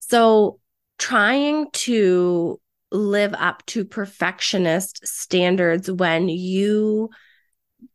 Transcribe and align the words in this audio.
So, 0.00 0.58
trying 0.98 1.70
to 1.70 2.60
live 2.92 3.34
up 3.34 3.64
to 3.66 3.84
perfectionist 3.84 5.06
standards 5.06 5.90
when 5.90 6.28
you 6.28 7.10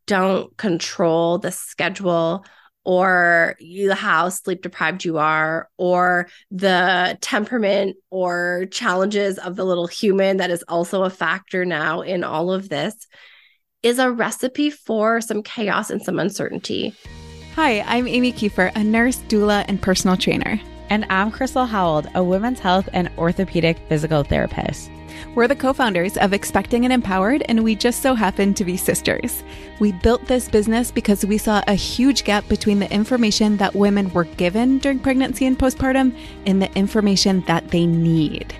don't 0.07 0.55
control 0.57 1.38
the 1.38 1.52
schedule 1.52 2.46
or 2.83 3.55
you 3.60 3.91
how 3.94 4.29
sleep 4.29 4.62
deprived 4.62 5.04
you 5.04 5.18
are 5.18 5.70
or 5.78 6.28
the 6.52 7.18
temperament 7.20 7.97
or 8.12 8.67
challenges 8.72 9.37
of 9.40 9.56
the 9.56 9.65
little 9.65 9.87
human 9.87 10.37
that 10.37 10.51
is 10.51 10.63
also 10.67 11.03
a 11.03 11.10
factor 11.10 11.65
now 11.65 12.01
in 12.01 12.24
all 12.24 12.51
of 12.51 12.69
this 12.69 13.08
is 13.83 13.99
a 13.99 14.12
recipe 14.12 14.69
for 14.69 15.19
some 15.22 15.44
chaos 15.44 15.90
and 15.90 16.02
some 16.02 16.20
uncertainty. 16.20 16.95
Hi, 17.55 17.81
I'm 17.81 18.08
Amy 18.08 18.34
Kiefer, 18.34 18.72
a 18.76 18.84
nurse, 18.84 19.17
doula, 19.27 19.66
and 19.67 19.81
personal 19.81 20.17
trainer. 20.17 20.59
And 20.90 21.05
I'm 21.09 21.31
Crystal 21.31 21.66
Howell, 21.66 22.05
a 22.13 22.23
women's 22.23 22.59
health 22.59 22.88
and 22.94 23.09
orthopedic 23.17 23.77
physical 23.89 24.23
therapist. 24.23 24.91
We're 25.34 25.48
the 25.48 25.55
co 25.55 25.73
founders 25.73 26.17
of 26.17 26.34
Expecting 26.34 26.85
and 26.85 26.93
Empowered, 26.93 27.43
and 27.48 27.63
we 27.63 27.76
just 27.76 28.02
so 28.02 28.13
happen 28.13 28.53
to 28.53 28.66
be 28.66 28.77
sisters. 28.77 29.43
We 29.79 29.93
built 29.93 30.26
this 30.26 30.48
business 30.48 30.91
because 30.91 31.26
we 31.26 31.38
saw 31.38 31.63
a 31.67 31.73
huge 31.73 32.23
gap 32.23 32.48
between 32.48 32.79
the 32.79 32.91
information 32.91 33.57
that 33.57 33.76
women 33.76 34.13
were 34.13 34.26
given 34.26 34.77
during 34.77 34.99
pregnancy 34.99 35.45
and 35.45 35.57
postpartum 35.57 36.16
and 36.45 36.62
the 36.62 36.73
information 36.77 37.41
that 37.48 37.70
they 37.70 37.85
need. 37.85 38.54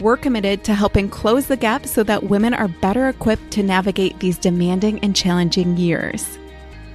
We're 0.00 0.16
committed 0.16 0.64
to 0.64 0.74
helping 0.74 1.08
close 1.08 1.46
the 1.46 1.56
gap 1.56 1.86
so 1.86 2.02
that 2.02 2.24
women 2.24 2.54
are 2.54 2.68
better 2.68 3.08
equipped 3.08 3.50
to 3.52 3.62
navigate 3.62 4.18
these 4.18 4.36
demanding 4.36 4.98
and 4.98 5.14
challenging 5.14 5.76
years. 5.76 6.38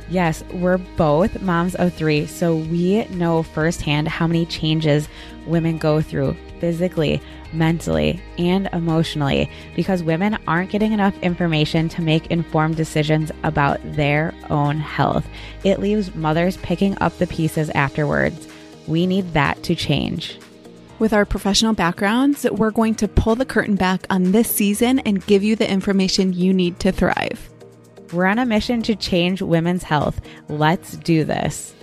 Yes, 0.09 0.43
we're 0.53 0.77
both 0.77 1.41
moms 1.41 1.75
of 1.75 1.93
three, 1.93 2.25
so 2.27 2.55
we 2.55 3.05
know 3.07 3.43
firsthand 3.43 4.07
how 4.07 4.25
many 4.25 4.45
changes 4.45 5.09
women 5.45 5.77
go 5.77 6.01
through 6.01 6.35
physically, 6.59 7.21
mentally, 7.53 8.21
and 8.37 8.69
emotionally 8.73 9.49
because 9.75 10.03
women 10.03 10.37
aren't 10.47 10.71
getting 10.71 10.93
enough 10.93 11.17
information 11.19 11.89
to 11.89 12.01
make 12.01 12.27
informed 12.27 12.77
decisions 12.77 13.31
about 13.43 13.79
their 13.83 14.33
own 14.49 14.77
health. 14.77 15.27
It 15.63 15.79
leaves 15.79 16.15
mothers 16.15 16.57
picking 16.57 16.97
up 16.99 17.17
the 17.17 17.27
pieces 17.27 17.69
afterwards. 17.71 18.47
We 18.87 19.07
need 19.07 19.33
that 19.33 19.61
to 19.63 19.75
change. 19.75 20.39
With 20.99 21.13
our 21.13 21.25
professional 21.25 21.73
backgrounds, 21.73 22.45
we're 22.49 22.71
going 22.71 22.95
to 22.95 23.07
pull 23.07 23.35
the 23.35 23.45
curtain 23.45 23.75
back 23.75 24.07
on 24.09 24.31
this 24.31 24.49
season 24.49 24.99
and 24.99 25.25
give 25.25 25.43
you 25.43 25.55
the 25.55 25.69
information 25.69 26.33
you 26.33 26.53
need 26.53 26.79
to 26.79 26.91
thrive. 26.91 27.49
We're 28.13 28.25
on 28.25 28.39
a 28.39 28.45
mission 28.45 28.81
to 28.83 28.95
change 28.95 29.41
women's 29.41 29.83
health. 29.83 30.21
Let's 30.47 30.95
do 30.97 31.23
this. 31.23 31.73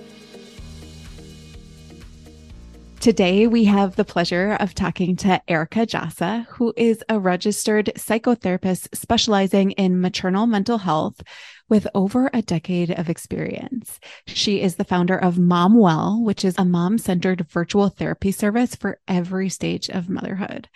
Today, 3.01 3.47
we 3.47 3.65
have 3.65 3.97
the 3.97 4.05
pleasure 4.07 4.57
of 4.61 4.75
talking 4.75 5.15
to 5.17 5.43
Erica 5.47 5.81
Djossa, 5.81 6.47
who 6.47 6.73
is 6.75 7.05
a 7.11 7.19
registered 7.19 7.93
psychotherapist 7.97 8.97
specializing 8.97 9.73
in 9.73 10.01
maternal 10.01 10.47
mental 10.47 10.79
health 10.79 11.21
with 11.69 11.87
over 11.95 12.31
a 12.33 12.41
decade 12.41 12.91
of 12.91 13.11
experience. 13.11 14.01
She 14.27 14.63
is 14.63 14.77
the 14.77 14.85
founder 14.85 15.19
of 15.19 15.35
Momwell, 15.35 16.23
which 16.23 16.47
is 16.47 16.55
a 16.57 16.65
mom 16.65 16.97
centered 16.97 17.47
virtual 17.51 17.91
therapy 17.91 18.33
service 18.33 18.75
for 18.75 18.99
every 19.07 19.51
stage 19.51 19.91
of 19.91 20.09
motherhood. 20.09 20.71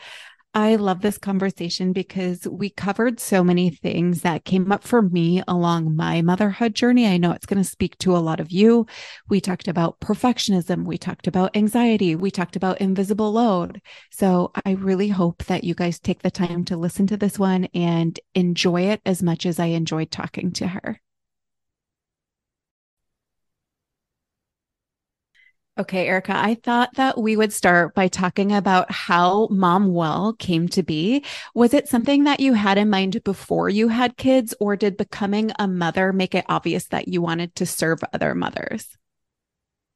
I 0.55 0.77
love 0.77 1.03
this 1.03 1.19
conversation 1.19 1.93
because 1.93 2.49
we 2.49 2.71
covered 2.71 3.21
so 3.21 3.45
many 3.45 3.71
things 3.71 4.23
that 4.23 4.47
came 4.47 4.73
up 4.73 4.83
for 4.83 5.03
me 5.03 5.43
along 5.47 5.95
my 5.95 6.23
motherhood 6.23 6.75
journey. 6.75 7.07
I 7.07 7.19
know 7.19 7.33
it's 7.33 7.47
going 7.47 7.63
to 7.63 7.69
speak 7.69 7.99
to 7.99 8.17
a 8.17 8.19
lot 8.19 8.41
of 8.41 8.51
you. 8.51 8.87
We 9.29 9.41
talked 9.41 9.69
about 9.69 10.01
perfectionism. 10.01 10.85
We 10.85 10.97
talked 10.97 11.27
about 11.27 11.55
anxiety. 11.55 12.17
We 12.17 12.31
talked 12.31 12.57
about 12.57 12.81
invisible 12.81 13.31
load. 13.31 13.83
So 14.11 14.51
I 14.65 14.73
really 14.73 15.09
hope 15.09 15.45
that 15.45 15.65
you 15.65 15.75
guys 15.75 16.01
take 16.01 16.23
the 16.23 16.31
time 16.31 16.65
to 16.67 16.77
listen 16.77 17.07
to 17.09 17.19
this 17.19 17.39
one 17.39 17.67
and 17.75 18.19
enjoy 18.35 18.83
it 18.83 19.03
as 19.05 19.23
much 19.23 19.45
as 19.45 19.61
I 19.61 19.67
enjoyed 19.67 20.11
talking 20.11 20.51
to 20.53 20.69
her. 20.69 21.01
Okay, 25.79 26.09
Erica, 26.09 26.37
I 26.37 26.57
thought 26.57 26.95
that 26.95 27.17
we 27.19 27.37
would 27.37 27.53
start 27.53 27.95
by 27.95 28.09
talking 28.09 28.53
about 28.53 28.91
how 28.91 29.47
Momwell 29.47 30.37
came 30.37 30.67
to 30.71 30.83
be. 30.83 31.25
Was 31.55 31.73
it 31.73 31.87
something 31.87 32.25
that 32.25 32.41
you 32.41 32.55
had 32.55 32.79
in 32.79 32.91
mind 32.91 33.23
before 33.23 33.69
you 33.69 33.87
had 33.87 34.17
kids, 34.17 34.53
or 34.59 34.75
did 34.75 34.97
becoming 34.97 35.53
a 35.57 35.69
mother 35.69 36.13
make 36.13 36.35
it 36.35 36.45
obvious 36.49 36.89
that 36.89 37.07
you 37.07 37.23
wanted 37.23 37.55
to 37.55 37.65
serve 37.65 38.01
other 38.13 38.35
mothers? 38.35 38.89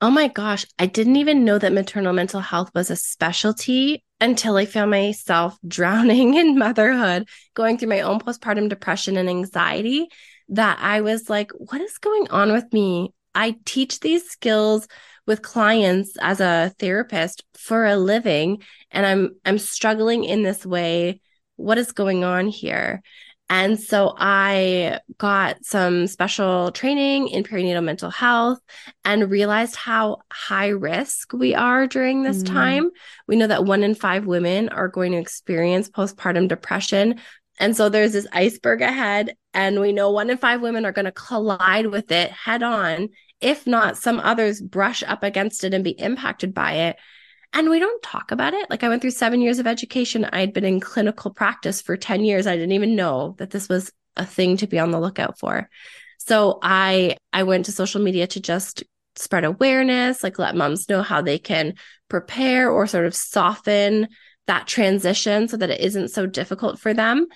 Oh 0.01 0.11
my 0.11 0.29
gosh, 0.29 0.65
I 0.79 0.87
didn't 0.87 1.17
even 1.17 1.45
know 1.45 1.59
that 1.59 1.73
maternal 1.73 2.13
mental 2.13 2.41
health 2.41 2.71
was 2.77 2.89
a 2.89 2.95
specialty 2.95 4.05
until 4.21 4.57
I 4.57 4.67
found 4.67 4.93
myself 4.93 5.59
drowning 5.67 6.35
in 6.35 6.57
motherhood, 6.57 7.29
going 7.55 7.77
through 7.77 7.89
my 7.89 8.03
own 8.03 8.21
postpartum 8.21 8.69
depression 8.69 9.17
and 9.17 9.29
anxiety. 9.29 10.07
That 10.49 10.79
I 10.81 11.01
was 11.01 11.29
like, 11.29 11.51
what 11.57 11.81
is 11.81 11.99
going 11.99 12.31
on 12.31 12.53
with 12.53 12.73
me? 12.73 13.15
I 13.35 13.57
teach 13.65 14.01
these 14.01 14.29
skills 14.29 14.87
with 15.27 15.43
clients 15.43 16.17
as 16.21 16.41
a 16.41 16.75
therapist 16.79 17.45
for 17.55 17.85
a 17.85 17.97
living 17.97 18.63
and 18.91 19.07
I'm 19.07 19.37
I'm 19.45 19.59
struggling 19.59 20.25
in 20.25 20.43
this 20.43 20.67
way. 20.67 21.21
What 21.57 21.79
is 21.79 21.93
going 21.93 22.25
on 22.25 22.49
here? 22.49 23.03
And 23.53 23.79
so 23.79 24.15
I 24.17 25.01
got 25.19 25.63
some 25.63 26.07
special 26.07 26.73
training 26.73 27.29
in 27.29 27.45
perinatal 27.45 27.85
mental 27.85 28.09
health 28.09 28.61
and 29.05 29.31
realized 29.31 29.77
how 29.77 30.23
high 30.33 30.69
risk 30.69 31.35
we 31.35 31.55
are 31.55 31.87
during 31.87 32.23
this 32.23 32.43
mm. 32.43 32.47
time. 32.47 32.91
We 33.29 33.37
know 33.37 33.47
that 33.47 33.67
one 33.67 33.83
in 33.83 33.95
five 33.95 34.25
women 34.25 34.71
are 34.71 34.89
going 34.89 35.13
to 35.13 35.19
experience 35.19 35.91
postpartum 35.91 36.49
depression. 36.49 37.21
And 37.59 37.77
so 37.77 37.91
there's 37.91 38.15
this 38.15 38.27
iceberg 38.33 38.81
ahead, 38.81 39.37
and 39.53 39.79
we 39.79 39.93
know 39.93 40.11
one 40.11 40.31
in 40.31 40.39
five 40.39 40.63
women 40.63 40.87
are 40.87 40.93
going 40.93 41.05
to 41.05 41.13
collide 41.13 41.87
with 41.87 42.11
it 42.11 42.31
head 42.31 42.63
on 42.63 43.11
if 43.43 43.67
not 43.67 43.97
some 43.97 44.21
others 44.21 44.61
brush 44.61 45.03
up 45.03 45.23
against 45.23 45.65
it 45.65 45.75
and 45.75 45.85
be 45.85 45.91
impacted 45.91 46.55
by 46.55 46.73
it. 46.73 46.97
And 47.53 47.69
we 47.69 47.79
don't 47.79 48.03
talk 48.03 48.31
about 48.31 48.55
it. 48.55 48.71
Like 48.71 48.83
i 48.83 48.89
went 48.89 49.03
through 49.03 49.11
seven 49.11 49.41
years 49.41 49.59
of 49.59 49.67
education. 49.67 50.25
I 50.25 50.41
had 50.41 50.53
been 50.53 50.65
in 50.65 50.81
clinical 50.81 51.33
practice 51.33 51.83
for 51.83 51.97
10 51.97 52.25
years. 52.25 52.47
I 52.47 52.57
didn't 52.57 52.73
even 52.73 52.97
know 52.97 53.35
that 53.39 53.51
this 53.51 53.69
was 53.69 53.93
a 54.17 54.25
thing 54.25 54.57
to 54.59 54.67
be 54.67 54.79
on 54.79 54.91
the 54.91 55.01
lookout 55.01 55.39
for. 55.39 55.69
So 56.19 56.59
i 56.63 57.17
i 57.33 57.43
went 57.43 57.67
to 57.67 57.73
social 57.73 58.03
media 58.03 58.27
to 58.29 58.41
just 58.41 58.85
spread 59.17 59.45
awareness 59.45 60.23
like 60.23 60.39
let 60.39 60.57
moms 60.57 60.89
know 60.89 61.03
how 61.03 61.21
they 61.21 61.39
can 61.39 61.75
prepare 62.09 62.71
or 62.71 62.87
sort 62.87 63.05
of 63.05 63.15
soften 63.15 64.09
that 64.47 64.67
transition 64.67 65.49
so 65.49 65.57
that 65.57 65.71
it 65.71 65.81
isn't 65.81 66.09
so 66.09 66.27
difficult 66.27 66.79
for 66.79 66.95
them 66.95 67.27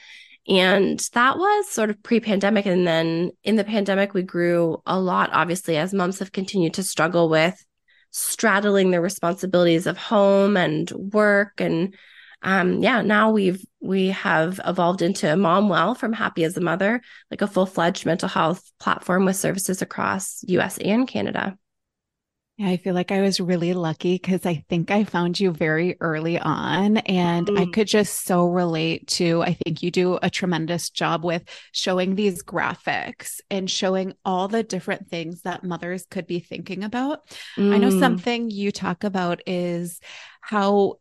and 0.49 0.99
that 1.13 1.39
was 1.39 1.69
sort 1.69 1.91
of 1.91 2.03
pre 2.03 2.21
pandemic. 2.21 2.67
And 2.67 2.87
then 2.87 3.33
in 3.43 3.57
the 3.57 3.65
pandemic, 3.65 4.15
we 4.15 4.23
grew 4.23 4.81
a 4.87 4.99
lot, 4.99 5.31
obviously, 5.33 5.77
as 5.77 5.93
moms 5.93 6.21
have 6.21 6.33
continued 6.33 6.75
to 6.75 6.83
struggle 6.83 7.29
with 7.29 7.63
straddling 8.11 8.91
the 8.91 9.01
responsibilities 9.01 9.87
of 9.87 9.99
home 9.99 10.57
and 10.57 10.91
work. 10.91 11.61
And 11.61 11.95
um, 12.43 12.83
yeah, 12.83 13.03
now 13.03 13.31
we've, 13.31 13.63
we 13.81 14.09
have 14.09 14.61
evolved 14.65 15.03
into 15.03 15.27
Momwell 15.27 15.97
from 15.97 16.13
Happy 16.13 16.45
as 16.45 16.57
a 16.57 16.61
Mother, 16.61 17.03
like 17.31 17.43
a 17.43 17.47
full 17.47 17.67
fledged 17.67 18.07
mental 18.07 18.29
health 18.29 18.63
platform 18.79 19.25
with 19.25 19.37
services 19.37 19.83
across 19.83 20.43
US 20.47 20.79
and 20.79 21.09
Canada. 21.09 21.59
Yeah, 22.59 22.69
I 22.71 22.79
feel 22.79 22.95
like 22.95 23.13
I 23.13 23.21
was 23.21 23.39
really 23.39 23.75
lucky 23.75 24.15
because 24.15 24.47
I 24.47 24.65
think 24.71 24.91
I 24.91 25.05
found 25.05 25.39
you 25.39 25.51
very 25.51 25.99
early 26.01 26.39
on 26.39 26.97
and 26.97 27.47
mm. 27.47 27.61
I 27.61 27.67
could 27.71 27.87
just 27.87 28.25
so 28.25 28.47
relate 28.47 29.07
to. 29.09 29.43
I 29.43 29.53
think 29.53 29.83
you 29.83 29.91
do 29.91 30.19
a 30.23 30.31
tremendous 30.31 30.89
job 30.89 31.23
with 31.23 31.43
showing 31.73 32.15
these 32.15 32.43
graphics 32.43 33.41
and 33.51 33.71
showing 33.71 34.15
all 34.25 34.49
the 34.49 34.63
different 34.63 35.11
things 35.11 35.43
that 35.43 35.65
mothers 35.65 36.07
could 36.11 36.27
be 36.27 36.41
thinking 36.41 36.83
about. 36.83 37.29
Mm. 37.59 37.75
I 37.75 37.77
know 37.77 37.91
mm. 37.91 38.01
something 38.01 38.51
you 38.51 38.73
talk 38.73 39.05
about 39.05 39.43
is 39.47 40.01
how 40.41 40.95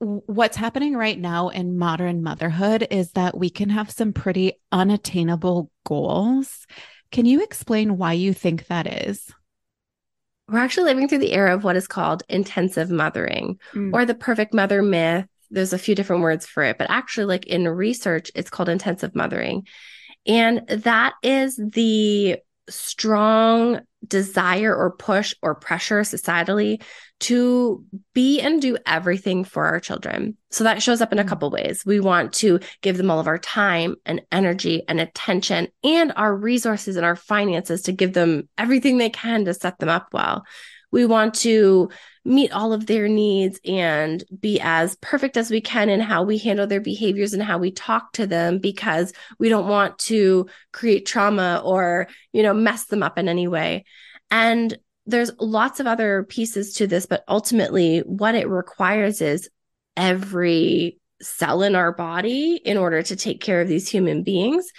what's 0.00 0.56
happening 0.56 0.96
right 0.96 1.18
now 1.18 1.48
in 1.48 1.78
modern 1.78 2.22
motherhood 2.22 2.86
is 2.90 3.12
that 3.12 3.38
we 3.38 3.48
can 3.48 3.70
have 3.70 3.90
some 3.90 4.12
pretty 4.12 4.52
unattainable 4.70 5.70
goals. 5.86 6.66
Can 7.10 7.24
you 7.24 7.42
explain 7.42 7.96
why 7.96 8.12
you 8.12 8.34
think 8.34 8.66
that 8.66 8.86
is? 8.86 9.30
We're 10.50 10.58
actually 10.58 10.84
living 10.84 11.08
through 11.08 11.18
the 11.18 11.32
era 11.32 11.54
of 11.54 11.64
what 11.64 11.76
is 11.76 11.86
called 11.86 12.22
intensive 12.28 12.90
mothering 12.90 13.58
mm. 13.72 13.92
or 13.92 14.04
the 14.04 14.14
perfect 14.14 14.52
mother 14.52 14.82
myth. 14.82 15.26
There's 15.50 15.72
a 15.72 15.78
few 15.78 15.94
different 15.94 16.22
words 16.22 16.46
for 16.46 16.62
it, 16.62 16.78
but 16.78 16.90
actually, 16.90 17.26
like 17.26 17.46
in 17.46 17.66
research, 17.68 18.30
it's 18.34 18.50
called 18.50 18.68
intensive 18.68 19.14
mothering. 19.14 19.66
And 20.26 20.66
that 20.68 21.14
is 21.22 21.56
the 21.56 22.38
strong 22.68 23.80
desire 24.06 24.74
or 24.74 24.92
push 24.92 25.34
or 25.42 25.54
pressure 25.54 26.00
societally 26.00 26.82
to 27.20 27.84
be 28.14 28.40
and 28.40 28.62
do 28.62 28.78
everything 28.86 29.44
for 29.44 29.66
our 29.66 29.78
children. 29.78 30.36
So 30.50 30.64
that 30.64 30.82
shows 30.82 31.00
up 31.00 31.12
in 31.12 31.18
a 31.18 31.24
mm. 31.24 31.28
couple 31.28 31.50
ways. 31.50 31.84
We 31.84 32.00
want 32.00 32.32
to 32.34 32.60
give 32.80 32.96
them 32.96 33.10
all 33.10 33.20
of 33.20 33.26
our 33.26 33.38
time 33.38 33.96
and 34.06 34.22
energy 34.32 34.82
and 34.88 35.00
attention 35.00 35.68
and 35.84 36.12
our 36.16 36.34
resources 36.34 36.96
and 36.96 37.04
our 37.04 37.16
finances 37.16 37.82
to 37.82 37.92
give 37.92 38.14
them 38.14 38.48
everything 38.56 38.98
they 38.98 39.10
can 39.10 39.44
to 39.44 39.54
set 39.54 39.78
them 39.78 39.90
up 39.90 40.08
well. 40.12 40.44
We 40.90 41.04
want 41.06 41.34
to 41.36 41.90
meet 42.24 42.52
all 42.52 42.72
of 42.72 42.86
their 42.86 43.08
needs 43.08 43.58
and 43.64 44.22
be 44.38 44.60
as 44.60 44.96
perfect 44.96 45.36
as 45.36 45.50
we 45.50 45.60
can 45.60 45.88
in 45.88 46.00
how 46.00 46.22
we 46.22 46.38
handle 46.38 46.66
their 46.66 46.80
behaviors 46.80 47.32
and 47.32 47.42
how 47.42 47.58
we 47.58 47.70
talk 47.70 48.12
to 48.12 48.26
them 48.26 48.58
because 48.58 49.12
we 49.38 49.48
don't 49.48 49.68
want 49.68 49.98
to 49.98 50.46
create 50.72 51.06
trauma 51.06 51.62
or, 51.64 52.08
you 52.32 52.42
know, 52.42 52.52
mess 52.52 52.84
them 52.86 53.02
up 53.02 53.18
in 53.18 53.28
any 53.28 53.48
way. 53.48 53.84
And 54.30 54.76
there's 55.06 55.30
lots 55.38 55.80
of 55.80 55.86
other 55.86 56.24
pieces 56.24 56.74
to 56.74 56.86
this, 56.86 57.06
but 57.06 57.24
ultimately, 57.26 58.00
what 58.00 58.34
it 58.34 58.48
requires 58.48 59.20
is 59.20 59.48
every 59.96 60.98
cell 61.22 61.62
in 61.62 61.74
our 61.74 61.92
body 61.92 62.60
in 62.64 62.76
order 62.76 63.02
to 63.02 63.16
take 63.16 63.40
care 63.40 63.60
of 63.60 63.68
these 63.68 63.88
human 63.88 64.22
beings. 64.22 64.70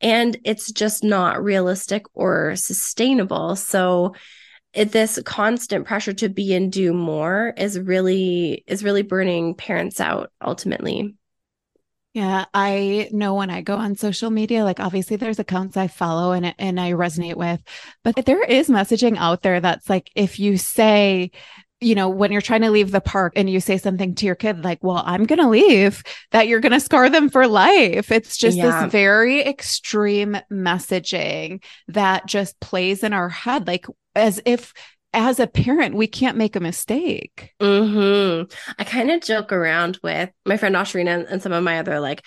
And 0.00 0.36
it's 0.44 0.72
just 0.72 1.04
not 1.04 1.42
realistic 1.42 2.04
or 2.14 2.56
sustainable. 2.56 3.56
So, 3.56 4.14
it, 4.72 4.92
this 4.92 5.18
constant 5.24 5.86
pressure 5.86 6.12
to 6.12 6.28
be 6.28 6.54
and 6.54 6.72
do 6.72 6.92
more 6.92 7.52
is 7.56 7.78
really 7.78 8.64
is 8.66 8.84
really 8.84 9.02
burning 9.02 9.54
parents 9.54 10.00
out 10.00 10.30
ultimately 10.40 11.14
yeah, 12.12 12.46
I 12.52 13.08
know 13.12 13.34
when 13.34 13.50
I 13.50 13.60
go 13.60 13.76
on 13.76 13.94
social 13.94 14.30
media, 14.30 14.64
like 14.64 14.80
obviously 14.80 15.16
there's 15.16 15.38
accounts 15.38 15.76
I 15.76 15.86
follow 15.86 16.32
and 16.32 16.54
and 16.58 16.80
I 16.80 16.92
resonate 16.92 17.36
with, 17.36 17.62
but 18.02 18.16
there 18.26 18.42
is 18.42 18.68
messaging 18.68 19.16
out 19.16 19.42
there 19.42 19.60
that's 19.60 19.88
like 19.88 20.10
if 20.16 20.40
you 20.40 20.58
say, 20.58 21.30
you 21.80 21.94
know, 21.94 22.08
when 22.08 22.32
you're 22.32 22.40
trying 22.40 22.62
to 22.62 22.70
leave 22.70 22.90
the 22.90 23.00
park 23.00 23.34
and 23.36 23.48
you 23.48 23.60
say 23.60 23.78
something 23.78 24.16
to 24.16 24.26
your 24.26 24.34
kid 24.34 24.64
like, 24.64 24.82
"Well, 24.82 25.02
I'm 25.06 25.24
going 25.24 25.38
to 25.38 25.48
leave," 25.48 26.02
that 26.32 26.48
you're 26.48 26.60
going 26.60 26.72
to 26.72 26.80
scar 26.80 27.08
them 27.08 27.28
for 27.30 27.46
life. 27.46 28.10
It's 28.10 28.36
just 28.36 28.56
yeah. 28.56 28.82
this 28.82 28.92
very 28.92 29.42
extreme 29.46 30.36
messaging 30.50 31.62
that 31.88 32.26
just 32.26 32.58
plays 32.58 33.04
in 33.04 33.12
our 33.12 33.28
head 33.28 33.68
like 33.68 33.86
as 34.14 34.40
if 34.44 34.72
as 35.12 35.40
a 35.40 35.46
parent, 35.46 35.96
we 35.96 36.06
can't 36.06 36.36
make 36.36 36.54
a 36.54 36.60
mistake. 36.60 37.52
Mm-hmm. 37.60 38.52
I 38.78 38.84
kind 38.84 39.10
of 39.10 39.22
joke 39.22 39.52
around 39.52 39.98
with 40.02 40.30
my 40.46 40.56
friend 40.56 40.76
Osharina 40.76 41.26
and 41.28 41.42
some 41.42 41.52
of 41.52 41.64
my 41.64 41.80
other 41.80 41.98
like 41.98 42.24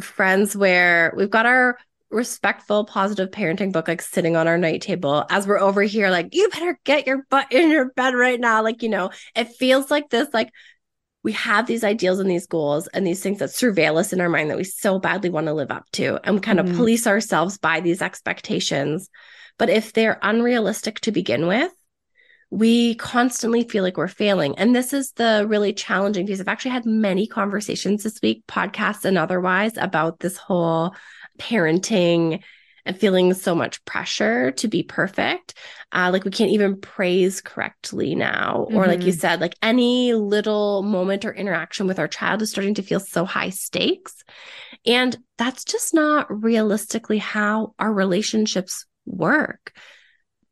friends 0.00 0.56
where 0.56 1.12
we've 1.16 1.30
got 1.30 1.46
our 1.46 1.78
respectful, 2.10 2.84
positive 2.84 3.30
parenting 3.30 3.72
book 3.72 3.88
like 3.88 4.02
sitting 4.02 4.36
on 4.36 4.48
our 4.48 4.58
night 4.58 4.80
table 4.80 5.24
as 5.30 5.46
we're 5.46 5.58
over 5.58 5.82
here, 5.82 6.10
like, 6.10 6.28
you 6.32 6.48
better 6.50 6.78
get 6.84 7.06
your 7.06 7.24
butt 7.30 7.50
in 7.52 7.70
your 7.70 7.92
bed 7.92 8.14
right 8.14 8.40
now. 8.40 8.62
Like, 8.62 8.82
you 8.82 8.88
know, 8.88 9.10
it 9.34 9.48
feels 9.48 9.90
like 9.90 10.08
this, 10.10 10.28
like, 10.32 10.50
we 11.22 11.32
have 11.32 11.66
these 11.66 11.82
ideals 11.82 12.20
and 12.20 12.30
these 12.30 12.46
goals 12.46 12.86
and 12.88 13.04
these 13.04 13.20
things 13.20 13.40
that 13.40 13.50
surveil 13.50 13.98
us 13.98 14.12
in 14.12 14.20
our 14.20 14.28
mind 14.28 14.50
that 14.50 14.56
we 14.56 14.62
so 14.62 15.00
badly 15.00 15.30
want 15.30 15.48
to 15.48 15.54
live 15.54 15.72
up 15.72 15.84
to. 15.92 16.20
And 16.22 16.36
we 16.36 16.40
kind 16.40 16.60
mm-hmm. 16.60 16.70
of 16.70 16.76
police 16.76 17.06
ourselves 17.06 17.58
by 17.58 17.80
these 17.80 18.00
expectations. 18.00 19.08
But 19.58 19.70
if 19.70 19.92
they're 19.92 20.18
unrealistic 20.22 21.00
to 21.00 21.12
begin 21.12 21.46
with, 21.46 21.72
we 22.50 22.94
constantly 22.94 23.64
feel 23.64 23.82
like 23.82 23.96
we're 23.96 24.06
failing. 24.06 24.56
And 24.58 24.74
this 24.74 24.92
is 24.92 25.12
the 25.12 25.44
really 25.48 25.72
challenging 25.72 26.26
piece. 26.26 26.40
I've 26.40 26.48
actually 26.48 26.72
had 26.72 26.86
many 26.86 27.26
conversations 27.26 28.04
this 28.04 28.20
week, 28.22 28.44
podcasts 28.46 29.04
and 29.04 29.18
otherwise, 29.18 29.76
about 29.76 30.20
this 30.20 30.36
whole 30.36 30.94
parenting 31.38 32.42
and 32.84 32.96
feeling 32.96 33.34
so 33.34 33.54
much 33.54 33.84
pressure 33.84 34.52
to 34.52 34.68
be 34.68 34.84
perfect. 34.84 35.54
Uh, 35.90 36.10
like 36.12 36.24
we 36.24 36.30
can't 36.30 36.52
even 36.52 36.80
praise 36.80 37.40
correctly 37.40 38.14
now. 38.14 38.66
Mm-hmm. 38.68 38.76
Or, 38.76 38.86
like 38.86 39.02
you 39.02 39.12
mm-hmm. 39.12 39.18
said, 39.18 39.40
like 39.40 39.56
any 39.60 40.14
little 40.14 40.82
moment 40.82 41.24
or 41.24 41.34
interaction 41.34 41.88
with 41.88 41.98
our 41.98 42.08
child 42.08 42.42
is 42.42 42.50
starting 42.50 42.74
to 42.74 42.82
feel 42.82 43.00
so 43.00 43.24
high 43.24 43.50
stakes. 43.50 44.22
And 44.86 45.16
that's 45.36 45.64
just 45.64 45.94
not 45.94 46.26
realistically 46.30 47.18
how 47.18 47.74
our 47.78 47.92
relationships 47.92 48.86
work 49.06 49.72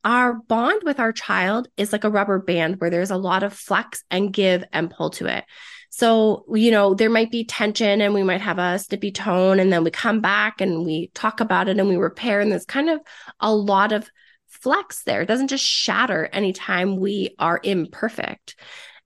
our 0.04 0.34
bond 0.34 0.82
with 0.84 1.00
our 1.00 1.12
child 1.12 1.68
is 1.76 1.92
like 1.92 2.04
a 2.04 2.10
rubber 2.10 2.38
band 2.38 2.80
where 2.80 2.90
there's 2.90 3.10
a 3.10 3.16
lot 3.16 3.42
of 3.42 3.54
flex 3.54 4.04
and 4.10 4.32
give 4.32 4.62
and 4.72 4.90
pull 4.90 5.10
to 5.10 5.26
it. 5.26 5.44
So, 5.88 6.44
you 6.52 6.70
know, 6.70 6.94
there 6.94 7.08
might 7.08 7.30
be 7.30 7.44
tension 7.44 8.00
and 8.00 8.12
we 8.12 8.22
might 8.22 8.40
have 8.40 8.58
a 8.58 8.78
snippy 8.78 9.12
tone 9.12 9.60
and 9.60 9.72
then 9.72 9.84
we 9.84 9.90
come 9.90 10.20
back 10.20 10.60
and 10.60 10.84
we 10.84 11.10
talk 11.14 11.40
about 11.40 11.68
it 11.68 11.78
and 11.78 11.88
we 11.88 11.96
repair. 11.96 12.40
And 12.40 12.52
there's 12.52 12.66
kind 12.66 12.90
of 12.90 13.00
a 13.40 13.54
lot 13.54 13.92
of 13.92 14.10
flex 14.48 15.04
there. 15.04 15.22
It 15.22 15.26
doesn't 15.26 15.48
just 15.48 15.64
shatter 15.64 16.28
anytime 16.32 16.98
we 16.98 17.34
are 17.38 17.60
imperfect. 17.62 18.56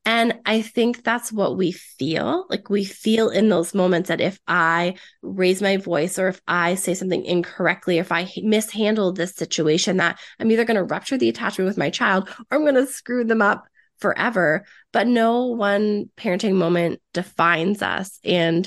And 0.08 0.38
I 0.46 0.62
think 0.62 1.04
that's 1.04 1.30
what 1.30 1.58
we 1.58 1.72
feel. 1.72 2.46
Like 2.48 2.70
we 2.70 2.82
feel 2.82 3.28
in 3.28 3.50
those 3.50 3.74
moments 3.74 4.08
that 4.08 4.22
if 4.22 4.40
I 4.48 4.94
raise 5.20 5.60
my 5.60 5.76
voice 5.76 6.18
or 6.18 6.28
if 6.28 6.40
I 6.48 6.76
say 6.76 6.94
something 6.94 7.26
incorrectly, 7.26 7.98
if 7.98 8.10
I 8.10 8.26
mishandle 8.42 9.12
this 9.12 9.34
situation, 9.34 9.98
that 9.98 10.18
I'm 10.40 10.50
either 10.50 10.64
going 10.64 10.78
to 10.78 10.82
rupture 10.82 11.18
the 11.18 11.28
attachment 11.28 11.68
with 11.68 11.76
my 11.76 11.90
child 11.90 12.30
or 12.50 12.56
I'm 12.56 12.62
going 12.62 12.76
to 12.76 12.86
screw 12.86 13.22
them 13.22 13.42
up 13.42 13.66
forever. 13.98 14.64
But 14.94 15.08
no 15.08 15.48
one 15.48 16.08
parenting 16.16 16.54
moment 16.54 17.02
defines 17.12 17.82
us. 17.82 18.18
And 18.24 18.66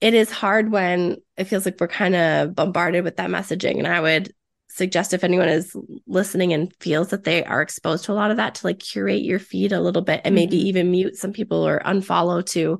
it 0.00 0.14
is 0.14 0.30
hard 0.30 0.72
when 0.72 1.18
it 1.36 1.44
feels 1.44 1.66
like 1.66 1.76
we're 1.78 1.88
kind 1.88 2.16
of 2.16 2.54
bombarded 2.54 3.04
with 3.04 3.16
that 3.16 3.28
messaging. 3.28 3.76
And 3.76 3.86
I 3.86 4.00
would 4.00 4.32
suggest 4.80 5.12
if 5.12 5.24
anyone 5.24 5.50
is 5.50 5.76
listening 6.06 6.54
and 6.54 6.74
feels 6.80 7.08
that 7.10 7.24
they 7.24 7.44
are 7.44 7.60
exposed 7.60 8.06
to 8.06 8.12
a 8.12 8.14
lot 8.14 8.30
of 8.30 8.38
that 8.38 8.54
to 8.54 8.66
like 8.66 8.78
curate 8.78 9.20
your 9.20 9.38
feed 9.38 9.72
a 9.72 9.80
little 9.80 10.00
bit 10.00 10.22
and 10.24 10.34
maybe 10.34 10.56
mm-hmm. 10.56 10.68
even 10.68 10.90
mute 10.90 11.16
some 11.16 11.34
people 11.34 11.66
or 11.68 11.82
unfollow 11.84 12.42
to 12.46 12.78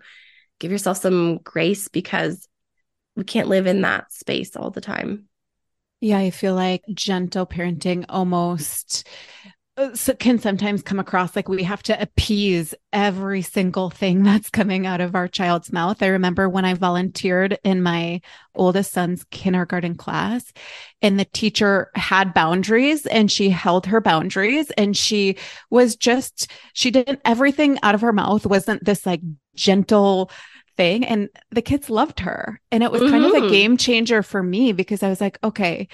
give 0.58 0.73
yourself 0.73 0.97
some 0.97 1.37
grace 1.44 1.88
because 1.88 2.49
we 3.17 3.25
can't 3.25 3.49
live 3.49 3.67
in 3.67 3.82
that 3.82 4.11
space 4.11 4.56
all 4.56 4.70
the 4.70 4.81
time. 4.81 5.26
Yeah, 6.00 6.17
I 6.17 6.31
feel 6.31 6.55
like 6.55 6.82
gentle 6.94 7.44
parenting 7.44 8.06
almost 8.08 9.06
uh, 9.80 10.14
can 10.18 10.38
sometimes 10.38 10.82
come 10.82 10.98
across 10.98 11.34
like 11.34 11.48
we 11.48 11.62
have 11.62 11.82
to 11.82 12.00
appease 12.00 12.74
every 12.92 13.40
single 13.40 13.88
thing 13.88 14.22
that's 14.24 14.50
coming 14.50 14.86
out 14.86 15.00
of 15.00 15.14
our 15.14 15.26
child's 15.26 15.72
mouth. 15.72 16.02
I 16.02 16.08
remember 16.08 16.48
when 16.48 16.64
I 16.64 16.74
volunteered 16.74 17.58
in 17.64 17.82
my 17.82 18.20
oldest 18.54 18.92
son's 18.92 19.24
kindergarten 19.30 19.94
class 19.94 20.52
and 21.00 21.18
the 21.18 21.24
teacher 21.24 21.90
had 21.94 22.34
boundaries 22.34 23.06
and 23.06 23.30
she 23.30 23.48
held 23.48 23.86
her 23.86 24.00
boundaries 24.00 24.70
and 24.72 24.96
she 24.96 25.36
was 25.70 25.96
just 25.96 26.50
she 26.74 26.90
didn't 26.90 27.20
everything 27.24 27.78
out 27.82 27.94
of 27.94 28.00
her 28.00 28.12
mouth 28.12 28.44
wasn't 28.44 28.84
this 28.84 29.06
like 29.06 29.20
gentle 29.54 30.30
thing 30.76 31.06
and 31.06 31.28
the 31.52 31.62
kids 31.62 31.88
loved 31.88 32.20
her 32.20 32.60
and 32.72 32.82
it 32.82 32.90
was 32.90 33.02
mm-hmm. 33.02 33.12
kind 33.12 33.24
of 33.24 33.32
a 33.32 33.34
mm-hmm. 33.36 33.50
game 33.50 33.76
changer 33.76 34.22
for 34.22 34.42
me 34.42 34.72
because 34.72 35.02
I 35.02 35.08
was 35.08 35.20
like 35.20 35.38
okay 35.44 35.86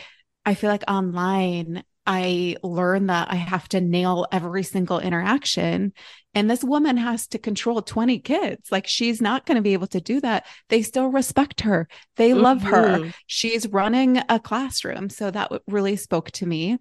I 0.47 0.55
feel 0.55 0.71
like 0.71 0.85
online 0.89 1.85
I 2.07 2.57
learned 2.63 3.11
that 3.11 3.31
I 3.31 3.37
have 3.37 3.69
to 3.71 3.81
nail 3.81 4.27
every 4.31 4.63
single 4.63 5.01
interaction. 5.01 5.93
And 6.35 6.51
this 6.51 6.63
woman 6.63 6.97
has 6.97 7.27
to 7.29 7.39
control 7.39 7.83
20 7.83 8.19
kids. 8.21 8.71
Like 8.71 8.87
she's 8.87 9.21
not 9.21 9.47
going 9.47 9.57
to 9.57 9.63
be 9.63 9.73
able 9.73 9.87
to 9.89 10.01
do 10.01 10.21
that. 10.21 10.47
They 10.69 10.83
still 10.83 11.09
respect 11.09 11.63
her, 11.63 11.89
they 12.17 12.31
mm-hmm. 12.31 12.41
love 12.41 12.63
her. 12.63 12.99
Mm-hmm. 12.99 13.11
She's 13.27 13.67
running 13.69 14.21
a 14.29 14.39
classroom. 14.39 15.09
So 15.09 15.31
that 15.31 15.51
really 15.67 15.97
spoke 15.97 16.31
to 16.33 16.47
me. 16.47 16.79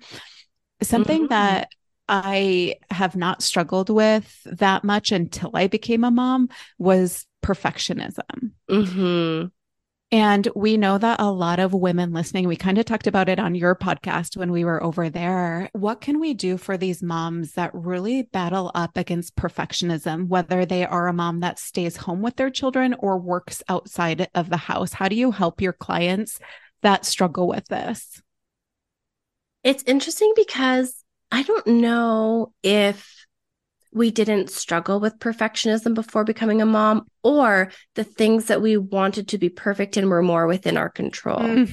Something 0.82 1.24
mm-hmm. 1.24 1.30
that 1.30 1.70
I 2.08 2.76
have 2.92 3.16
not 3.16 3.42
struggled 3.42 3.90
with 3.90 4.42
that 4.46 4.84
much 4.84 5.12
until 5.12 5.52
I 5.54 5.68
became 5.68 6.04
a 6.04 6.12
mom 6.12 6.50
was 6.78 7.26
perfectionism. 7.44 8.52
Mm-hmm. 8.70 9.48
And 10.16 10.48
we 10.56 10.78
know 10.78 10.98
that 10.98 11.20
a 11.20 11.30
lot 11.30 11.60
of 11.60 11.74
women 11.74 12.14
listening, 12.14 12.48
we 12.48 12.56
kind 12.56 12.78
of 12.78 12.86
talked 12.86 13.06
about 13.06 13.28
it 13.28 13.38
on 13.38 13.54
your 13.54 13.76
podcast 13.76 14.38
when 14.38 14.50
we 14.50 14.64
were 14.64 14.82
over 14.82 15.10
there. 15.10 15.70
What 15.74 16.00
can 16.00 16.22
we 16.22 16.34
do 16.34 16.56
for 16.56 16.78
these 16.78 17.04
moms 17.04 17.52
that 17.56 17.72
really 17.74 18.22
battle 18.22 18.72
up 18.74 18.96
against 18.96 19.36
perfectionism, 19.36 20.30
whether 20.30 20.66
they 20.66 20.86
are 20.86 21.10
a 21.10 21.14
mom 21.14 21.42
that 21.42 21.60
stays 21.60 21.98
home 21.98 22.22
with 22.22 22.38
their 22.38 22.50
children 22.50 22.96
or 23.00 23.18
works 23.18 23.62
outside 23.68 24.30
of 24.34 24.50
the 24.50 24.56
house? 24.56 24.94
How 24.94 25.10
do 25.10 25.18
you 25.18 25.32
help 25.32 25.60
your 25.60 25.74
clients 25.74 26.40
that 26.82 27.04
struggle 27.04 27.50
with 27.50 27.66
this? 27.66 28.22
It's 29.66 29.84
interesting 29.84 30.32
because 30.38 30.96
I 31.30 31.44
don't 31.44 31.68
know 31.68 32.54
if 32.64 33.15
we 33.96 34.12
didn't 34.12 34.50
struggle 34.50 35.00
with 35.00 35.18
perfectionism 35.20 35.94
before 35.94 36.26
becoming 36.26 36.62
a 36.62 36.66
mom, 36.66 37.08
or 37.24 37.72
the 37.96 38.04
things 38.04 38.46
that 38.48 38.62
we 38.62 38.76
wanted 38.76 39.30
to 39.30 39.38
be 39.38 39.48
perfect 39.48 39.96
and 39.96 40.10
were 40.10 40.22
more 40.22 40.46
within 40.48 40.76
our 40.76 40.90
control. 40.90 41.40
Mm. 41.40 41.72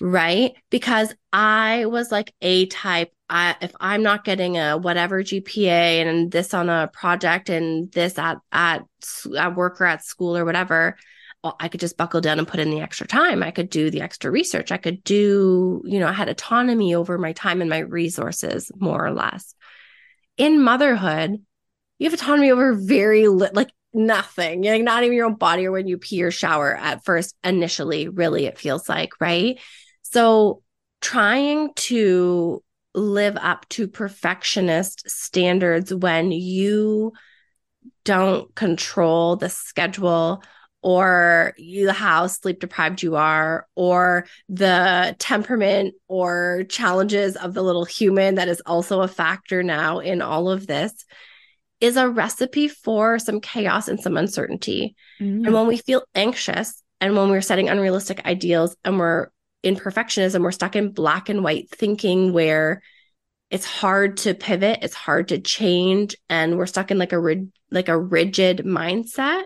Right. 0.00 0.52
Because 0.70 1.12
I 1.32 1.86
was 1.86 2.12
like 2.12 2.32
A 2.40 2.66
type. 2.66 3.12
I, 3.28 3.56
if 3.60 3.72
I'm 3.80 4.04
not 4.04 4.24
getting 4.24 4.56
a 4.56 4.76
whatever 4.76 5.22
GPA 5.22 6.06
and 6.06 6.30
this 6.30 6.54
on 6.54 6.68
a 6.68 6.88
project 6.92 7.48
and 7.48 7.90
this 7.90 8.18
at, 8.18 8.38
at, 8.52 8.82
at 9.36 9.56
work 9.56 9.80
or 9.80 9.86
at 9.86 10.04
school 10.04 10.36
or 10.36 10.44
whatever, 10.44 10.96
well, 11.42 11.56
I 11.58 11.68
could 11.68 11.80
just 11.80 11.96
buckle 11.96 12.20
down 12.20 12.38
and 12.38 12.46
put 12.46 12.60
in 12.60 12.70
the 12.70 12.80
extra 12.80 13.06
time. 13.06 13.42
I 13.42 13.50
could 13.50 13.68
do 13.68 13.90
the 13.90 14.00
extra 14.00 14.30
research. 14.30 14.70
I 14.70 14.76
could 14.76 15.02
do, 15.02 15.82
you 15.84 15.98
know, 15.98 16.06
I 16.06 16.12
had 16.12 16.28
autonomy 16.28 16.94
over 16.94 17.18
my 17.18 17.32
time 17.32 17.60
and 17.60 17.68
my 17.68 17.80
resources, 17.80 18.70
more 18.76 19.04
or 19.04 19.12
less. 19.12 19.54
In 20.36 20.62
motherhood, 20.62 21.42
you 21.98 22.10
have 22.10 22.14
autonomy 22.14 22.50
over 22.50 22.74
very 22.74 23.28
li- 23.28 23.50
like 23.52 23.70
nothing. 23.92 24.64
Like 24.64 24.82
not 24.82 25.04
even 25.04 25.16
your 25.16 25.26
own 25.26 25.36
body 25.36 25.66
or 25.66 25.72
when 25.72 25.86
you 25.86 25.98
pee 25.98 26.22
or 26.22 26.30
shower 26.30 26.76
at 26.76 27.04
first 27.04 27.34
initially 27.44 28.08
really 28.08 28.46
it 28.46 28.58
feels 28.58 28.88
like 28.88 29.10
right? 29.20 29.58
So 30.02 30.62
trying 31.00 31.72
to 31.74 32.62
live 32.94 33.36
up 33.36 33.68
to 33.68 33.88
perfectionist 33.88 35.08
standards 35.08 35.92
when 35.92 36.32
you 36.32 37.12
don't 38.04 38.54
control 38.54 39.36
the 39.36 39.48
schedule 39.48 40.42
or 40.82 41.54
you 41.56 41.90
how 41.90 42.26
sleep 42.26 42.60
deprived 42.60 43.02
you 43.02 43.16
are 43.16 43.66
or 43.74 44.26
the 44.48 45.16
temperament 45.18 45.94
or 46.08 46.64
challenges 46.68 47.36
of 47.36 47.54
the 47.54 47.62
little 47.62 47.84
human 47.84 48.36
that 48.36 48.48
is 48.48 48.62
also 48.66 49.00
a 49.00 49.08
factor 49.08 49.62
now 49.62 49.98
in 49.98 50.22
all 50.22 50.50
of 50.50 50.66
this 50.66 51.04
is 51.84 51.98
a 51.98 52.08
recipe 52.08 52.66
for 52.66 53.18
some 53.18 53.42
chaos 53.42 53.88
and 53.88 54.00
some 54.00 54.16
uncertainty 54.16 54.96
mm. 55.20 55.44
and 55.44 55.52
when 55.52 55.66
we 55.66 55.76
feel 55.76 56.02
anxious 56.14 56.82
and 56.98 57.14
when 57.14 57.28
we're 57.28 57.42
setting 57.42 57.68
unrealistic 57.68 58.24
ideals 58.24 58.74
and 58.86 58.98
we're 58.98 59.28
in 59.62 59.76
perfectionism 59.76 60.40
we're 60.40 60.50
stuck 60.50 60.76
in 60.76 60.92
black 60.92 61.28
and 61.28 61.44
white 61.44 61.68
thinking 61.70 62.32
where 62.32 62.80
it's 63.50 63.66
hard 63.66 64.16
to 64.16 64.32
pivot 64.32 64.78
it's 64.80 64.94
hard 64.94 65.28
to 65.28 65.38
change 65.38 66.16
and 66.30 66.56
we're 66.56 66.64
stuck 66.64 66.90
in 66.90 66.96
like 66.96 67.12
a 67.12 67.44
like 67.70 67.90
a 67.90 68.00
rigid 68.00 68.58
mindset 68.64 69.42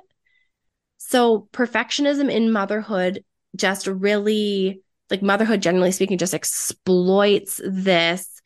so 0.99 1.49
perfectionism 1.52 2.30
in 2.30 2.52
motherhood 2.52 3.25
just 3.57 3.88
really 3.88 4.80
like 5.11 5.23
motherhood 5.23 5.61
generally 5.61 5.90
speaking 5.90 6.18
just 6.18 6.35
exploits 6.35 7.61
this 7.64 8.38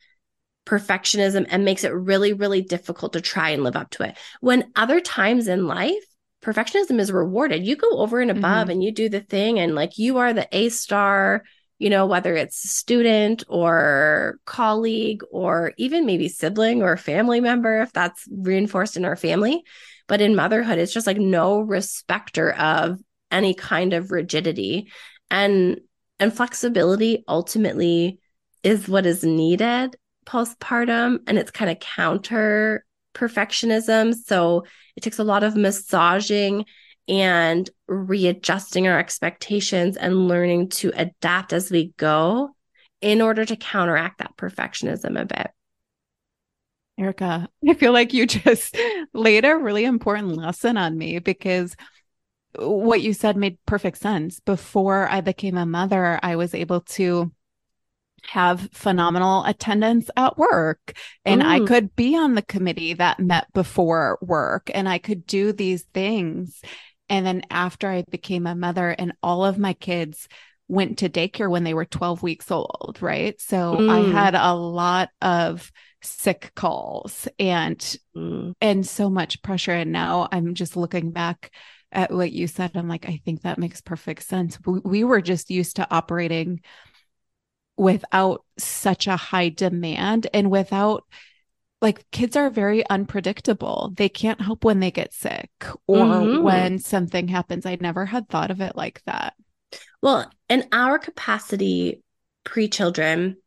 perfectionism 0.65 1.45
and 1.49 1.65
makes 1.65 1.83
it 1.83 1.93
really 1.93 2.33
really 2.33 2.61
difficult 2.61 3.13
to 3.13 3.21
try 3.21 3.49
and 3.49 3.63
live 3.63 3.75
up 3.75 3.89
to 3.91 4.03
it. 4.03 4.17
When 4.41 4.71
other 4.75 4.99
times 4.99 5.47
in 5.47 5.67
life 5.67 6.03
perfectionism 6.43 6.99
is 6.99 7.09
rewarded. 7.09 7.65
You 7.65 7.77
go 7.77 7.89
over 7.99 8.19
and 8.19 8.29
above 8.29 8.63
mm-hmm. 8.63 8.71
and 8.71 8.83
you 8.83 8.91
do 8.91 9.07
the 9.07 9.21
thing 9.21 9.59
and 9.59 9.75
like 9.75 9.97
you 9.97 10.17
are 10.17 10.33
the 10.33 10.45
A 10.51 10.67
star, 10.67 11.43
you 11.79 11.89
know, 11.89 12.05
whether 12.05 12.35
it's 12.35 12.69
student 12.69 13.45
or 13.47 14.39
colleague 14.43 15.21
or 15.31 15.71
even 15.77 16.05
maybe 16.05 16.27
sibling 16.27 16.83
or 16.83 16.97
family 16.97 17.39
member 17.39 17.79
if 17.79 17.93
that's 17.93 18.27
reinforced 18.29 18.97
in 18.97 19.05
our 19.05 19.15
family 19.15 19.63
but 20.07 20.21
in 20.21 20.35
motherhood, 20.35 20.79
it's 20.79 20.93
just 20.93 21.07
like 21.07 21.17
no 21.17 21.59
respecter 21.61 22.51
of 22.53 22.99
any 23.31 23.53
kind 23.53 23.93
of 23.93 24.11
rigidity. 24.11 24.91
And 25.31 25.79
and 26.19 26.33
flexibility 26.33 27.23
ultimately 27.27 28.19
is 28.61 28.87
what 28.87 29.05
is 29.05 29.23
needed 29.23 29.95
postpartum. 30.25 31.19
And 31.27 31.37
it's 31.37 31.51
kind 31.51 31.71
of 31.71 31.79
counter 31.79 32.85
perfectionism. 33.13 34.13
So 34.13 34.65
it 34.95 35.01
takes 35.01 35.19
a 35.19 35.23
lot 35.23 35.43
of 35.43 35.55
massaging 35.55 36.65
and 37.07 37.69
readjusting 37.87 38.87
our 38.87 38.97
expectations 38.97 39.97
and 39.97 40.27
learning 40.27 40.69
to 40.69 40.91
adapt 40.95 41.53
as 41.53 41.69
we 41.69 41.93
go 41.97 42.55
in 43.01 43.21
order 43.21 43.43
to 43.43 43.55
counteract 43.55 44.19
that 44.19 44.37
perfectionism 44.37 45.19
a 45.19 45.25
bit. 45.25 45.51
Erica, 46.97 47.49
I 47.67 47.73
feel 47.73 47.91
like 47.91 48.13
you 48.13 48.25
just 48.25 48.77
laid 49.13 49.45
a 49.45 49.57
really 49.57 49.85
important 49.85 50.35
lesson 50.35 50.77
on 50.77 50.97
me 50.97 51.19
because 51.19 51.75
what 52.55 53.01
you 53.01 53.13
said 53.13 53.35
made 53.35 53.57
perfect 53.65 53.97
sense. 53.97 54.39
Before 54.39 55.09
I 55.09 55.21
became 55.21 55.57
a 55.57 55.65
mother, 55.65 56.19
I 56.21 56.35
was 56.35 56.53
able 56.53 56.81
to 56.81 57.31
have 58.27 58.69
phenomenal 58.71 59.43
attendance 59.45 60.09
at 60.15 60.37
work 60.37 60.93
and 61.25 61.43
Ooh. 61.43 61.47
I 61.47 61.59
could 61.61 61.95
be 61.95 62.15
on 62.15 62.35
the 62.35 62.41
committee 62.41 62.93
that 62.93 63.19
met 63.19 63.51
before 63.53 64.17
work 64.21 64.69
and 64.73 64.87
I 64.87 64.97
could 64.97 65.25
do 65.25 65.51
these 65.51 65.83
things. 65.93 66.61
And 67.09 67.25
then 67.25 67.43
after 67.49 67.89
I 67.89 68.03
became 68.09 68.47
a 68.47 68.55
mother 68.55 68.89
and 68.89 69.13
all 69.21 69.45
of 69.45 69.57
my 69.57 69.73
kids 69.73 70.27
went 70.67 70.99
to 70.99 71.09
daycare 71.09 71.49
when 71.49 71.63
they 71.63 71.73
were 71.73 71.85
12 71.85 72.23
weeks 72.23 72.49
old, 72.49 72.97
right? 73.01 73.39
So 73.41 73.75
mm. 73.75 73.89
I 73.89 74.11
had 74.11 74.35
a 74.35 74.53
lot 74.53 75.09
of 75.21 75.71
sick 76.03 76.51
calls 76.55 77.27
and 77.39 77.97
mm. 78.15 78.53
and 78.59 78.85
so 78.85 79.09
much 79.09 79.41
pressure 79.41 79.71
and 79.71 79.91
now 79.91 80.27
i'm 80.31 80.53
just 80.53 80.75
looking 80.75 81.11
back 81.11 81.49
at 81.91 82.11
what 82.11 82.31
you 82.31 82.45
said 82.45 82.71
i'm 82.75 82.89
like 82.89 83.07
i 83.07 83.21
think 83.23 83.41
that 83.41 83.57
makes 83.57 83.81
perfect 83.81 84.23
sense 84.23 84.59
we, 84.65 84.79
we 84.83 85.03
were 85.03 85.21
just 85.21 85.49
used 85.49 85.77
to 85.77 85.87
operating 85.91 86.59
without 87.77 88.43
such 88.57 89.07
a 89.07 89.17
high 89.17 89.49
demand 89.49 90.27
and 90.33 90.51
without 90.51 91.05
like 91.81 92.09
kids 92.11 92.37
are 92.37 92.49
very 92.49 92.87
unpredictable. 92.89 93.93
They 93.97 94.09
can't 94.09 94.39
help 94.39 94.63
when 94.63 94.79
they 94.79 94.91
get 94.91 95.13
sick 95.13 95.49
or 95.85 95.97
mm-hmm. 95.97 96.41
when 96.41 96.79
something 96.79 97.27
happens. 97.27 97.65
I 97.65 97.77
never 97.79 98.05
had 98.05 98.29
thought 98.29 98.51
of 98.51 98.61
it 98.61 98.75
like 98.75 99.01
that. 99.05 99.33
Well, 100.01 100.31
in 100.49 100.65
our 100.71 100.97
capacity 100.97 102.01
pre 102.45 102.69
children, 102.69 103.37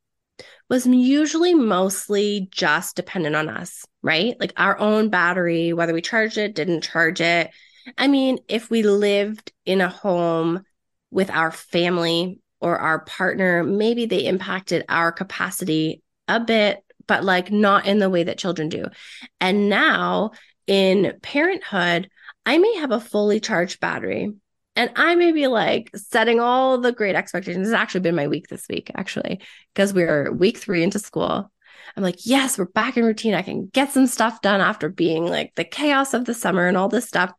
was 0.69 0.87
usually 0.87 1.55
mostly 1.55 2.49
just 2.51 2.97
dependent 2.97 3.37
on 3.37 3.49
us, 3.49 3.85
right? 4.03 4.39
Like 4.41 4.53
our 4.57 4.79
own 4.79 5.11
battery, 5.11 5.73
whether 5.73 5.93
we 5.93 6.03
charged 6.03 6.39
it, 6.39 6.55
didn't 6.55 6.83
charge 6.83 7.21
it. 7.21 7.51
I 7.97 8.09
mean, 8.09 8.39
if 8.49 8.69
we 8.69 8.83
lived 8.83 9.53
in 9.65 9.81
a 9.81 9.89
home 9.89 10.65
with 11.11 11.31
our 11.31 11.53
family 11.53 12.41
or 12.61 12.79
our 12.79 13.01
partner, 13.01 13.63
maybe 13.63 14.07
they 14.07 14.27
impacted 14.27 14.85
our 14.89 15.13
capacity 15.13 16.03
a 16.29 16.41
bit, 16.41 16.83
but 17.07 17.25
like 17.25 17.51
not 17.51 17.87
in 17.87 17.99
the 17.99 18.11
way 18.11 18.25
that 18.25 18.39
children 18.39 18.69
do. 18.69 18.87
And 19.41 19.69
now 19.69 20.33
in 20.67 21.19
parenthood, 21.23 22.09
I 22.45 22.59
may 22.59 22.77
have 22.77 22.91
a 22.91 23.01
fully 23.01 23.41
charged 23.41 23.81
battery 23.81 24.33
and 24.77 24.91
I 24.95 25.15
may 25.15 25.33
be 25.33 25.47
like 25.47 25.91
setting 25.97 26.39
all 26.39 26.79
the 26.79 26.93
great 26.93 27.17
expectations. 27.17 27.67
It's 27.67 27.75
actually 27.75 28.01
been 28.01 28.15
my 28.15 28.29
week 28.29 28.49
this 28.49 28.67
week, 28.69 28.91
actually, 28.95 29.41
because 29.75 29.95
we're 29.95 30.31
week 30.31 30.59
three 30.59 30.83
into 30.83 30.99
school. 30.99 31.51
I'm 31.97 32.03
like, 32.03 32.27
yes, 32.27 32.59
we're 32.59 32.67
back 32.67 32.99
in 32.99 33.05
routine. 33.05 33.33
I 33.33 33.43
can 33.43 33.69
get 33.69 33.93
some 33.93 34.07
stuff 34.07 34.43
done 34.43 34.61
after 34.61 34.91
being 34.91 35.27
like 35.27 35.55
the 35.55 35.65
chaos 35.65 36.13
of 36.13 36.27
the 36.27 36.35
summer 36.35 36.67
and 36.67 36.77
all 36.77 36.91
this 36.91 37.09
stuff. 37.09 37.33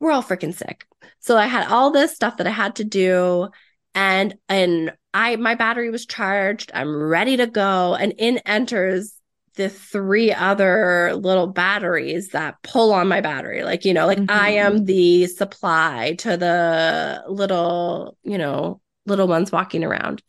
We're 0.00 0.10
all 0.10 0.22
freaking 0.22 0.54
sick. 0.54 0.84
So 1.20 1.38
I 1.38 1.46
had 1.46 1.68
all 1.68 1.90
this 1.90 2.14
stuff 2.14 2.36
that 2.36 2.46
I 2.46 2.50
had 2.50 2.76
to 2.76 2.84
do 2.84 3.48
and 3.94 4.34
and 4.48 4.92
I 5.12 5.36
my 5.36 5.54
battery 5.54 5.90
was 5.90 6.06
charged. 6.06 6.70
I'm 6.74 6.94
ready 6.94 7.36
to 7.36 7.46
go 7.46 7.94
and 7.94 8.12
in 8.18 8.38
enters 8.38 9.14
the 9.56 9.68
three 9.68 10.32
other 10.32 11.14
little 11.14 11.46
batteries 11.46 12.30
that 12.30 12.60
pull 12.62 12.92
on 12.92 13.06
my 13.06 13.20
battery. 13.20 13.62
Like, 13.62 13.84
you 13.84 13.94
know, 13.94 14.06
like 14.06 14.18
mm-hmm. 14.18 14.30
I 14.30 14.50
am 14.50 14.84
the 14.84 15.26
supply 15.26 16.16
to 16.18 16.36
the 16.36 17.22
little, 17.28 18.16
you 18.24 18.36
know, 18.36 18.80
little 19.06 19.28
ones 19.28 19.52
walking 19.52 19.84
around. 19.84 20.22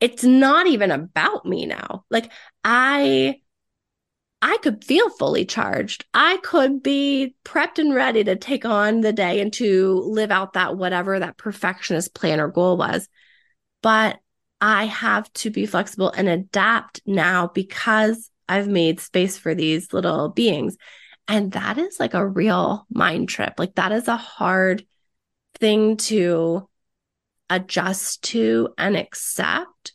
It's 0.00 0.24
not 0.24 0.66
even 0.66 0.90
about 0.90 1.46
me 1.46 1.64
now. 1.64 2.04
Like 2.10 2.30
I 2.62 3.40
I 4.44 4.58
could 4.58 4.84
feel 4.84 5.08
fully 5.08 5.46
charged. 5.46 6.04
I 6.12 6.36
could 6.42 6.82
be 6.82 7.34
prepped 7.46 7.78
and 7.78 7.94
ready 7.94 8.22
to 8.24 8.36
take 8.36 8.66
on 8.66 9.00
the 9.00 9.10
day 9.10 9.40
and 9.40 9.50
to 9.54 9.94
live 10.04 10.30
out 10.30 10.52
that 10.52 10.76
whatever 10.76 11.18
that 11.18 11.38
perfectionist 11.38 12.14
plan 12.14 12.40
or 12.40 12.48
goal 12.48 12.76
was. 12.76 13.08
But 13.82 14.18
I 14.60 14.84
have 14.84 15.32
to 15.32 15.50
be 15.50 15.64
flexible 15.64 16.10
and 16.10 16.28
adapt 16.28 17.00
now 17.06 17.46
because 17.54 18.30
I've 18.46 18.68
made 18.68 19.00
space 19.00 19.38
for 19.38 19.54
these 19.54 19.94
little 19.94 20.28
beings. 20.28 20.76
And 21.26 21.52
that 21.52 21.78
is 21.78 21.98
like 21.98 22.12
a 22.12 22.28
real 22.28 22.86
mind 22.90 23.30
trip. 23.30 23.54
Like, 23.56 23.76
that 23.76 23.92
is 23.92 24.08
a 24.08 24.18
hard 24.18 24.84
thing 25.54 25.96
to 25.96 26.68
adjust 27.48 28.24
to 28.24 28.74
and 28.76 28.94
accept 28.94 29.94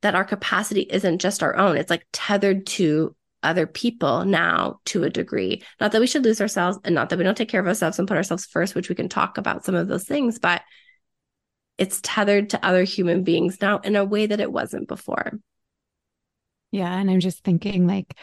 that 0.00 0.14
our 0.14 0.24
capacity 0.24 0.86
isn't 0.88 1.18
just 1.18 1.42
our 1.42 1.54
own. 1.54 1.76
It's 1.76 1.90
like 1.90 2.06
tethered 2.14 2.64
to 2.68 3.14
other 3.44 3.66
people 3.66 4.24
now 4.24 4.80
to 4.86 5.04
a 5.04 5.10
degree. 5.10 5.62
Not 5.80 5.92
that 5.92 6.00
we 6.00 6.06
should 6.06 6.24
lose 6.24 6.40
ourselves 6.40 6.78
and 6.84 6.94
not 6.94 7.10
that 7.10 7.18
we 7.18 7.24
don't 7.24 7.36
take 7.36 7.48
care 7.48 7.60
of 7.60 7.66
ourselves 7.66 7.98
and 7.98 8.08
put 8.08 8.16
ourselves 8.16 8.46
first, 8.46 8.74
which 8.74 8.88
we 8.88 8.94
can 8.94 9.08
talk 9.08 9.38
about 9.38 9.64
some 9.64 9.74
of 9.74 9.88
those 9.88 10.04
things, 10.04 10.38
but 10.38 10.62
it's 11.78 12.00
tethered 12.02 12.50
to 12.50 12.64
other 12.64 12.84
human 12.84 13.24
beings 13.24 13.58
now 13.60 13.78
in 13.78 13.96
a 13.96 14.04
way 14.04 14.26
that 14.26 14.40
it 14.40 14.52
wasn't 14.52 14.88
before. 14.88 15.38
Yeah. 16.70 16.92
And 16.92 17.10
I'm 17.10 17.20
just 17.20 17.44
thinking 17.44 17.86
like 17.86 18.16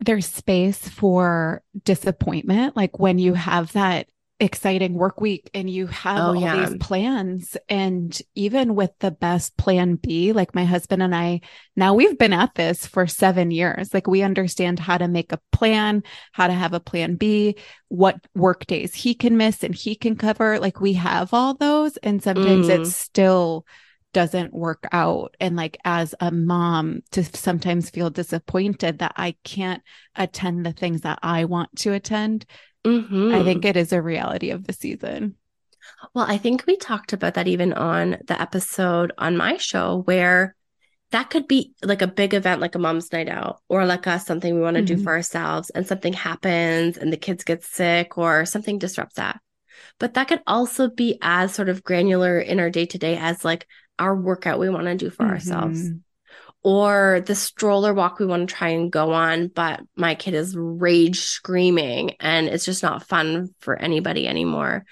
there's 0.00 0.26
space 0.26 0.88
for 0.88 1.62
disappointment. 1.84 2.76
Like 2.76 2.98
when 2.98 3.18
you 3.18 3.34
have 3.34 3.72
that 3.72 4.08
exciting 4.38 4.92
work 4.92 5.20
week 5.20 5.48
and 5.54 5.70
you 5.70 5.86
have 5.86 6.18
oh, 6.18 6.22
all 6.22 6.36
yeah. 6.36 6.66
these 6.66 6.76
plans. 6.78 7.56
And 7.68 8.16
even 8.34 8.74
with 8.74 8.90
the 8.98 9.10
best 9.10 9.56
plan 9.56 9.96
B 9.96 10.32
like 10.32 10.54
my 10.54 10.64
husband 10.64 11.02
and 11.02 11.14
I 11.14 11.40
now 11.74 11.94
we've 11.94 12.18
been 12.18 12.34
at 12.34 12.54
this 12.54 12.86
for 12.86 13.06
7 13.06 13.50
years. 13.50 13.94
Like 13.94 14.06
we 14.06 14.22
understand 14.22 14.78
how 14.78 14.98
to 14.98 15.08
make 15.08 15.32
a 15.32 15.40
plan 15.52 16.02
how 16.32 16.46
to 16.48 16.52
have 16.52 16.74
a 16.74 16.80
plan 16.80 17.16
B 17.16 17.56
what 17.88 18.16
work 18.34 18.66
days 18.66 18.94
he 18.94 19.14
can 19.14 19.36
miss 19.38 19.64
and 19.64 19.74
he 19.74 19.94
can 19.94 20.16
cover. 20.16 20.58
Like 20.58 20.80
we 20.80 20.94
have 20.94 21.32
all 21.32 21.54
those 21.54 21.96
and 21.98 22.22
sometimes 22.22 22.68
mm. 22.68 22.80
it 22.80 22.86
still 22.86 23.64
doesn't 24.12 24.52
work 24.52 24.86
out. 24.92 25.34
And 25.40 25.56
like 25.56 25.78
as 25.84 26.14
a 26.20 26.30
mom 26.30 27.02
to 27.12 27.24
sometimes 27.24 27.90
feel 27.90 28.10
disappointed 28.10 28.98
that 28.98 29.12
I 29.16 29.36
can't 29.44 29.82
attend 30.14 30.64
the 30.64 30.72
things 30.72 31.02
that 31.02 31.18
I 31.22 31.44
want 31.44 31.74
to 31.76 31.92
attend 31.92 32.46
Mm-hmm. 32.86 33.34
I 33.34 33.42
think 33.42 33.64
it 33.64 33.76
is 33.76 33.92
a 33.92 34.00
reality 34.00 34.50
of 34.50 34.66
the 34.66 34.72
season. 34.72 35.34
Well, 36.14 36.26
I 36.28 36.38
think 36.38 36.64
we 36.66 36.76
talked 36.76 37.12
about 37.12 37.34
that 37.34 37.48
even 37.48 37.72
on 37.72 38.18
the 38.26 38.40
episode 38.40 39.12
on 39.18 39.36
my 39.36 39.56
show 39.56 40.02
where 40.04 40.54
that 41.10 41.30
could 41.30 41.46
be 41.46 41.72
like 41.82 42.02
a 42.02 42.06
big 42.06 42.34
event 42.34 42.60
like 42.60 42.74
a 42.74 42.78
mom's 42.78 43.12
night 43.12 43.28
out 43.28 43.60
or 43.68 43.86
like 43.86 44.06
a 44.06 44.18
something 44.18 44.54
we 44.54 44.60
want 44.60 44.76
to 44.76 44.82
mm-hmm. 44.82 44.96
do 44.96 45.02
for 45.02 45.12
ourselves 45.12 45.70
and 45.70 45.86
something 45.86 46.12
happens 46.12 46.96
and 46.96 47.12
the 47.12 47.16
kids 47.16 47.44
get 47.44 47.64
sick 47.64 48.18
or 48.18 48.44
something 48.44 48.78
disrupts 48.78 49.14
that 49.14 49.40
but 49.98 50.14
that 50.14 50.26
could 50.26 50.42
also 50.46 50.90
be 50.90 51.18
as 51.22 51.54
sort 51.54 51.68
of 51.68 51.84
granular 51.84 52.40
in 52.40 52.58
our 52.58 52.70
day 52.70 52.86
to 52.86 52.98
day 52.98 53.16
as 53.16 53.44
like 53.44 53.66
our 53.98 54.16
workout 54.16 54.58
we 54.58 54.68
want 54.68 54.86
to 54.86 54.96
do 54.96 55.10
for 55.10 55.22
mm-hmm. 55.22 55.34
ourselves 55.34 55.90
or 56.66 57.22
the 57.26 57.34
stroller 57.36 57.94
walk 57.94 58.18
we 58.18 58.26
want 58.26 58.48
to 58.48 58.52
try 58.52 58.70
and 58.70 58.90
go 58.90 59.12
on, 59.12 59.46
but 59.46 59.80
my 59.94 60.16
kid 60.16 60.34
is 60.34 60.56
rage 60.56 61.20
screaming 61.20 62.16
and 62.18 62.48
it's 62.48 62.64
just 62.64 62.82
not 62.82 63.06
fun 63.06 63.54
for 63.60 63.76
anybody 63.76 64.26
anymore. 64.26 64.84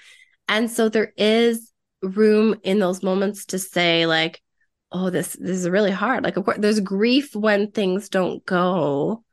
And 0.47 0.71
so 0.71 0.87
there 0.87 1.11
is 1.17 1.73
room 2.01 2.55
in 2.63 2.79
those 2.79 3.03
moments 3.03 3.47
to 3.47 3.59
say, 3.59 4.05
like, 4.05 4.41
oh, 4.93 5.09
this 5.09 5.33
this 5.33 5.57
is 5.57 5.67
really 5.67 5.91
hard. 5.91 6.23
Like, 6.23 6.37
of 6.37 6.45
course, 6.45 6.59
there's 6.61 6.79
grief 6.79 7.35
when 7.35 7.71
things 7.71 8.07
don't 8.07 8.45
go 8.45 9.25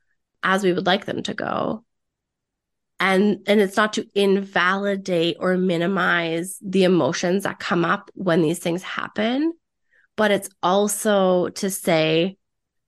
as 0.43 0.65
we 0.65 0.73
would 0.73 0.87
like 0.87 1.05
them 1.05 1.23
to 1.23 1.35
go 1.35 1.85
and 2.99 3.39
and 3.47 3.61
it's 3.61 3.77
not 3.77 3.93
to 3.93 4.07
invalidate 4.17 5.37
or 5.39 5.57
minimize 5.57 6.59
the 6.61 6.83
emotions 6.83 7.45
that 7.45 7.61
come 7.61 7.85
up 7.85 8.11
when 8.15 8.43
these 8.43 8.59
things 8.59 8.83
happen 8.83 9.53
but 10.16 10.31
it's 10.31 10.49
also 10.62 11.49
to 11.49 11.71
say 11.71 12.37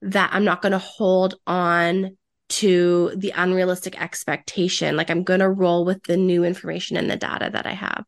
that 0.03 0.31
I'm 0.33 0.45
not 0.45 0.63
going 0.63 0.73
to 0.73 0.79
hold 0.79 1.37
on 1.47 2.17
to 2.51 3.13
the 3.17 3.33
unrealistic 3.35 4.01
expectation 4.01 4.97
like 4.97 5.11
I'm 5.11 5.25
going 5.25 5.41
to 5.41 5.49
roll 5.49 5.85
with 5.85 6.03
the 6.05 6.17
new 6.17 6.45
information 6.45 6.97
and 6.97 7.11
the 7.11 7.17
data 7.17 7.51
that 7.53 7.67
I 7.67 7.73
have 7.73 8.05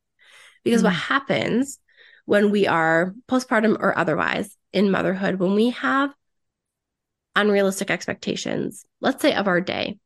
because 0.63 0.83
mm 0.83 0.85
what 0.85 0.95
happens 0.95 1.79
when 2.27 2.51
we 2.51 2.67
are 2.67 3.15
postpartum 3.29 3.77
or 3.81 3.97
otherwise 3.97 4.55
in 4.73 4.91
motherhood 4.91 5.39
when 5.39 5.55
we 5.55 5.71
have 5.71 6.11
unrealistic 7.35 7.91
expectations 7.91 8.85
let's 9.01 9.23
say 9.23 9.33
of 9.33 9.49
our 9.49 9.61
day 9.61 9.99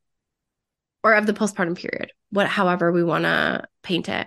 or 1.02 1.14
of 1.14 1.26
the 1.26 1.32
postpartum 1.32 1.76
period, 1.76 2.12
what 2.30 2.46
however 2.46 2.92
we 2.92 3.02
want 3.02 3.24
to 3.24 3.64
paint 3.82 4.08
it. 4.08 4.26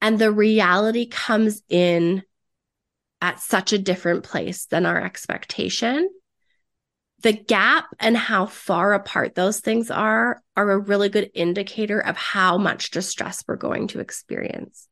And 0.00 0.18
the 0.18 0.30
reality 0.30 1.06
comes 1.06 1.62
in 1.68 2.22
at 3.26 3.40
such 3.40 3.72
a 3.72 3.78
different 3.78 4.22
place 4.22 4.66
than 4.66 4.86
our 4.86 5.02
expectation. 5.02 6.08
The 7.22 7.32
gap 7.32 7.86
and 7.98 8.16
how 8.16 8.46
far 8.46 8.94
apart 8.94 9.34
those 9.34 9.58
things 9.58 9.90
are 9.90 10.40
are 10.56 10.70
a 10.70 10.78
really 10.78 11.08
good 11.08 11.32
indicator 11.34 11.98
of 11.98 12.16
how 12.16 12.56
much 12.56 12.92
distress 12.92 13.42
we're 13.48 13.56
going 13.56 13.88
to 13.88 13.98
experience. 13.98 14.86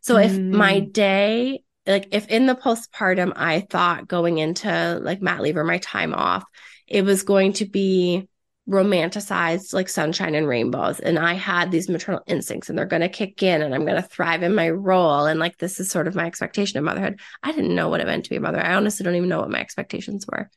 So 0.00 0.14
mm. 0.14 0.24
if 0.24 0.38
my 0.38 0.80
mm. 0.80 0.92
day, 0.94 1.62
like 1.86 2.08
if 2.12 2.28
in 2.28 2.46
the 2.46 2.54
postpartum 2.54 3.34
I 3.36 3.66
thought 3.68 4.08
going 4.08 4.38
into 4.38 4.98
like 5.02 5.20
mat 5.20 5.42
leave 5.42 5.58
or 5.58 5.64
my 5.64 5.76
time 5.76 6.14
off, 6.14 6.44
it 6.86 7.02
was 7.02 7.22
going 7.22 7.52
to 7.54 7.66
be 7.66 8.28
romanticized 8.68 9.72
like 9.72 9.88
sunshine 9.88 10.34
and 10.34 10.46
rainbows 10.46 11.00
and 11.00 11.18
i 11.18 11.32
had 11.32 11.70
these 11.70 11.88
maternal 11.88 12.20
instincts 12.26 12.68
and 12.68 12.78
they're 12.78 12.84
going 12.84 13.00
to 13.00 13.08
kick 13.08 13.42
in 13.42 13.62
and 13.62 13.74
i'm 13.74 13.86
going 13.86 14.00
to 14.00 14.06
thrive 14.08 14.42
in 14.42 14.54
my 14.54 14.68
role 14.68 15.24
and 15.24 15.40
like 15.40 15.56
this 15.58 15.80
is 15.80 15.90
sort 15.90 16.06
of 16.06 16.14
my 16.14 16.26
expectation 16.26 16.78
of 16.78 16.84
motherhood. 16.84 17.20
I 17.42 17.52
didn't 17.52 17.74
know 17.74 17.88
what 17.88 18.00
it 18.00 18.06
meant 18.06 18.24
to 18.24 18.30
be 18.30 18.36
a 18.36 18.40
mother. 18.40 18.60
I 18.64 18.74
honestly 18.74 19.04
don't 19.04 19.14
even 19.14 19.28
know 19.28 19.40
what 19.40 19.50
my 19.50 19.60
expectations 19.60 20.26
were. 20.26 20.50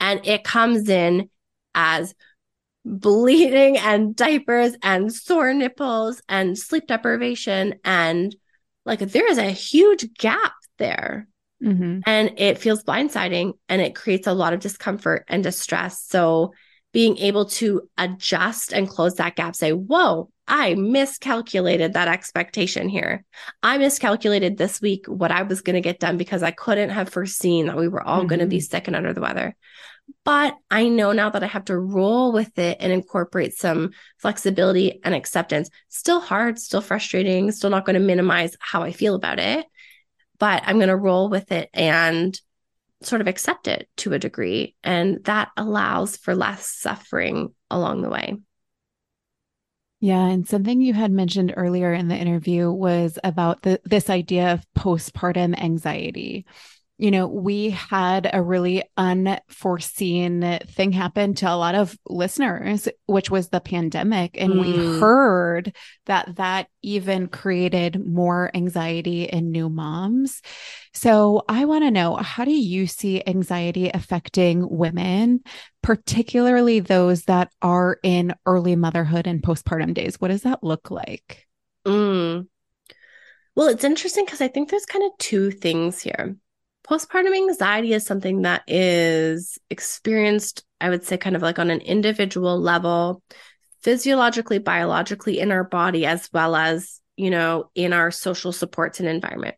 And 0.00 0.26
it 0.26 0.44
comes 0.44 0.88
in 0.88 1.30
as 1.74 2.14
bleeding 2.84 3.76
and 3.78 4.14
diapers 4.14 4.74
and 4.82 5.12
sore 5.12 5.52
nipples 5.52 6.22
and 6.28 6.58
sleep 6.58 6.86
deprivation 6.86 7.74
and 7.84 8.34
like 8.84 9.00
there 9.00 9.28
is 9.28 9.38
a 9.38 9.50
huge 9.50 10.14
gap 10.14 10.52
there. 10.78 11.28
Mm-hmm. 11.60 12.02
and 12.06 12.34
it 12.36 12.58
feels 12.58 12.84
blindsiding 12.84 13.54
and 13.68 13.82
it 13.82 13.96
creates 13.96 14.28
a 14.28 14.32
lot 14.32 14.52
of 14.52 14.60
discomfort 14.60 15.24
and 15.26 15.42
distress. 15.42 16.04
So 16.04 16.52
being 16.92 17.18
able 17.18 17.46
to 17.46 17.82
adjust 17.98 18.72
and 18.72 18.88
close 18.88 19.14
that 19.16 19.36
gap, 19.36 19.54
say, 19.54 19.72
whoa, 19.72 20.30
I 20.46 20.74
miscalculated 20.74 21.92
that 21.92 22.08
expectation 22.08 22.88
here. 22.88 23.24
I 23.62 23.76
miscalculated 23.76 24.56
this 24.56 24.80
week 24.80 25.04
what 25.06 25.30
I 25.30 25.42
was 25.42 25.60
going 25.60 25.74
to 25.74 25.82
get 25.82 26.00
done 26.00 26.16
because 26.16 26.42
I 26.42 26.50
couldn't 26.50 26.90
have 26.90 27.10
foreseen 27.10 27.66
that 27.66 27.76
we 27.76 27.88
were 27.88 28.02
all 28.02 28.20
mm-hmm. 28.20 28.28
going 28.28 28.40
to 28.40 28.46
be 28.46 28.60
sick 28.60 28.86
and 28.86 28.96
under 28.96 29.12
the 29.12 29.20
weather. 29.20 29.54
But 30.24 30.56
I 30.70 30.88
know 30.88 31.12
now 31.12 31.28
that 31.28 31.44
I 31.44 31.48
have 31.48 31.66
to 31.66 31.78
roll 31.78 32.32
with 32.32 32.58
it 32.58 32.78
and 32.80 32.90
incorporate 32.90 33.54
some 33.54 33.90
flexibility 34.16 35.00
and 35.04 35.14
acceptance. 35.14 35.68
Still 35.88 36.20
hard, 36.20 36.58
still 36.58 36.80
frustrating, 36.80 37.52
still 37.52 37.68
not 37.68 37.84
going 37.84 37.94
to 37.94 38.00
minimize 38.00 38.56
how 38.58 38.82
I 38.82 38.92
feel 38.92 39.14
about 39.14 39.38
it, 39.38 39.66
but 40.38 40.62
I'm 40.64 40.76
going 40.76 40.88
to 40.88 40.96
roll 40.96 41.28
with 41.28 41.52
it 41.52 41.68
and 41.74 42.38
sort 43.02 43.20
of 43.20 43.28
accept 43.28 43.68
it 43.68 43.88
to 43.98 44.12
a 44.12 44.18
degree. 44.18 44.74
And 44.82 45.24
that 45.24 45.50
allows 45.56 46.16
for 46.16 46.34
less 46.34 46.66
suffering 46.68 47.54
along 47.70 48.02
the 48.02 48.10
way. 48.10 48.36
Yeah, 50.00 50.26
and 50.26 50.46
something 50.46 50.80
you 50.80 50.94
had 50.94 51.10
mentioned 51.10 51.54
earlier 51.56 51.92
in 51.92 52.06
the 52.06 52.16
interview 52.16 52.70
was 52.70 53.18
about 53.24 53.62
the 53.62 53.80
this 53.84 54.08
idea 54.08 54.52
of 54.52 54.66
postpartum 54.76 55.60
anxiety 55.60 56.46
you 56.98 57.12
know, 57.12 57.28
we 57.28 57.70
had 57.70 58.28
a 58.32 58.42
really 58.42 58.82
unforeseen 58.96 60.58
thing 60.66 60.90
happen 60.90 61.32
to 61.34 61.48
a 61.48 61.54
lot 61.54 61.76
of 61.76 61.96
listeners, 62.08 62.88
which 63.06 63.30
was 63.30 63.48
the 63.48 63.60
pandemic. 63.60 64.36
And 64.36 64.54
mm. 64.54 64.60
we 64.60 65.00
heard 65.00 65.76
that 66.06 66.34
that 66.36 66.66
even 66.82 67.28
created 67.28 68.04
more 68.04 68.50
anxiety 68.52 69.24
in 69.24 69.52
new 69.52 69.68
moms. 69.68 70.42
So 70.92 71.44
I 71.48 71.66
want 71.66 71.84
to 71.84 71.92
know 71.92 72.16
how 72.16 72.44
do 72.44 72.50
you 72.50 72.88
see 72.88 73.22
anxiety 73.24 73.90
affecting 73.94 74.68
women, 74.68 75.42
particularly 75.84 76.80
those 76.80 77.22
that 77.24 77.52
are 77.62 78.00
in 78.02 78.34
early 78.44 78.74
motherhood 78.74 79.28
and 79.28 79.40
postpartum 79.40 79.94
days? 79.94 80.20
What 80.20 80.28
does 80.28 80.42
that 80.42 80.64
look 80.64 80.90
like? 80.90 81.46
Mm. 81.86 82.48
Well, 83.54 83.68
it's 83.68 83.84
interesting 83.84 84.24
because 84.24 84.40
I 84.40 84.48
think 84.48 84.68
there's 84.68 84.84
kind 84.84 85.04
of 85.04 85.16
two 85.18 85.52
things 85.52 86.00
here 86.00 86.36
postpartum 86.88 87.34
anxiety 87.34 87.92
is 87.92 88.06
something 88.06 88.42
that 88.42 88.62
is 88.66 89.58
experienced, 89.70 90.64
I 90.80 90.88
would 90.88 91.04
say, 91.04 91.18
kind 91.18 91.36
of 91.36 91.42
like 91.42 91.58
on 91.58 91.70
an 91.70 91.80
individual 91.80 92.58
level, 92.58 93.22
physiologically, 93.82 94.58
biologically 94.58 95.38
in 95.38 95.52
our 95.52 95.64
body, 95.64 96.06
as 96.06 96.28
well 96.32 96.56
as, 96.56 97.00
you 97.16 97.30
know, 97.30 97.70
in 97.74 97.92
our 97.92 98.10
social 98.10 98.52
supports 98.52 99.00
and 99.00 99.08
environment. 99.08 99.56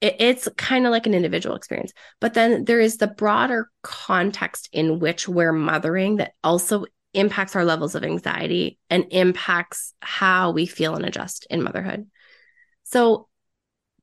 It, 0.00 0.16
it's 0.20 0.48
kind 0.56 0.86
of 0.86 0.92
like 0.92 1.06
an 1.06 1.14
individual 1.14 1.56
experience. 1.56 1.92
But 2.20 2.34
then 2.34 2.64
there 2.64 2.80
is 2.80 2.98
the 2.98 3.08
broader 3.08 3.70
context 3.82 4.68
in 4.72 5.00
which 5.00 5.28
we're 5.28 5.52
mothering 5.52 6.16
that 6.16 6.32
also 6.44 6.84
impacts 7.12 7.56
our 7.56 7.64
levels 7.64 7.94
of 7.94 8.04
anxiety 8.04 8.78
and 8.90 9.06
impacts 9.10 9.94
how 10.00 10.50
we 10.50 10.66
feel 10.66 10.94
and 10.94 11.04
adjust 11.06 11.46
in 11.50 11.62
motherhood. 11.62 12.06
So 12.84 13.28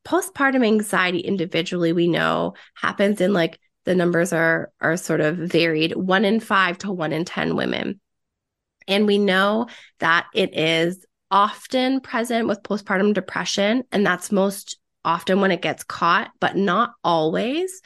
postpartum 0.06 0.66
anxiety 0.66 1.20
individually 1.20 1.94
we 1.94 2.08
know 2.08 2.54
happens 2.76 3.22
in 3.22 3.34
like 3.34 3.60
the 3.86 3.96
numbers 3.96 4.34
are 4.34 4.72
are 4.80 4.98
sort 4.98 5.22
of 5.22 5.38
varied 5.38 5.96
1 5.96 6.26
in 6.26 6.40
5 6.40 6.78
to 6.80 6.92
1 6.92 7.14
in 7.14 7.26
10 7.26 7.56
women. 7.56 8.00
And 8.88 9.08
we 9.08 9.18
know 9.18 9.68
that 10.00 10.28
it 10.34 10.58
is 10.58 11.06
often 11.32 12.00
present 12.00 12.48
with 12.48 12.64
postpartum 12.64 13.14
depression 13.14 13.84
and 13.92 14.06
that's 14.06 14.32
most 14.32 14.78
often 15.06 15.42
when 15.42 15.52
it 15.52 15.62
gets 15.62 15.84
caught 15.84 16.32
but 16.40 16.56
not 16.56 16.94
always. 17.04 17.82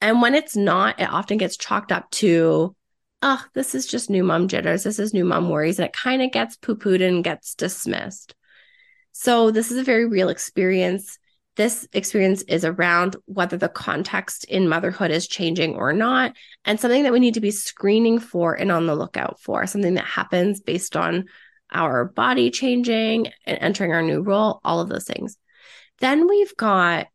And 0.00 0.20
when 0.20 0.34
it's 0.34 0.56
not 0.56 1.00
it 1.00 1.10
often 1.10 1.38
gets 1.38 1.56
chalked 1.56 1.92
up 1.92 2.10
to 2.12 2.74
oh 3.22 3.44
this 3.54 3.74
is 3.74 3.86
just 3.86 4.10
new 4.10 4.24
mom 4.24 4.48
jitters. 4.48 4.84
This 4.84 4.98
is 4.98 5.14
new 5.14 5.24
mom 5.24 5.48
worries 5.48 5.78
and 5.78 5.86
it 5.86 5.92
kind 5.92 6.22
of 6.22 6.30
gets 6.32 6.56
poo-pooed 6.56 7.06
and 7.06 7.24
gets 7.24 7.54
dismissed 7.54 8.34
so, 9.18 9.50
this 9.50 9.70
is 9.70 9.78
a 9.78 9.82
very 9.82 10.04
real 10.04 10.28
experience. 10.28 11.18
This 11.56 11.88
experience 11.94 12.42
is 12.42 12.66
around 12.66 13.16
whether 13.24 13.56
the 13.56 13.66
context 13.66 14.44
in 14.44 14.68
motherhood 14.68 15.10
is 15.10 15.26
changing 15.26 15.74
or 15.74 15.94
not, 15.94 16.36
and 16.66 16.78
something 16.78 17.02
that 17.04 17.14
we 17.14 17.18
need 17.18 17.32
to 17.32 17.40
be 17.40 17.50
screening 17.50 18.18
for 18.18 18.52
and 18.52 18.70
on 18.70 18.86
the 18.86 18.94
lookout 18.94 19.40
for, 19.40 19.66
something 19.66 19.94
that 19.94 20.04
happens 20.04 20.60
based 20.60 20.98
on 20.98 21.24
our 21.72 22.04
body 22.04 22.50
changing 22.50 23.28
and 23.46 23.58
entering 23.58 23.92
our 23.92 24.02
new 24.02 24.20
role, 24.20 24.60
all 24.62 24.80
of 24.80 24.90
those 24.90 25.06
things. 25.06 25.38
Then 26.00 26.28
we've 26.28 26.54
got 26.54 27.06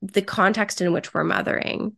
the 0.00 0.22
context 0.22 0.80
in 0.80 0.94
which 0.94 1.12
we're 1.12 1.24
mothering. 1.24 1.94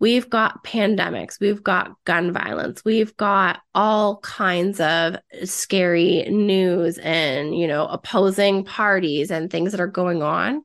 We've 0.00 0.28
got 0.28 0.64
pandemics, 0.64 1.40
we've 1.40 1.62
got 1.62 1.92
gun 2.04 2.32
violence, 2.32 2.84
we've 2.84 3.16
got 3.16 3.60
all 3.74 4.18
kinds 4.18 4.80
of 4.80 5.16
scary 5.44 6.24
news 6.28 6.98
and, 6.98 7.56
you 7.56 7.66
know, 7.66 7.86
opposing 7.86 8.64
parties 8.64 9.30
and 9.30 9.50
things 9.50 9.72
that 9.72 9.80
are 9.80 9.86
going 9.86 10.22
on 10.22 10.62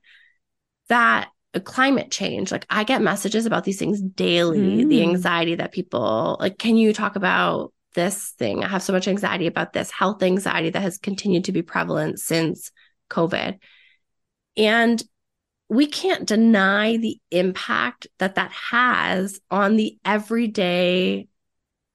that 0.89 1.29
climate 1.63 2.11
change 2.11 2.51
like 2.51 2.63
i 2.69 2.83
get 2.83 3.01
messages 3.01 3.47
about 3.47 3.63
these 3.63 3.79
things 3.79 3.99
daily 3.99 4.83
mm. 4.83 4.89
the 4.89 5.01
anxiety 5.01 5.55
that 5.55 5.71
people 5.71 6.37
like 6.39 6.59
can 6.59 6.77
you 6.77 6.93
talk 6.93 7.15
about 7.15 7.73
this 7.93 8.29
thing? 8.31 8.63
I 8.63 8.67
have 8.67 8.83
so 8.83 8.93
much 8.93 9.07
anxiety 9.07 9.47
about 9.47 9.73
this 9.73 9.91
health 9.91 10.23
anxiety 10.23 10.69
that 10.69 10.81
has 10.81 10.97
continued 10.97 11.45
to 11.45 11.51
be 11.51 11.61
prevalent 11.61 12.19
since 12.19 12.71
covid. 13.09 13.59
And 14.55 15.03
we 15.69 15.85
can't 15.85 16.27
deny 16.27 16.97
the 16.97 17.19
impact 17.29 18.07
that 18.17 18.35
that 18.35 18.51
has 18.51 19.39
on 19.51 19.75
the 19.75 19.97
everyday 20.03 21.27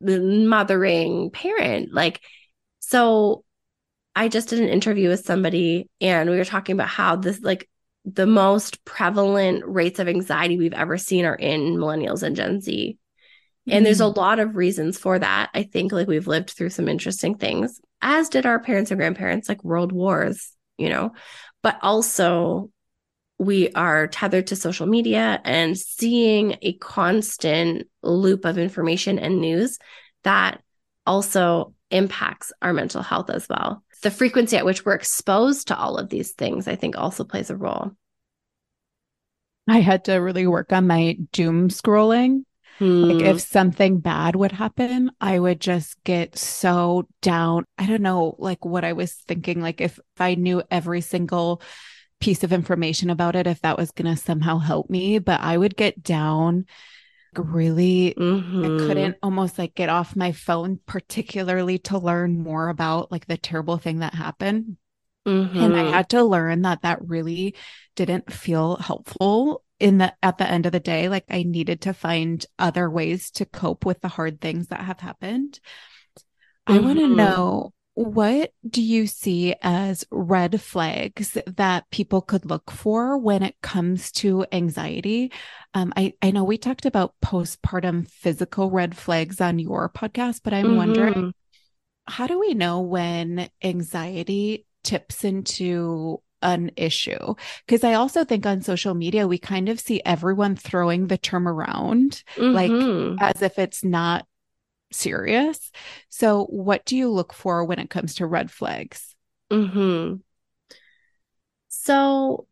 mothering 0.01 1.31
parent. 1.31 1.93
Like, 1.93 2.21
so 2.79 3.45
I 4.15 4.29
just 4.29 4.49
did 4.49 4.61
an 4.61 4.69
interview 4.69 5.09
with 5.09 5.27
somebody 5.27 5.89
and 6.01 6.31
we 6.31 6.37
were 6.37 6.45
talking 6.45 6.75
about 6.75 6.89
how 6.89 7.17
this, 7.17 7.41
like, 7.41 7.69
the 8.05 8.27
most 8.27 8.85
prevalent 8.85 9.65
rates 9.67 9.99
of 9.99 10.09
anxiety 10.09 10.57
we've 10.57 10.75
ever 10.75 10.99
seen 10.99 11.25
are 11.25 11.35
in 11.35 11.77
millennials 11.77 12.23
and 12.23 12.37
Gen 12.37 12.61
Z. 12.61 12.99
And 13.67 13.85
there's 13.85 14.03
a 14.03 14.05
mm. 14.05 14.17
lot 14.17 14.39
of 14.39 14.57
reasons 14.57 14.99
for 14.99 15.19
that. 15.19 15.51
I 15.55 15.63
think 15.63 15.91
like 15.91 16.07
we've 16.07 16.27
lived 16.27 16.51
through 16.51 16.69
some 16.69 16.87
interesting 16.87 17.37
things, 17.37 17.81
as 18.03 18.29
did 18.29 18.45
our 18.45 18.61
parents 18.61 18.91
and 18.91 18.99
grandparents, 18.99 19.49
like 19.49 19.65
world 19.65 19.91
wars, 19.91 20.53
you 20.77 20.91
know, 20.91 21.13
but 21.63 21.79
also 21.81 22.71
we 23.39 23.71
are 23.71 24.07
tethered 24.07 24.47
to 24.49 24.57
social 24.57 24.87
media 24.87 25.41
and 25.45 25.77
seeing 25.77 26.57
a 26.63 26.75
constant 26.75 27.89
loop 28.03 28.45
of 28.45 28.59
information 28.59 29.19
and 29.19 29.41
news 29.41 29.79
that 30.23 30.63
also 31.07 31.75
impacts 31.91 32.53
our 32.63 32.73
mental 32.73 33.03
health 33.03 33.31
as 33.31 33.49
well. 33.49 33.83
The 34.03 34.11
frequency 34.11 34.57
at 34.57 34.65
which 34.65 34.85
we're 34.85 34.95
exposed 34.95 35.69
to 35.69 35.79
all 35.79 35.97
of 35.97 36.11
these 36.11 36.33
things, 36.33 36.69
I 36.69 36.77
think, 36.77 36.97
also 36.97 37.25
plays 37.25 37.51
a 37.51 37.57
role. 37.57 37.93
I 39.67 39.81
had 39.81 40.05
to 40.05 40.17
really 40.17 40.47
work 40.47 40.73
on 40.73 40.87
my 40.87 41.17
doom 41.33 41.69
scrolling. 41.69 42.45
Hmm. 42.79 43.05
Like 43.05 43.25
if 43.25 43.41
something 43.41 44.01
bad 44.01 44.37
would 44.37 44.53
happen, 44.53 45.13
I 45.21 45.39
would 45.39 45.61
just 45.61 46.03
get 46.05 46.37
so 46.37 47.07
down. 47.23 47.65
I 47.79 47.87
don't 47.87 48.03
know, 48.03 48.35
like 48.39 48.65
what 48.65 48.85
I 48.85 48.93
was 48.93 49.13
thinking, 49.13 49.61
like 49.61 49.81
if, 49.81 49.99
if 49.99 50.21
I 50.21 50.35
knew 50.35 50.63
every 50.71 51.01
single 51.01 51.63
piece 52.21 52.45
of 52.45 52.53
information 52.53 53.11
about 53.11 53.37
it, 53.37 53.47
if 53.47 53.61
that 53.63 53.79
was 53.79 53.91
going 53.91 54.15
to 54.15 54.21
somehow 54.21 54.59
help 54.59 54.89
me, 54.89 55.19
but 55.19 55.41
I 55.41 55.57
would 55.59 55.77
get 55.77 56.03
down 56.03 56.67
really 57.37 58.15
mm-hmm. 58.17 58.65
I 58.65 58.87
couldn't 58.87 59.17
almost 59.23 59.59
like 59.59 59.75
get 59.75 59.89
off 59.89 60.17
my 60.17 60.33
phone 60.33 60.79
particularly 60.87 61.79
to 61.81 61.99
learn 61.99 62.39
more 62.39 62.69
about 62.69 63.11
like 63.11 63.27
the 63.27 63.37
terrible 63.37 63.77
thing 63.77 64.01
that 64.01 64.15
happened. 64.15 64.77
Mm-hmm. 65.27 65.59
And 65.59 65.75
I 65.75 65.83
mm-hmm. 65.83 65.93
had 65.93 66.09
to 66.11 66.23
learn 66.23 66.63
that 66.63 66.83
that 66.83 67.07
really 67.07 67.57
didn't 67.97 68.33
feel 68.33 68.77
helpful 68.77 69.63
in 69.81 69.99
the 69.99 70.15
at 70.23 70.39
the 70.39 70.49
end 70.49 70.67
of 70.67 70.73
the 70.73 70.81
day 70.81 71.09
like 71.09 71.25
I 71.29 71.43
needed 71.43 71.83
to 71.83 71.93
find 71.93 72.45
other 72.59 72.89
ways 72.89 73.31
to 73.33 73.45
cope 73.45 73.85
with 73.85 74.01
the 74.01 74.09
hard 74.09 74.41
things 74.41 74.69
that 74.69 74.81
have 74.81 75.01
happened. 75.01 75.61
Mm-hmm. 76.69 76.73
I 76.73 76.87
want 76.87 76.99
to 76.99 77.09
know 77.09 77.74
what 77.95 78.53
do 78.69 78.83
you 78.83 79.07
see 79.07 79.55
as 79.63 80.05
red 80.11 80.61
flags 80.61 81.39
that 81.47 81.89
people 81.91 82.21
could 82.21 82.45
look 82.45 82.71
for 82.71 83.17
when 83.17 83.43
it 83.45 83.55
comes 83.63 84.11
to 84.13 84.45
anxiety? 84.51 85.31
Um, 85.75 85.93
I, 85.97 86.15
I 86.21 86.33
know 86.33 86.43
we 86.43 86.59
talked 86.59 86.87
about 86.87 87.15
postpartum 87.23 88.09
physical 88.09 88.71
red 88.71 88.97
flags 88.97 89.41
on 89.41 89.61
your 89.61 89.89
podcast, 89.89 90.41
but 90.43 90.53
I'm 90.53 90.67
mm-hmm. 90.67 90.77
wondering 90.77 91.35
how 92.07 92.27
do 92.27 92.39
we 92.39 92.53
know 92.53 92.81
when 92.81 93.49
anxiety 93.63 94.67
tips 94.83 95.25
into 95.25 96.21
an 96.43 96.73
issue? 96.77 97.35
Because 97.65 97.85
I 97.85 97.95
also 97.95 98.25
think 98.25 98.45
on 98.45 98.61
social 98.61 98.95
media, 98.95 99.29
we 99.29 99.39
kind 99.39 99.69
of 99.69 99.79
see 99.79 100.03
everyone 100.05 100.57
throwing 100.57 101.07
the 101.07 101.17
term 101.17 101.47
around 101.47 102.25
mm-hmm. 102.35 102.53
like 102.53 103.35
as 103.35 103.41
if 103.41 103.59
it's 103.59 103.85
not 103.85 104.27
serious. 104.95 105.71
So, 106.09 106.45
what 106.45 106.85
do 106.85 106.97
you 106.97 107.11
look 107.11 107.33
for 107.33 107.65
when 107.65 107.79
it 107.79 107.91
comes 107.91 108.17
to 108.17 108.27
red 108.27 108.51
flags? 108.51 109.15
Hmm. 109.51 110.17
So, 111.69 112.47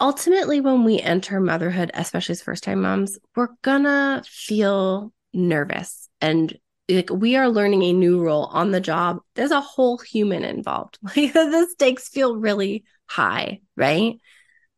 ultimately, 0.00 0.60
when 0.60 0.84
we 0.84 1.00
enter 1.00 1.40
motherhood, 1.40 1.90
especially 1.94 2.32
as 2.32 2.42
first 2.42 2.64
time 2.64 2.82
moms, 2.82 3.18
we're 3.36 3.48
gonna 3.62 4.22
feel 4.26 5.12
nervous 5.32 6.08
and 6.20 6.58
like 6.88 7.10
we 7.10 7.36
are 7.36 7.48
learning 7.48 7.82
a 7.84 7.92
new 7.92 8.22
role 8.22 8.46
on 8.46 8.70
the 8.70 8.80
job. 8.80 9.20
There's 9.34 9.50
a 9.50 9.60
whole 9.60 9.98
human 9.98 10.44
involved. 10.44 10.98
Like 11.16 11.32
the 11.32 11.66
stakes 11.70 12.08
feel 12.08 12.36
really 12.36 12.84
high, 13.06 13.60
right? 13.76 14.18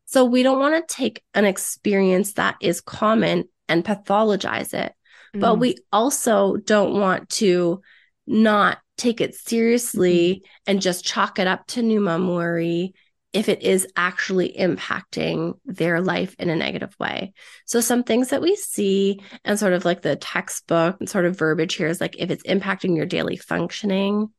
So 0.05 0.25
we 0.25 0.43
don't 0.43 0.59
want 0.59 0.87
to 0.87 0.95
take 0.95 1.23
an 1.33 1.45
experience 1.45 2.33
that 2.33 2.55
is 2.61 2.81
common 2.81 3.45
and 3.67 3.83
pathologize 3.83 4.73
it 4.73 4.93
but 5.39 5.55
mm. 5.55 5.59
we 5.59 5.77
also 5.91 6.55
don't 6.57 6.99
want 6.99 7.29
to 7.29 7.81
not 8.27 8.79
take 8.97 9.21
it 9.21 9.35
seriously 9.35 10.43
mm. 10.43 10.49
and 10.67 10.81
just 10.81 11.05
chalk 11.05 11.39
it 11.39 11.47
up 11.47 11.67
to 11.67 11.81
new 11.81 11.99
mom 11.99 12.27
worry 12.33 12.93
if 13.35 13.49
it 13.49 13.63
is 13.63 13.85
actually 13.97 14.55
impacting 14.57 15.59
their 15.65 15.99
life 15.99 16.33
in 16.39 16.49
a 16.49 16.55
negative 16.55 16.95
way. 16.97 17.33
So, 17.65 17.81
some 17.81 18.03
things 18.03 18.29
that 18.29 18.41
we 18.41 18.55
see 18.55 19.19
and 19.43 19.59
sort 19.59 19.73
of 19.73 19.83
like 19.83 20.01
the 20.01 20.15
textbook 20.15 20.95
and 21.01 21.09
sort 21.09 21.25
of 21.25 21.37
verbiage 21.37 21.75
here 21.75 21.87
is 21.89 21.99
like 21.99 22.15
if 22.17 22.31
it's 22.31 22.43
impacting 22.43 22.95
your 22.95 23.05
daily 23.05 23.35
functioning, 23.35 24.29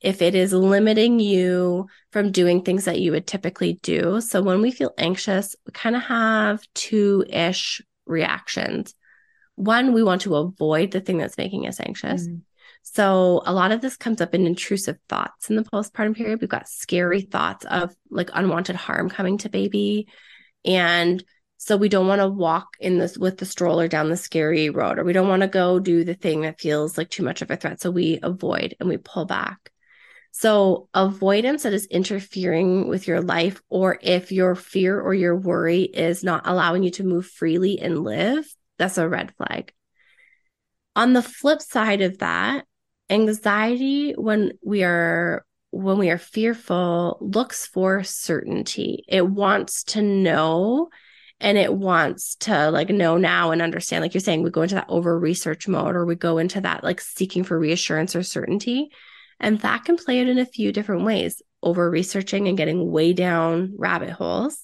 if 0.00 0.22
it 0.22 0.36
is 0.36 0.52
limiting 0.52 1.18
you 1.18 1.88
from 2.12 2.30
doing 2.30 2.62
things 2.62 2.84
that 2.84 3.00
you 3.00 3.10
would 3.10 3.26
typically 3.26 3.80
do. 3.82 4.20
So, 4.20 4.40
when 4.42 4.62
we 4.62 4.70
feel 4.70 4.94
anxious, 4.96 5.56
we 5.66 5.72
kind 5.72 5.96
of 5.96 6.02
have 6.02 6.62
two 6.72 7.24
ish 7.28 7.82
reactions 8.06 8.94
one, 9.56 9.92
we 9.92 10.02
want 10.02 10.22
to 10.22 10.36
avoid 10.36 10.92
the 10.92 11.00
thing 11.00 11.18
that's 11.18 11.36
making 11.36 11.66
us 11.66 11.80
anxious. 11.80 12.28
Mm. 12.28 12.42
So 12.82 13.42
a 13.44 13.52
lot 13.52 13.72
of 13.72 13.80
this 13.80 13.96
comes 13.96 14.20
up 14.20 14.34
in 14.34 14.46
intrusive 14.46 14.98
thoughts 15.08 15.50
in 15.50 15.56
the 15.56 15.64
postpartum 15.64 16.14
period. 16.14 16.40
We've 16.40 16.48
got 16.48 16.68
scary 16.68 17.22
thoughts 17.22 17.66
of 17.66 17.94
like 18.10 18.30
unwanted 18.32 18.76
harm 18.76 19.10
coming 19.10 19.38
to 19.38 19.48
baby. 19.48 20.06
And 20.64 21.22
so 21.56 21.76
we 21.76 21.88
don't 21.88 22.06
want 22.06 22.20
to 22.20 22.28
walk 22.28 22.68
in 22.78 22.98
this 22.98 23.18
with 23.18 23.38
the 23.38 23.46
stroller 23.46 23.88
down 23.88 24.08
the 24.08 24.16
scary 24.16 24.70
road, 24.70 24.98
or 24.98 25.04
we 25.04 25.12
don't 25.12 25.28
want 25.28 25.42
to 25.42 25.48
go 25.48 25.80
do 25.80 26.04
the 26.04 26.14
thing 26.14 26.42
that 26.42 26.60
feels 26.60 26.96
like 26.96 27.10
too 27.10 27.24
much 27.24 27.42
of 27.42 27.50
a 27.50 27.56
threat. 27.56 27.80
So 27.80 27.90
we 27.90 28.20
avoid 28.22 28.76
and 28.78 28.88
we 28.88 28.98
pull 28.98 29.24
back. 29.24 29.72
So 30.32 30.90
avoidance 30.92 31.62
that 31.62 31.72
is 31.72 31.86
interfering 31.86 32.88
with 32.88 33.08
your 33.08 33.22
life, 33.22 33.62
or 33.70 33.98
if 34.02 34.30
your 34.30 34.54
fear 34.54 35.00
or 35.00 35.14
your 35.14 35.34
worry 35.34 35.82
is 35.82 36.22
not 36.22 36.46
allowing 36.46 36.82
you 36.82 36.90
to 36.92 37.04
move 37.04 37.26
freely 37.26 37.80
and 37.80 38.04
live, 38.04 38.46
that's 38.78 38.98
a 38.98 39.08
red 39.08 39.34
flag. 39.36 39.72
On 40.94 41.12
the 41.12 41.22
flip 41.22 41.60
side 41.60 42.02
of 42.02 42.18
that, 42.18 42.64
anxiety 43.10 44.12
when 44.12 44.52
we 44.64 44.82
are 44.82 45.44
when 45.70 45.98
we 45.98 46.10
are 46.10 46.18
fearful 46.18 47.18
looks 47.20 47.66
for 47.66 48.02
certainty. 48.02 49.04
It 49.08 49.26
wants 49.26 49.84
to 49.84 50.02
know 50.02 50.88
and 51.40 51.58
it 51.58 51.72
wants 51.72 52.36
to 52.36 52.70
like 52.70 52.88
know 52.88 53.18
now 53.18 53.50
and 53.50 53.60
understand 53.60 54.02
like 54.02 54.14
you're 54.14 54.20
saying 54.20 54.42
we 54.42 54.50
go 54.50 54.62
into 54.62 54.76
that 54.76 54.86
over 54.88 55.18
research 55.18 55.68
mode 55.68 55.94
or 55.94 56.06
we 56.06 56.14
go 56.14 56.38
into 56.38 56.60
that 56.62 56.82
like 56.82 57.00
seeking 57.00 57.44
for 57.44 57.58
reassurance 57.58 58.16
or 58.16 58.22
certainty 58.22 58.88
and 59.38 59.60
that 59.60 59.84
can 59.84 59.96
play 59.96 60.20
out 60.20 60.28
in 60.28 60.38
a 60.38 60.46
few 60.46 60.72
different 60.72 61.04
ways 61.04 61.42
over 61.62 61.90
researching 61.90 62.48
and 62.48 62.56
getting 62.56 62.90
way 62.90 63.12
down 63.12 63.74
rabbit 63.76 64.10
holes 64.10 64.58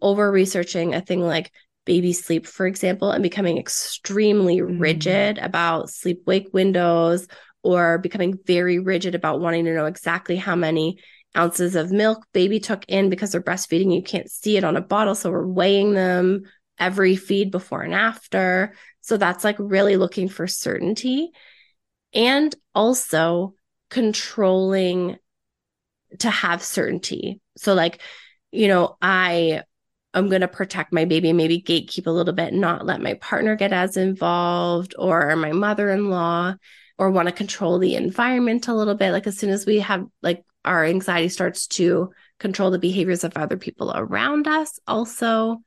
over 0.00 0.30
researching 0.30 0.94
a 0.94 1.00
thing 1.00 1.20
like 1.20 1.50
baby 1.86 2.12
sleep, 2.12 2.46
for 2.46 2.66
example, 2.66 3.10
and 3.10 3.22
becoming 3.22 3.56
extremely 3.56 4.58
mm. 4.58 4.78
rigid 4.78 5.38
about 5.38 5.88
sleep 5.88 6.22
wake 6.26 6.48
windows 6.52 7.26
or 7.62 7.98
becoming 7.98 8.38
very 8.44 8.78
rigid 8.78 9.14
about 9.14 9.40
wanting 9.40 9.64
to 9.64 9.74
know 9.74 9.86
exactly 9.86 10.36
how 10.36 10.54
many 10.54 10.98
ounces 11.36 11.74
of 11.74 11.90
milk 11.90 12.26
baby 12.32 12.60
took 12.60 12.84
in 12.88 13.08
because 13.08 13.32
they're 13.32 13.42
breastfeeding. 13.42 13.94
You 13.94 14.02
can't 14.02 14.30
see 14.30 14.56
it 14.56 14.64
on 14.64 14.76
a 14.76 14.82
bottle. 14.82 15.14
So 15.14 15.30
we're 15.30 15.46
weighing 15.46 15.94
them 15.94 16.42
every 16.78 17.16
feed 17.16 17.50
before 17.50 17.82
and 17.82 17.94
after. 17.94 18.74
So 19.00 19.16
that's 19.16 19.44
like 19.44 19.56
really 19.58 19.96
looking 19.96 20.28
for 20.28 20.46
certainty 20.46 21.30
and 22.12 22.54
also 22.74 23.54
controlling 23.90 25.16
to 26.20 26.30
have 26.30 26.62
certainty. 26.62 27.40
So, 27.56 27.74
like, 27.74 28.00
you 28.50 28.68
know, 28.68 28.96
I 29.00 29.62
I'm 30.16 30.28
going 30.28 30.40
to 30.40 30.48
protect 30.48 30.92
my 30.94 31.04
baby, 31.04 31.32
maybe 31.34 31.60
gatekeep 31.60 32.06
a 32.06 32.10
little 32.10 32.32
bit, 32.32 32.54
not 32.54 32.86
let 32.86 33.02
my 33.02 33.14
partner 33.14 33.54
get 33.54 33.72
as 33.72 33.98
involved 33.98 34.94
or 34.98 35.36
my 35.36 35.52
mother 35.52 35.90
in 35.90 36.08
law, 36.08 36.54
or 36.98 37.10
want 37.10 37.28
to 37.28 37.32
control 37.32 37.78
the 37.78 37.96
environment 37.96 38.66
a 38.66 38.74
little 38.74 38.94
bit. 38.94 39.12
Like, 39.12 39.26
as 39.26 39.38
soon 39.38 39.50
as 39.50 39.66
we 39.66 39.80
have, 39.80 40.06
like, 40.22 40.42
our 40.64 40.86
anxiety 40.86 41.28
starts 41.28 41.66
to 41.68 42.12
control 42.38 42.70
the 42.70 42.78
behaviors 42.78 43.24
of 43.24 43.36
other 43.36 43.58
people 43.58 43.92
around 43.94 44.48
us, 44.48 44.80
also 44.86 45.62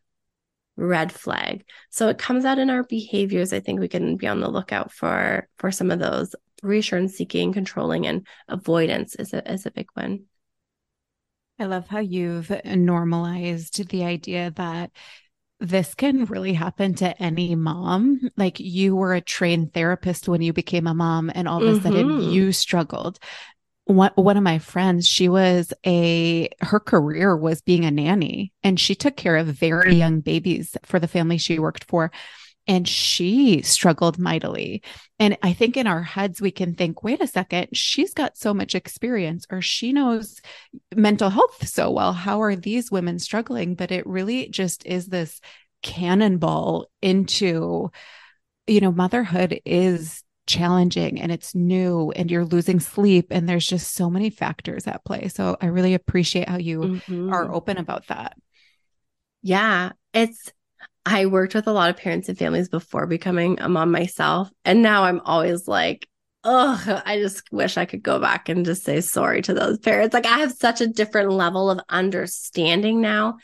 red 0.75 1.11
flag. 1.11 1.63
So 1.91 2.07
it 2.07 2.17
comes 2.17 2.43
out 2.43 2.57
in 2.57 2.71
our 2.71 2.83
behaviors. 2.83 3.53
I 3.53 3.59
think 3.59 3.79
we 3.79 3.87
can 3.87 4.17
be 4.17 4.27
on 4.27 4.39
the 4.39 4.49
lookout 4.49 4.91
for 4.91 5.47
for 5.57 5.71
some 5.71 5.91
of 5.91 5.99
those 5.99 6.35
reassurance 6.63 7.15
seeking, 7.15 7.53
controlling, 7.53 8.07
and 8.07 8.25
avoidance 8.47 9.13
is 9.15 9.33
a 9.33 9.51
is 9.51 9.65
a 9.65 9.71
big 9.71 9.87
one. 9.93 10.25
I 11.59 11.65
love 11.65 11.87
how 11.87 11.99
you've 11.99 12.51
normalized 12.63 13.89
the 13.89 14.05
idea 14.05 14.51
that 14.55 14.91
this 15.59 15.93
can 15.93 16.23
really 16.25 16.53
happen 16.53 16.93
to 16.95 17.21
any 17.21 17.53
mom. 17.53 18.29
Like 18.37 18.61
you 18.61 18.95
were 18.95 19.13
a 19.13 19.21
trained 19.21 19.73
therapist 19.73 20.29
when 20.29 20.41
you 20.41 20.53
became 20.53 20.87
a 20.87 20.93
mom, 20.93 21.29
and 21.35 21.47
all 21.47 21.61
of 21.61 21.67
a 21.67 21.79
mm-hmm. 21.79 21.83
sudden 21.83 22.21
you 22.21 22.53
struggled. 22.53 23.19
one, 23.89 24.11
one 24.15 24.37
of 24.37 24.43
my 24.43 24.59
friends, 24.59 25.07
she 25.07 25.27
was 25.27 25.73
a, 25.85 26.47
her 26.61 26.79
career 26.79 27.35
was 27.35 27.61
being 27.61 27.85
a 27.85 27.91
nanny 27.91 28.53
and 28.63 28.79
she 28.79 28.93
took 28.93 29.17
care 29.17 29.35
of 29.35 29.47
very 29.47 29.95
young 29.95 30.19
babies 30.21 30.77
for 30.83 30.99
the 30.99 31.07
family 31.07 31.37
she 31.39 31.57
worked 31.57 31.85
for. 31.85 32.11
And 32.69 32.87
she 32.87 33.63
struggled 33.63 34.19
mightily. 34.19 34.83
And 35.17 35.37
I 35.41 35.53
think 35.53 35.75
in 35.75 35.87
our 35.87 36.03
heads, 36.03 36.39
we 36.39 36.51
can 36.51 36.75
think, 36.75 37.03
wait 37.03 37.19
a 37.19 37.25
second, 37.25 37.69
she's 37.73 38.13
got 38.13 38.37
so 38.37 38.53
much 38.53 38.75
experience 38.75 39.47
or 39.51 39.59
she 39.59 39.91
knows 39.91 40.39
mental 40.95 41.31
health 41.31 41.67
so 41.67 41.89
well. 41.89 42.13
How 42.13 42.43
are 42.43 42.55
these 42.55 42.91
women 42.91 43.17
struggling? 43.17 43.73
But 43.73 43.91
it 43.91 44.05
really 44.05 44.49
just 44.49 44.85
is 44.85 45.07
this 45.07 45.41
cannonball 45.81 46.85
into, 47.01 47.89
you 48.67 48.81
know, 48.81 48.91
motherhood 48.91 49.59
is 49.65 50.23
challenging 50.45 51.19
and 51.19 51.31
it's 51.31 51.55
new 51.55 52.11
and 52.15 52.29
you're 52.29 52.45
losing 52.45 52.79
sleep 52.79 53.27
and 53.31 53.49
there's 53.49 53.67
just 53.67 53.95
so 53.95 54.11
many 54.11 54.29
factors 54.29 54.85
at 54.85 55.03
play. 55.05 55.27
So 55.27 55.57
I 55.59 55.65
really 55.67 55.95
appreciate 55.95 56.47
how 56.47 56.57
you 56.57 56.79
mm-hmm. 56.81 57.33
are 57.33 57.51
open 57.51 57.77
about 57.77 58.07
that. 58.07 58.37
Yeah, 59.41 59.93
it's 60.13 60.51
I 61.05 61.25
worked 61.25 61.55
with 61.55 61.67
a 61.67 61.71
lot 61.71 61.89
of 61.89 61.97
parents 61.97 62.29
and 62.29 62.37
families 62.37 62.69
before 62.69 63.07
becoming 63.07 63.59
a 63.59 63.69
mom 63.69 63.91
myself 63.91 64.51
and 64.65 64.81
now 64.81 65.03
I'm 65.03 65.21
always 65.21 65.67
like 65.67 66.07
oh, 66.43 67.01
I 67.05 67.19
just 67.19 67.51
wish 67.51 67.77
I 67.77 67.85
could 67.85 68.03
go 68.03 68.19
back 68.19 68.49
and 68.49 68.65
just 68.65 68.83
say 68.83 69.01
sorry 69.01 69.41
to 69.43 69.53
those 69.53 69.79
parents. 69.79 70.13
Like 70.13 70.25
I 70.25 70.39
have 70.39 70.51
such 70.53 70.81
a 70.81 70.87
different 70.87 71.31
level 71.31 71.69
of 71.69 71.81
understanding 71.89 73.01
now 73.01 73.37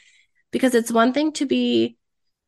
because 0.51 0.75
it's 0.75 0.91
one 0.91 1.13
thing 1.13 1.33
to 1.33 1.45
be 1.45 1.97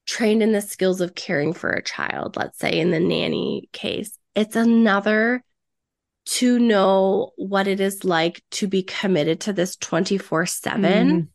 trained 0.05 0.41
in 0.41 0.53
the 0.53 0.61
skills 0.61 1.01
of 1.01 1.15
caring 1.15 1.53
for 1.53 1.69
a 1.71 1.83
child, 1.83 2.37
let's 2.37 2.57
say 2.59 2.79
in 2.79 2.91
the 2.91 2.99
nanny 2.99 3.69
case. 3.73 4.17
It's 4.35 4.55
another 4.55 5.43
to 6.27 6.59
know 6.59 7.31
what 7.35 7.67
it 7.67 7.79
is 7.79 8.03
like 8.03 8.41
to 8.51 8.67
be 8.67 8.83
committed 8.83 9.41
to 9.41 9.53
this 9.53 9.75
24 9.77 10.45
7 10.45 10.83
mm. 10.83 11.27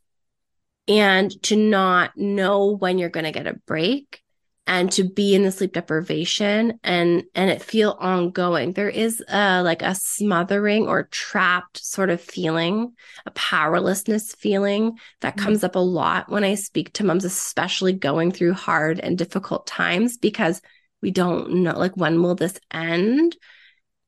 And 0.89 1.31
to 1.45 1.57
not 1.57 2.17
know 2.17 2.77
when 2.77 2.99
you're 2.99 3.09
going 3.09 3.25
to 3.25 3.33
get 3.33 3.47
a 3.47 3.59
break 3.67 4.23
and 4.67 4.93
to 4.93 5.03
be 5.05 5.35
in 5.35 5.43
the 5.43 5.51
sleep 5.51 5.73
deprivation 5.73 6.79
and 6.85 7.25
and 7.35 7.51
it 7.51 7.63
feel 7.63 7.97
ongoing 7.99 8.73
there 8.73 8.89
is 8.89 9.23
a 9.29 9.63
like 9.63 9.83
a 9.83 9.95
smothering 9.95 10.87
or 10.87 11.05
trapped 11.05 11.85
sort 11.85 12.11
of 12.11 12.21
feeling 12.21 12.93
a 13.27 13.31
powerlessness 13.33 14.35
feeling 14.35 14.97
that 15.21 15.37
mm-hmm. 15.37 15.45
comes 15.45 15.65
up 15.65 15.75
a 15.75 15.81
lot 15.81 16.31
when 16.31 16.45
i 16.45 16.55
speak 16.55 16.93
to 16.93 17.05
moms 17.05 17.25
especially 17.25 17.93
going 17.93 18.31
through 18.31 18.53
hard 18.53 19.01
and 19.01 19.19
difficult 19.19 19.67
times 19.67 20.17
because 20.17 20.63
we 21.01 21.11
don't 21.11 21.51
know 21.51 21.77
like 21.77 21.97
when 21.97 22.23
will 22.23 22.37
this 22.37 22.59
end 22.71 23.37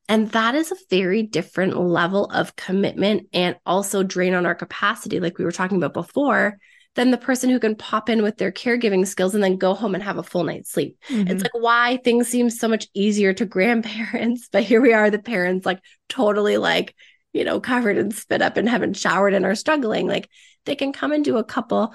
and 0.07 0.29
that 0.31 0.55
is 0.55 0.71
a 0.71 0.77
very 0.89 1.23
different 1.23 1.77
level 1.77 2.25
of 2.25 2.55
commitment 2.55 3.27
and 3.33 3.55
also 3.65 4.03
drain 4.03 4.33
on 4.33 4.45
our 4.45 4.55
capacity 4.55 5.19
like 5.19 5.37
we 5.37 5.45
were 5.45 5.51
talking 5.51 5.77
about 5.77 5.93
before 5.93 6.57
than 6.95 7.11
the 7.11 7.17
person 7.17 7.49
who 7.49 7.59
can 7.59 7.75
pop 7.75 8.09
in 8.09 8.23
with 8.23 8.37
their 8.37 8.51
caregiving 8.51 9.05
skills 9.05 9.35
and 9.35 9.43
then 9.43 9.57
go 9.57 9.73
home 9.73 9.95
and 9.95 10.03
have 10.03 10.17
a 10.17 10.23
full 10.23 10.45
night's 10.45 10.71
sleep. 10.71 10.97
Mm-hmm. 11.09 11.27
It's 11.27 11.43
like 11.43 11.53
why 11.53 11.97
things 12.03 12.27
seem 12.27 12.49
so 12.49 12.67
much 12.67 12.87
easier 12.93 13.33
to 13.33 13.45
grandparents, 13.45 14.47
but 14.51 14.63
here 14.63 14.81
we 14.81 14.93
are, 14.93 15.09
the 15.09 15.19
parents, 15.19 15.65
like 15.65 15.79
totally 16.07 16.57
like, 16.57 16.95
you 17.33 17.43
know, 17.43 17.59
covered 17.59 17.97
and 17.97 18.13
spit 18.13 18.41
up 18.41 18.55
and 18.57 18.67
haven't 18.67 18.95
showered 18.95 19.33
and 19.33 19.45
are 19.45 19.55
struggling. 19.55 20.07
Like 20.07 20.29
they 20.65 20.75
can 20.75 20.93
come 20.93 21.11
and 21.11 21.23
do 21.23 21.37
a 21.37 21.43
couple 21.43 21.93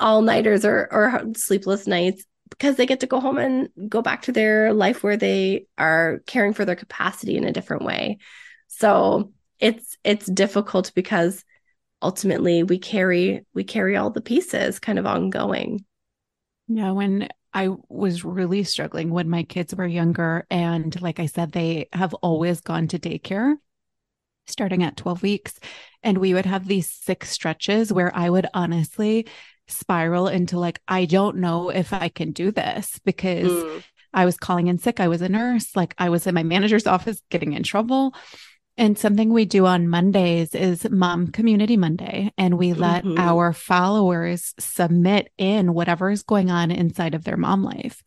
all 0.00 0.22
nighters 0.22 0.64
or 0.64 0.88
or 0.90 1.22
sleepless 1.36 1.86
nights 1.86 2.24
because 2.58 2.76
they 2.76 2.86
get 2.86 3.00
to 3.00 3.06
go 3.06 3.20
home 3.20 3.38
and 3.38 3.68
go 3.88 4.02
back 4.02 4.22
to 4.22 4.32
their 4.32 4.72
life 4.72 5.02
where 5.02 5.16
they 5.16 5.66
are 5.76 6.20
caring 6.26 6.54
for 6.54 6.64
their 6.64 6.76
capacity 6.76 7.36
in 7.36 7.44
a 7.44 7.52
different 7.52 7.84
way. 7.84 8.18
So 8.68 9.32
it's 9.60 9.96
it's 10.04 10.26
difficult 10.26 10.92
because 10.94 11.44
ultimately 12.02 12.62
we 12.62 12.78
carry 12.78 13.44
we 13.54 13.64
carry 13.64 13.96
all 13.96 14.10
the 14.10 14.20
pieces 14.20 14.78
kind 14.78 14.98
of 14.98 15.06
ongoing 15.06 15.84
yeah 16.68 16.90
when 16.90 17.28
i 17.52 17.68
was 17.88 18.24
really 18.24 18.62
struggling 18.62 19.10
when 19.10 19.28
my 19.28 19.42
kids 19.42 19.74
were 19.74 19.86
younger 19.86 20.46
and 20.50 21.00
like 21.00 21.18
i 21.18 21.26
said 21.26 21.52
they 21.52 21.88
have 21.92 22.12
always 22.14 22.60
gone 22.60 22.86
to 22.86 22.98
daycare 22.98 23.54
starting 24.46 24.82
at 24.82 24.96
12 24.96 25.22
weeks 25.22 25.58
and 26.02 26.18
we 26.18 26.34
would 26.34 26.46
have 26.46 26.66
these 26.66 26.90
six 26.90 27.30
stretches 27.30 27.92
where 27.92 28.14
i 28.14 28.28
would 28.28 28.46
honestly 28.52 29.26
spiral 29.68 30.28
into 30.28 30.58
like 30.58 30.80
i 30.88 31.04
don't 31.04 31.36
know 31.36 31.70
if 31.70 31.92
i 31.92 32.08
can 32.08 32.32
do 32.32 32.50
this 32.50 33.00
because 33.04 33.50
mm. 33.50 33.82
i 34.12 34.24
was 34.24 34.36
calling 34.36 34.66
in 34.66 34.78
sick 34.78 35.00
i 35.00 35.08
was 35.08 35.22
a 35.22 35.28
nurse 35.28 35.74
like 35.74 35.94
i 35.98 36.08
was 36.08 36.26
in 36.26 36.34
my 36.34 36.42
manager's 36.42 36.86
office 36.96 37.22
getting 37.30 37.52
in 37.52 37.62
trouble 37.62 38.14
and 38.76 38.98
something 38.98 39.32
we 39.32 39.44
do 39.44 39.66
on 39.66 39.88
Mondays 39.88 40.52
is 40.52 40.88
Mom 40.90 41.28
Community 41.28 41.76
Monday, 41.76 42.32
and 42.36 42.58
we 42.58 42.72
let 42.72 43.04
mm-hmm. 43.04 43.18
our 43.20 43.52
followers 43.52 44.52
submit 44.58 45.30
in 45.38 45.74
whatever 45.74 46.10
is 46.10 46.24
going 46.24 46.50
on 46.50 46.72
inside 46.72 47.14
of 47.14 47.22
their 47.22 47.36
mom 47.36 47.62
life. 47.62 48.02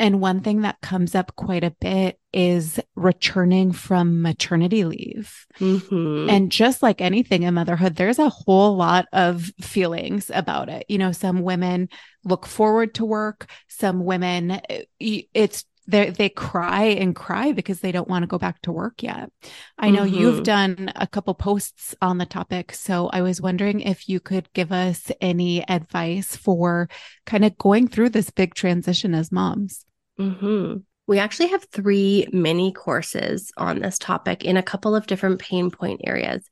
And 0.00 0.20
one 0.20 0.40
thing 0.40 0.60
that 0.60 0.80
comes 0.80 1.14
up 1.14 1.34
quite 1.34 1.64
a 1.64 1.74
bit 1.80 2.20
is 2.32 2.78
returning 2.94 3.72
from 3.72 4.22
maternity 4.22 4.84
leave. 4.84 5.46
Mm-hmm. 5.58 6.30
And 6.30 6.52
just 6.52 6.82
like 6.82 7.00
anything 7.00 7.42
in 7.42 7.54
motherhood, 7.54 7.96
there's 7.96 8.18
a 8.18 8.28
whole 8.28 8.76
lot 8.76 9.06
of 9.12 9.50
feelings 9.60 10.30
about 10.32 10.68
it. 10.68 10.86
You 10.88 10.98
know, 10.98 11.12
some 11.12 11.42
women 11.42 11.88
look 12.24 12.46
forward 12.46 12.94
to 12.94 13.04
work, 13.04 13.50
some 13.66 14.04
women, 14.04 14.60
eh, 14.68 15.22
it's 15.34 15.64
they 15.88 16.10
they 16.10 16.28
cry 16.28 16.84
and 16.84 17.16
cry 17.16 17.52
because 17.52 17.80
they 17.80 17.90
don't 17.92 18.08
want 18.08 18.22
to 18.22 18.26
go 18.28 18.38
back 18.38 18.60
to 18.62 18.72
work 18.72 19.02
yet. 19.02 19.32
I 19.78 19.90
know 19.90 20.02
mm-hmm. 20.02 20.14
you've 20.14 20.42
done 20.44 20.92
a 20.94 21.06
couple 21.06 21.34
posts 21.34 21.94
on 22.02 22.18
the 22.18 22.26
topic, 22.26 22.72
so 22.72 23.08
I 23.08 23.22
was 23.22 23.40
wondering 23.40 23.80
if 23.80 24.08
you 24.08 24.20
could 24.20 24.52
give 24.52 24.70
us 24.70 25.10
any 25.20 25.66
advice 25.66 26.36
for 26.36 26.90
kind 27.24 27.44
of 27.44 27.56
going 27.56 27.88
through 27.88 28.10
this 28.10 28.30
big 28.30 28.54
transition 28.54 29.14
as 29.14 29.32
moms. 29.32 29.86
Mm-hmm. 30.18 30.78
We 31.06 31.18
actually 31.18 31.48
have 31.48 31.64
three 31.72 32.28
mini 32.32 32.72
courses 32.72 33.50
on 33.56 33.80
this 33.80 33.98
topic 33.98 34.44
in 34.44 34.56
a 34.56 34.62
couple 34.62 34.94
of 34.94 35.06
different 35.06 35.40
pain 35.40 35.70
point 35.70 36.02
areas. 36.04 36.48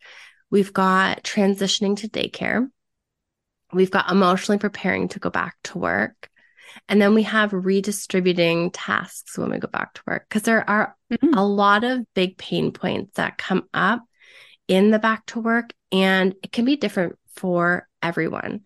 We've 0.51 0.73
got 0.73 1.23
transitioning 1.23 1.97
to 1.99 2.09
daycare. 2.09 2.67
We've 3.73 3.91
got 3.91 4.11
emotionally 4.11 4.59
preparing 4.59 5.09
to 5.09 5.19
go 5.19 5.29
back 5.29 5.57
to 5.65 5.79
work. 5.79 6.31
And 6.89 7.01
then 7.01 7.15
we 7.15 7.25
have 7.25 7.53
redistributing 7.53 8.71
tasks 8.71 9.37
when 9.37 9.51
we 9.51 9.59
go 9.59 9.69
back 9.69 9.95
to 9.95 10.03
work 10.07 10.27
because 10.29 10.43
there 10.43 10.69
are 10.69 10.97
mm-hmm. 11.13 11.35
a 11.35 11.45
lot 11.45 11.85
of 11.85 12.07
big 12.15 12.39
pain 12.39 12.71
points 12.73 13.17
that 13.17 13.39
come 13.39 13.69
up 13.75 14.03
in 14.69 14.91
the 14.91 14.99
back 14.99 15.27
to 15.27 15.41
work 15.41 15.73
and 15.93 16.35
it 16.43 16.53
can 16.53 16.65
be 16.65 16.77
different 16.77 17.19
for 17.35 17.89
everyone. 18.03 18.63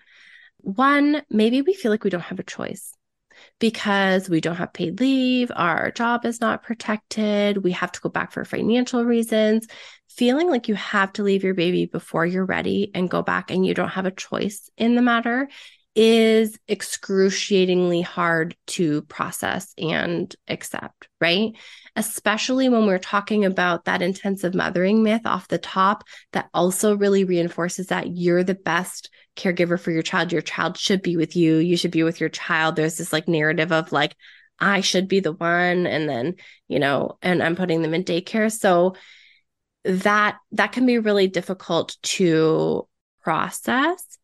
One, 0.59 1.23
maybe 1.31 1.63
we 1.63 1.75
feel 1.75 1.91
like 1.91 2.05
we 2.05 2.11
don't 2.11 2.21
have 2.21 2.39
a 2.39 2.45
choice 2.45 2.95
because 3.59 4.29
we 4.29 4.41
don't 4.41 4.57
have 4.57 4.73
paid 4.73 5.01
leave, 5.01 5.51
our 5.55 5.91
job 5.91 6.25
is 6.25 6.41
not 6.41 6.63
protected, 6.63 7.65
we 7.65 7.73
have 7.73 7.93
to 7.93 8.01
go 8.01 8.09
back 8.09 8.33
for 8.33 8.45
financial 8.45 9.05
reasons. 9.05 9.67
Feeling 10.09 10.51
like 10.51 10.69
you 10.69 10.75
have 10.75 11.13
to 11.15 11.23
leave 11.23 11.45
your 11.45 11.55
baby 11.55 11.87
before 11.87 12.27
you're 12.27 12.45
ready 12.45 12.91
and 12.95 13.09
go 13.09 13.23
back 13.23 13.51
and 13.51 13.65
you 13.65 13.75
don't 13.75 13.89
have 13.89 14.07
a 14.07 14.11
choice 14.11 14.69
in 14.77 14.95
the 14.95 15.03
matter 15.03 15.49
is 15.97 16.59
excruciatingly 16.69 18.01
hard 18.01 18.57
to 18.67 19.03
process 19.03 19.75
and 19.77 20.35
accept, 20.47 21.09
right? 21.21 21.53
Especially 21.97 22.69
when 22.69 22.87
we're 22.87 22.99
talking 22.99 23.45
about 23.45 23.87
that 23.87 24.01
intensive 24.01 24.55
mothering 24.55 25.03
myth 25.03 25.23
off 25.25 25.49
the 25.49 25.59
top 25.59 26.05
that 26.33 26.49
also 26.55 26.97
really 26.97 27.25
reinforces 27.25 27.89
that 27.89 28.17
you're 28.17 28.45
the 28.45 28.55
best 28.55 29.11
caregiver 29.37 29.79
for 29.79 29.91
your 29.91 30.03
child. 30.03 30.31
Your 30.33 30.43
child 30.43 30.79
should 30.79 31.03
be 31.03 31.17
with 31.17 31.35
you. 31.35 31.57
You 31.57 31.77
should 31.77 31.91
be 31.91 32.05
with 32.05 32.21
your 32.21 32.29
child. 32.29 32.77
There's 32.77 32.97
this 32.97 33.13
like 33.13 33.27
narrative 33.27 33.73
of 33.73 33.91
like, 33.91 34.15
I 34.61 34.83
should 34.83 35.09
be 35.09 35.21
the 35.21 35.33
one. 35.33 35.87
And 35.87 36.09
then, 36.09 36.37
you 36.69 36.79
know, 36.79 37.19
and 37.21 37.43
I'm 37.43 37.57
putting 37.57 37.83
them 37.83 37.95
in 37.95 38.05
daycare. 38.05 38.53
So 38.53 38.95
that 39.85 40.37
that 40.53 40.73
can 40.73 40.87
be 40.87 40.99
really 40.99 41.27
difficult 41.27 41.97
to 42.03 42.87
process 43.23 44.19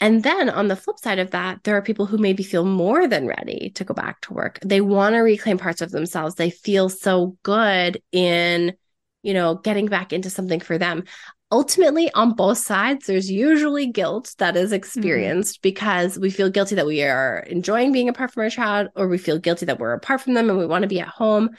and 0.00 0.22
then 0.22 0.48
on 0.48 0.68
the 0.68 0.76
flip 0.76 0.98
side 0.98 1.18
of 1.18 1.32
that, 1.32 1.64
there 1.64 1.76
are 1.76 1.82
people 1.82 2.06
who 2.06 2.18
maybe 2.18 2.42
feel 2.42 2.64
more 2.64 3.08
than 3.08 3.26
ready 3.26 3.72
to 3.74 3.84
go 3.84 3.94
back 3.94 4.20
to 4.22 4.32
work. 4.32 4.60
They 4.64 4.80
want 4.80 5.14
to 5.14 5.20
reclaim 5.20 5.58
parts 5.58 5.80
of 5.80 5.90
themselves. 5.90 6.36
They 6.36 6.50
feel 6.50 6.88
so 6.88 7.36
good 7.42 8.00
in, 8.12 8.74
you 9.22 9.34
know, 9.34 9.56
getting 9.56 9.86
back 9.86 10.12
into 10.12 10.30
something 10.30 10.60
for 10.60 10.78
them. 10.78 11.04
Ultimately, 11.50 12.12
on 12.12 12.34
both 12.34 12.58
sides, 12.58 13.06
there's 13.06 13.30
usually 13.30 13.86
guilt 13.86 14.34
that 14.38 14.56
is 14.56 14.68
mm-hmm. 14.68 14.76
experienced 14.76 15.56
mm-hmm. 15.56 15.68
because 15.68 16.18
we 16.18 16.30
feel 16.30 16.50
guilty 16.50 16.76
that 16.76 16.86
we 16.86 17.02
are 17.02 17.40
enjoying 17.40 17.90
being 17.90 18.08
apart 18.08 18.32
from 18.32 18.44
our 18.44 18.50
child, 18.50 18.88
or 18.94 19.08
we 19.08 19.18
feel 19.18 19.38
guilty 19.38 19.66
that 19.66 19.80
we're 19.80 19.94
apart 19.94 20.20
from 20.20 20.34
them 20.34 20.48
and 20.48 20.58
we 20.58 20.66
want 20.66 20.82
to 20.82 20.88
be 20.88 21.00
at 21.00 21.08
home. 21.08 21.50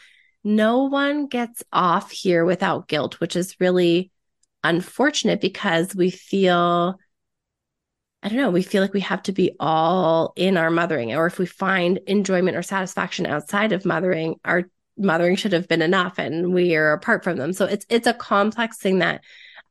No 0.45 0.85
one 0.85 1.27
gets 1.27 1.61
off 1.73 2.11
here 2.11 2.45
without 2.45 2.87
guilt, 2.87 3.19
which 3.19 3.35
is 3.35 3.59
really 3.59 4.11
unfortunate 4.63 5.41
because 5.41 5.93
we 5.93 6.09
feel 6.09 6.97
I 8.21 8.27
don't 8.27 8.37
know, 8.37 8.49
we 8.49 8.63
feel 8.63 8.81
like 8.81 8.93
we 8.93 8.99
have 9.01 9.23
to 9.23 9.31
be 9.31 9.55
all 9.59 10.33
in 10.35 10.57
our 10.57 10.69
mothering, 10.69 11.15
or 11.15 11.25
if 11.25 11.39
we 11.39 11.45
find 11.45 11.99
enjoyment 12.05 12.57
or 12.57 12.63
satisfaction 12.63 13.25
outside 13.25 13.71
of 13.71 13.85
mothering, 13.85 14.35
our 14.43 14.69
mothering 14.97 15.37
should 15.37 15.53
have 15.53 15.69
been 15.69 15.81
enough 15.81 16.19
and 16.19 16.53
we 16.53 16.75
are 16.75 16.91
apart 16.91 17.23
from 17.23 17.37
them. 17.37 17.53
So 17.53 17.65
it's 17.65 17.85
it's 17.89 18.07
a 18.07 18.13
complex 18.13 18.77
thing 18.77 18.99
that 18.99 19.23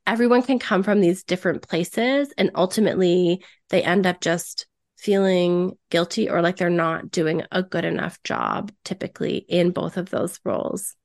everyone 0.06 0.42
can 0.42 0.58
come 0.58 0.82
from 0.82 1.00
these 1.00 1.22
different 1.22 1.60
places 1.60 2.32
and 2.38 2.50
ultimately 2.54 3.44
they 3.68 3.82
end 3.82 4.06
up 4.06 4.22
just 4.22 4.66
feeling 4.96 5.76
guilty 5.90 6.30
or 6.30 6.40
like 6.40 6.56
they're 6.56 6.70
not 6.70 7.10
doing 7.10 7.42
a 7.52 7.62
good 7.62 7.84
enough 7.84 8.20
job 8.22 8.72
typically 8.84 9.36
in 9.36 9.70
both 9.70 9.98
of 9.98 10.08
those 10.08 10.40
roles. 10.44 10.96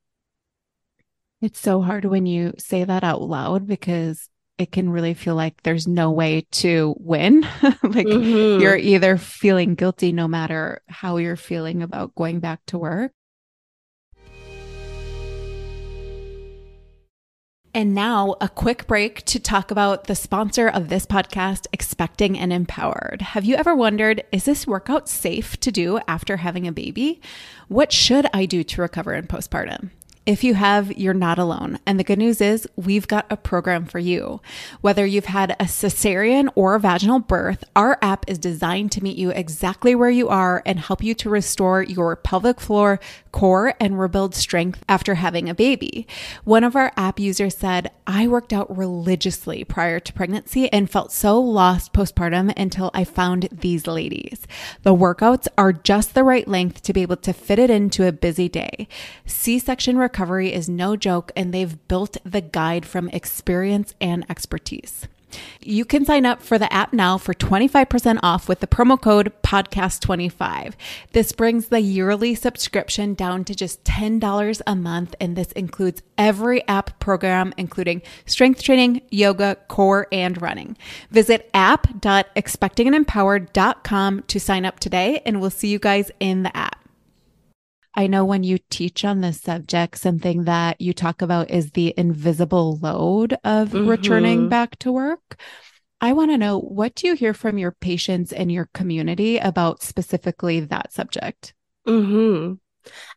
It's 1.42 1.60
so 1.60 1.82
hard 1.82 2.06
when 2.06 2.26
you 2.26 2.54
say 2.58 2.86
that 2.86 3.04
out 3.04 3.22
loud 3.22 3.68
because 3.68 4.30
it 4.58 4.72
can 4.72 4.90
really 4.90 5.14
feel 5.14 5.36
like 5.36 5.64
there's 5.64 5.88
no 5.88 6.12
way 6.12 6.46
to 6.52 6.96
win. 7.00 7.42
like 7.62 8.06
mm-hmm. 8.06 8.62
you're 8.62 8.78
either 8.78 9.18
feeling 9.18 9.76
guilty 9.76 10.12
no 10.12 10.28
matter 10.28 10.82
how 10.88 11.18
you're 11.18 11.36
feeling 11.36 11.82
about 11.82 12.16
going 12.16 12.40
back 12.40 12.62
to 12.68 12.78
work. 12.78 13.12
And 17.76 17.96
now, 17.96 18.36
a 18.40 18.48
quick 18.50 18.86
break 18.86 19.26
to 19.26 19.40
talk 19.40 19.72
about 19.72 20.04
the 20.04 20.14
sponsor 20.14 20.68
of 20.68 20.90
this 20.90 21.08
podcast, 21.08 21.66
Expecting 21.74 22.38
and 22.38 22.54
Empowered. 22.54 23.24
Have 23.24 23.46
you 23.46 23.56
ever 23.56 23.76
wondered, 23.76 24.24
is 24.32 24.46
this 24.46 24.68
workout 24.68 25.10
safe 25.10 25.60
to 25.62 25.72
do 25.72 26.00
after 26.08 26.38
having 26.38 26.68
a 26.68 26.72
baby? 26.72 27.20
What 27.70 27.92
should 27.92 28.28
I 28.32 28.46
do 28.46 28.64
to 28.64 28.82
recover 28.84 29.16
in 29.16 29.26
postpartum? 29.26 29.90
If 30.26 30.42
you 30.42 30.54
have, 30.54 30.98
you're 30.98 31.14
not 31.14 31.38
alone. 31.38 31.80
And 31.86 32.00
the 32.00 32.04
good 32.06 32.18
news 32.18 32.40
is 32.40 32.66
we've 32.78 33.10
got 33.10 33.26
a 33.30 33.36
program 33.36 33.86
for 33.86 34.00
you. 34.00 34.40
Whether 34.80 35.06
you've 35.06 35.26
had 35.26 35.52
a 35.52 35.66
cesarean 35.66 36.50
or 36.56 36.76
a 36.76 36.80
vaginal 36.80 37.20
birth, 37.20 37.66
our 37.76 37.98
app 38.02 38.24
is 38.30 38.38
designed 38.38 38.94
to 38.94 39.04
meet 39.04 39.18
you 39.18 39.32
exactly 39.32 39.96
where 39.96 40.10
you 40.10 40.30
are 40.30 40.64
and 40.66 40.80
help 40.80 41.04
you 41.04 41.14
to 41.16 41.30
restore 41.30 41.84
your 41.84 42.16
pelvic 42.16 42.62
floor, 42.62 43.02
core, 43.34 43.74
and 43.82 44.00
rebuild 44.00 44.34
strength 44.34 44.82
after 44.88 45.16
having 45.16 45.50
a 45.50 45.56
baby. 45.56 46.08
One 46.46 46.64
of 46.64 46.78
our 46.78 46.94
app 46.96 47.20
users 47.20 47.58
said, 47.58 47.92
I 48.08 48.28
worked 48.28 48.54
out 48.54 48.78
religiously 48.78 49.66
prior 49.66 50.00
to 50.00 50.14
pregnancy 50.14 50.72
and 50.72 50.90
felt 50.90 51.12
so 51.12 51.42
lost 51.42 51.92
postpartum 51.92 52.54
until 52.56 52.92
I 52.94 53.04
found 53.04 53.50
these 53.52 53.88
ladies. 53.88 54.48
The 54.84 54.96
workouts 54.96 55.50
are 55.58 55.74
just 55.74 56.14
the 56.14 56.24
right 56.24 56.48
length 56.48 56.82
to 56.84 56.94
be 56.94 57.02
able 57.02 57.18
to 57.18 57.34
fit 57.34 57.60
it 57.60 57.70
into 57.70 58.08
a 58.08 58.14
busy 58.14 58.48
day. 58.48 58.88
C-section 59.26 59.98
recovery 60.14 60.54
is 60.54 60.70
no 60.70 60.96
joke, 60.96 61.32
and 61.36 61.52
they've 61.52 61.88
built 61.88 62.18
the 62.24 62.40
guide 62.40 62.86
from 62.86 63.10
experience 63.10 63.96
and 64.00 64.24
expertise. 64.30 65.08
You 65.60 65.86
can 65.86 66.06
sign 66.06 66.28
up 66.28 66.44
for 66.44 66.60
the 66.60 66.72
app 66.72 66.94
now 66.94 67.18
for 67.18 67.34
25% 67.34 68.20
off 68.22 68.48
with 68.48 68.60
the 68.60 68.68
promo 68.68 69.02
code 69.02 69.34
podcast25. 69.42 70.76
This 71.14 71.32
brings 71.32 71.70
the 71.70 71.82
yearly 71.82 72.36
subscription 72.36 73.16
down 73.16 73.44
to 73.46 73.56
just 73.56 73.84
$10 73.84 74.62
a 74.68 74.76
month. 74.76 75.16
And 75.20 75.36
this 75.36 75.52
includes 75.54 76.04
every 76.20 76.68
app 76.68 77.00
program, 77.00 77.52
including 77.58 78.04
strength 78.28 78.62
training, 78.62 79.02
yoga, 79.10 79.58
core, 79.68 80.06
and 80.12 80.40
running. 80.40 80.78
Visit 81.10 81.50
app.expectingandempowered.com 81.56 84.22
to 84.22 84.40
sign 84.40 84.66
up 84.66 84.80
today. 84.80 85.24
And 85.26 85.42
we'll 85.42 85.50
see 85.50 85.70
you 85.70 85.80
guys 85.80 86.12
in 86.20 86.44
the 86.44 86.56
app. 86.56 86.83
I 87.96 88.08
know 88.08 88.26
when 88.26 88.44
you 88.44 88.58
teach 88.70 89.06
on 89.06 89.22
this 89.22 89.40
subject, 89.40 89.98
something 89.98 90.46
that 90.46 90.82
you 90.82 90.94
talk 90.94 91.22
about 91.22 91.52
is 91.52 91.72
the 91.72 91.94
invisible 91.96 92.78
load 92.78 93.34
of 93.44 93.70
mm-hmm. 93.70 93.88
returning 93.88 94.50
back 94.50 94.78
to 94.80 94.92
work. 94.92 95.40
I 96.02 96.14
want 96.14 96.32
to 96.32 96.38
know 96.38 96.60
what 96.60 96.96
do 96.96 97.08
you 97.08 97.14
hear 97.14 97.34
from 97.34 97.58
your 97.58 97.72
patients 97.72 98.34
and 98.34 98.52
your 98.52 98.70
community 98.74 99.38
about 99.38 99.84
specifically 99.84 100.60
that 100.62 100.92
subject? 100.92 101.54
Hmm. 101.86 102.54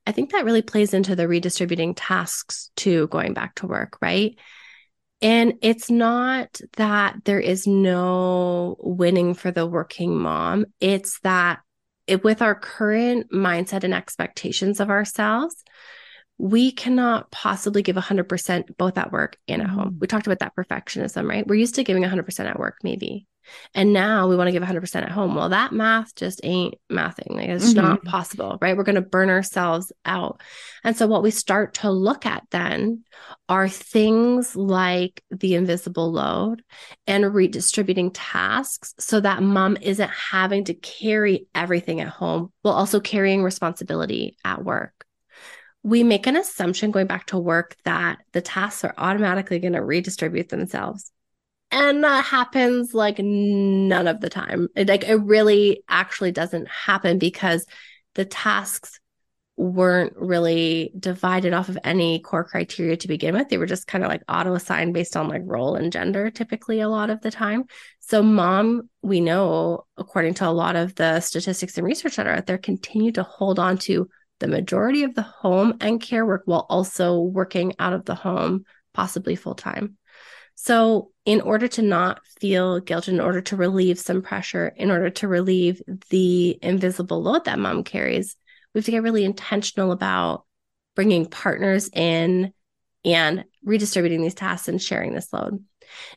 I 0.07 0.13
think 0.13 0.31
that 0.31 0.45
really 0.45 0.63
plays 0.63 0.95
into 0.95 1.17
the 1.17 1.27
redistributing 1.27 1.95
tasks 1.95 2.71
to 2.77 3.09
going 3.09 3.35
back 3.35 3.57
to 3.57 3.67
work, 3.67 3.99
right? 4.01 4.37
And 5.23 5.55
it's 5.63 5.91
not 5.91 6.61
that 6.77 7.17
there 7.25 7.41
is 7.41 7.67
no 7.67 8.77
winning 8.79 9.35
for 9.35 9.51
the 9.51 9.67
working 9.67 10.17
mom. 10.17 10.67
It's 10.79 11.19
that 11.21 11.61
it, 12.07 12.25
with 12.25 12.43
our 12.43 12.55
current 12.55 13.31
mindset 13.31 13.85
and 13.85 13.95
expectations 13.95 14.81
of 14.81 14.91
ourselves, 14.91 15.65
we 16.39 16.71
cannot 16.71 17.31
possibly 17.31 17.83
give 17.83 17.97
100% 17.97 18.77
both 18.77 18.99
at 18.99 19.11
work 19.11 19.37
and 19.49 19.63
at 19.63 19.69
home. 19.69 19.95
Mm. 19.95 20.01
We 20.01 20.07
talked 20.07 20.27
about 20.27 20.41
that 20.41 20.55
perfectionism, 20.55 21.29
right? 21.29 21.47
We're 21.47 21.57
used 21.57 21.77
to 21.77 21.85
giving 21.85 22.03
100% 22.03 22.41
at 22.41 22.59
work, 22.59 22.77
maybe. 22.83 23.27
And 23.75 23.93
now 23.93 24.29
we 24.29 24.37
want 24.37 24.49
to 24.49 24.53
give 24.53 24.63
100% 24.63 24.97
at 24.97 25.11
home. 25.11 25.35
Well, 25.35 25.51
that 25.51 25.73
math 25.73 26.15
just 26.15 26.41
ain't 26.43 26.75
mathing. 26.91 27.31
Like 27.31 27.49
it's 27.49 27.73
mm-hmm. 27.73 27.83
not 27.83 28.05
possible, 28.05 28.59
right? 28.61 28.77
We're 28.77 28.85
going 28.85 28.97
to 28.97 29.01
burn 29.03 29.31
ourselves 29.31 29.93
out. 30.05 30.41
And 30.85 30.97
so 30.97 31.07
what 31.07 31.23
we 31.23 31.31
start 31.31 31.75
to 31.75 31.91
look 31.91 32.27
at 32.27 32.45
then 32.51 33.05
are 33.49 33.69
things 33.69 34.57
like 34.57 35.23
the 35.31 35.55
invisible 35.55 36.11
load 36.13 36.63
and 37.07 37.35
redistributing 37.35 38.11
tasks 38.11 38.95
so 38.99 39.21
that 39.21 39.43
mom 39.43 39.77
isn't 39.81 40.11
having 40.11 40.65
to 40.65 40.75
carry 40.75 41.47
everything 41.55 42.01
at 42.01 42.09
home 42.09 42.53
while 42.63 42.75
also 42.75 43.01
carrying 43.01 43.43
responsibility 43.43 44.37
at 44.45 44.65
work 44.65 44.93
we 45.87 46.03
make 46.03 46.27
an 46.27 46.35
assumption 46.35 46.91
going 46.91 47.07
back 47.07 47.27
to 47.27 47.39
work 47.39 47.77
that 47.85 48.19
the 48.33 48.41
tasks 48.41 48.83
are 48.83 48.95
automatically 48.99 49.61
going 49.61 49.73
to 49.73 49.85
redistribute 49.85 50.49
themselves 50.49 51.13
and 51.71 52.05
that 52.05 52.25
happens 52.25 52.95
like 52.95 53.19
none 53.19 54.07
of 54.07 54.21
the 54.21 54.31
time. 54.31 54.69
It, 54.77 54.89
like 54.89 55.05
it 55.05 55.17
really 55.17 55.83
actually 55.89 56.33
doesn't 56.33 56.69
happen 56.69 57.19
because 57.19 57.67
the 58.15 58.25
tasks 58.25 59.01
weren't 59.57 60.13
really 60.17 60.93
divided 60.99 61.55
off 61.55 61.71
of 61.71 61.79
any 61.83 62.19
core 62.19 62.45
criteria 62.45 62.97
to 62.99 63.09
begin 63.09 63.35
with. 63.35 63.49
They 63.49 63.57
were 63.57 63.67
just 63.67 63.87
kind 63.87 64.05
of 64.05 64.11
like 64.11 64.23
auto 64.29 64.55
assigned 64.55 64.93
based 64.93 65.17
on 65.17 65.29
like 65.29 65.43
role 65.45 65.77
and 65.77 65.91
gender 65.91 66.31
typically 66.31 66.81
a 66.81 66.89
lot 66.89 67.09
of 67.09 67.23
the 67.23 67.31
time. 67.31 67.65
So 68.01 68.23
mom 68.23 68.91
we 69.03 69.21
know 69.21 69.87
according 69.97 70.35
to 70.35 70.49
a 70.49 70.51
lot 70.51 70.77
of 70.77 70.95
the 70.95 71.21
statistics 71.21 71.79
and 71.79 71.87
research 71.87 72.17
that 72.17 72.27
are 72.27 72.35
out 72.35 72.47
there 72.47 72.59
continue 72.59 73.13
to 73.13 73.23
hold 73.23 73.59
on 73.59 73.79
to 73.79 74.09
the 74.41 74.49
majority 74.49 75.05
of 75.05 75.15
the 75.15 75.23
home 75.23 75.79
and 75.81 76.03
care 76.03 76.27
work 76.27 76.43
while 76.45 76.67
also 76.69 77.19
working 77.19 77.73
out 77.79 77.95
of 77.95 78.05
the 78.05 78.15
home 78.15 78.65
possibly 78.93 79.37
full 79.37 79.55
time 79.55 79.97
so, 80.57 81.13
in 81.27 81.43
order 81.43 81.69
to 81.69 81.83
not 81.83 82.27
feel 82.41 82.81
guilt, 82.81 83.09
in 83.09 83.21
order 83.21 83.43
to 83.43 83.57
relieve 83.57 83.99
some 83.99 84.23
pressure, 84.23 84.69
in 84.69 84.91
order 84.91 85.11
to 85.11 85.29
relieve 85.29 85.83
the 86.09 86.59
invisible 86.63 87.23
load 87.23 87.45
that 87.45 87.59
mom 87.59 87.85
carries, 87.85 88.37
we 88.73 88.79
have 88.79 88.87
to 88.87 88.91
get 88.91 89.03
really 89.03 89.25
intentional 89.25 89.93
about 89.93 90.45
bringing 90.95 91.27
partners 91.27 91.91
in 91.93 92.53
and 93.05 93.45
redistributing 93.65 94.23
these 94.23 94.35
tasks 94.35 94.69
and 94.69 94.81
sharing 94.81 95.15
this 95.15 95.33
load. 95.33 95.63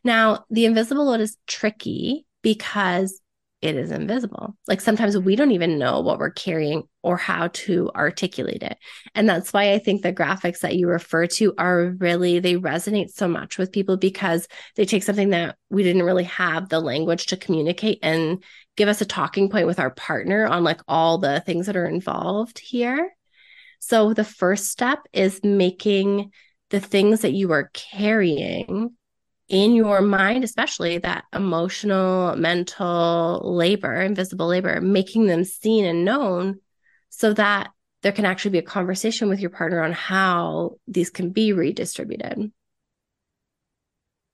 Now, 0.03 0.45
the 0.49 0.65
invisible 0.65 1.05
load 1.05 1.19
is 1.19 1.37
tricky 1.45 2.25
because 2.41 3.19
it 3.61 3.75
is 3.75 3.91
invisible. 3.91 4.55
Like 4.67 4.79
sometimes 4.79 5.17
we 5.17 5.35
don't 5.35 5.51
even 5.51 5.77
know 5.77 5.99
what 5.99 6.17
we're 6.17 6.31
carrying 6.31 6.83
or 7.03 7.17
how 7.17 7.49
to 7.49 7.91
articulate 7.93 8.63
it. 8.63 8.77
And 9.15 9.27
that's 9.27 9.51
why 9.51 9.73
I 9.73 9.79
think 9.79 10.01
the 10.01 10.13
graphics 10.13 10.59
that 10.59 10.77
you 10.77 10.87
refer 10.87 11.27
to 11.27 11.53
are 11.57 11.95
really, 11.97 12.39
they 12.39 12.55
resonate 12.55 13.09
so 13.09 13.27
much 13.27 13.57
with 13.57 13.73
people 13.73 13.97
because 13.97 14.47
they 14.75 14.85
take 14.85 15.03
something 15.03 15.31
that 15.31 15.57
we 15.69 15.83
didn't 15.83 16.03
really 16.03 16.23
have 16.23 16.69
the 16.69 16.79
language 16.79 17.25
to 17.27 17.37
communicate 17.37 17.99
and 18.01 18.41
give 18.77 18.87
us 18.87 19.01
a 19.01 19.05
talking 19.05 19.49
point 19.49 19.67
with 19.67 19.79
our 19.79 19.91
partner 19.91 20.47
on 20.47 20.63
like 20.63 20.79
all 20.87 21.17
the 21.17 21.41
things 21.41 21.65
that 21.65 21.75
are 21.75 21.87
involved 21.87 22.59
here. 22.59 23.11
So 23.79 24.13
the 24.13 24.23
first 24.23 24.67
step 24.67 24.99
is 25.11 25.43
making 25.43 26.31
the 26.69 26.79
things 26.79 27.21
that 27.21 27.33
you 27.33 27.51
are 27.51 27.69
carrying 27.73 28.95
in 29.49 29.73
your 29.73 30.01
mind, 30.01 30.43
especially 30.43 30.99
that 30.99 31.25
emotional, 31.33 32.35
mental 32.35 33.41
labor, 33.43 34.01
invisible 34.01 34.47
labor, 34.47 34.79
making 34.79 35.25
them 35.25 35.43
seen 35.43 35.85
and 35.85 36.05
known 36.05 36.59
so 37.09 37.33
that 37.33 37.71
there 38.03 38.11
can 38.11 38.25
actually 38.25 38.51
be 38.51 38.59
a 38.59 38.63
conversation 38.63 39.27
with 39.27 39.39
your 39.39 39.49
partner 39.49 39.81
on 39.81 39.91
how 39.91 40.75
these 40.87 41.09
can 41.09 41.31
be 41.31 41.51
redistributed. 41.51 42.51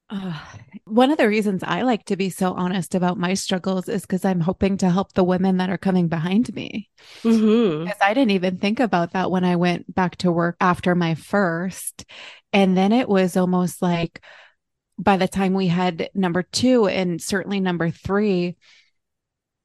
Uh, 0.07 0.37
one 0.83 1.09
of 1.09 1.17
the 1.17 1.27
reasons 1.27 1.63
I 1.63 1.81
like 1.81 2.05
to 2.05 2.15
be 2.15 2.29
so 2.29 2.53
honest 2.53 2.93
about 2.93 3.17
my 3.17 3.33
struggles 3.33 3.89
is 3.89 4.03
because 4.03 4.23
I'm 4.23 4.39
hoping 4.39 4.77
to 4.77 4.89
help 4.89 5.13
the 5.13 5.23
women 5.23 5.57
that 5.57 5.71
are 5.71 5.79
coming 5.79 6.09
behind 6.09 6.53
me. 6.53 6.89
Mm-hmm. 7.23 7.85
Because 7.85 7.99
I 8.01 8.13
didn't 8.13 8.31
even 8.31 8.57
think 8.57 8.79
about 8.79 9.13
that 9.13 9.31
when 9.31 9.43
I 9.43 9.55
went 9.55 9.93
back 9.95 10.17
to 10.17 10.31
work 10.31 10.57
after 10.61 10.93
my 10.93 11.15
first. 11.15 12.05
And 12.53 12.77
then 12.77 12.91
it 12.91 13.09
was 13.09 13.35
almost 13.35 13.81
like, 13.81 14.21
by 14.97 15.17
the 15.17 15.27
time 15.27 15.53
we 15.53 15.67
had 15.67 16.09
number 16.13 16.43
two 16.43 16.87
and 16.87 17.21
certainly 17.21 17.59
number 17.59 17.89
three, 17.89 18.55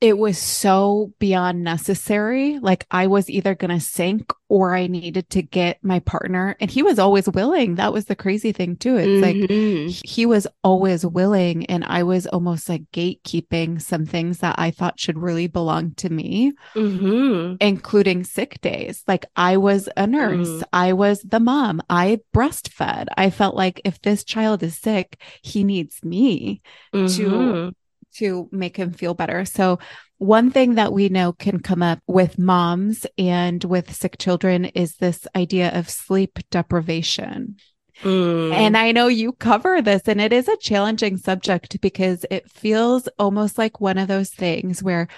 it 0.01 0.16
was 0.16 0.38
so 0.38 1.12
beyond 1.18 1.62
necessary. 1.62 2.59
Like 2.59 2.86
I 2.90 3.07
was 3.07 3.28
either 3.28 3.55
going 3.55 3.70
to 3.70 3.84
sink 3.84 4.32
or 4.48 4.74
I 4.74 4.86
needed 4.86 5.28
to 5.30 5.42
get 5.42 5.84
my 5.84 6.01
partner. 6.01 6.57
And 6.59 6.70
he 6.70 6.82
was 6.82 6.98
always 6.98 7.28
willing. 7.28 7.74
That 7.74 7.92
was 7.92 8.07
the 8.07 8.16
crazy 8.16 8.51
thing, 8.51 8.76
too. 8.76 8.96
It's 8.96 9.24
mm-hmm. 9.24 9.86
like 9.86 10.01
he 10.05 10.24
was 10.24 10.46
always 10.64 11.05
willing. 11.05 11.66
And 11.66 11.84
I 11.84 12.03
was 12.03 12.26
almost 12.26 12.68
like 12.68 12.90
gatekeeping 12.92 13.80
some 13.80 14.07
things 14.07 14.38
that 14.38 14.57
I 14.59 14.70
thought 14.70 14.98
should 14.98 15.18
really 15.18 15.46
belong 15.48 15.94
to 15.96 16.09
me, 16.09 16.53
mm-hmm. 16.74 17.57
including 17.61 18.24
sick 18.24 18.61
days. 18.62 19.05
Like 19.07 19.26
I 19.36 19.59
was 19.59 19.88
a 19.96 20.07
nurse, 20.07 20.48
mm-hmm. 20.48 20.62
I 20.72 20.94
was 20.94 21.20
the 21.20 21.40
mom, 21.40 21.82
I 21.90 22.20
breastfed. 22.34 23.07
I 23.16 23.30
felt 23.30 23.55
like 23.55 23.82
if 23.84 24.01
this 24.01 24.24
child 24.24 24.62
is 24.62 24.78
sick, 24.78 25.20
he 25.42 25.62
needs 25.62 26.03
me 26.03 26.62
to 26.92 26.98
mm-hmm 26.98 27.68
to 28.17 28.49
make 28.53 28.77
him 28.77 28.93
feel 28.93 29.15
better. 29.15 29.45
So, 29.45 29.79
one 30.19 30.51
thing 30.51 30.75
that 30.75 30.93
we 30.93 31.09
know 31.09 31.33
can 31.33 31.61
come 31.61 31.83
up 31.83 32.01
with 32.07 32.39
moms 32.39 33.07
and 33.17 33.65
with 33.65 33.95
sick 33.95 34.19
children 34.19 34.67
is 34.67 34.97
this 34.97 35.27
idea 35.35 35.71
of 35.73 35.89
sleep 35.89 36.39
deprivation. 36.51 37.57
Mm. 38.03 38.53
And 38.53 38.77
I 38.77 38.93
know 38.93 39.09
you 39.09 39.33
cover 39.33 39.81
this, 39.81 40.03
and 40.07 40.21
it 40.21 40.33
is 40.33 40.49
a 40.49 40.57
challenging 40.59 41.17
subject 41.17 41.81
because 41.81 42.25
it 42.31 42.51
feels 42.51 43.09
almost 43.19 43.59
like 43.59 43.81
one 43.81 43.99
of 43.99 44.09
those 44.09 44.31
things 44.31 44.83
where, 44.83 45.09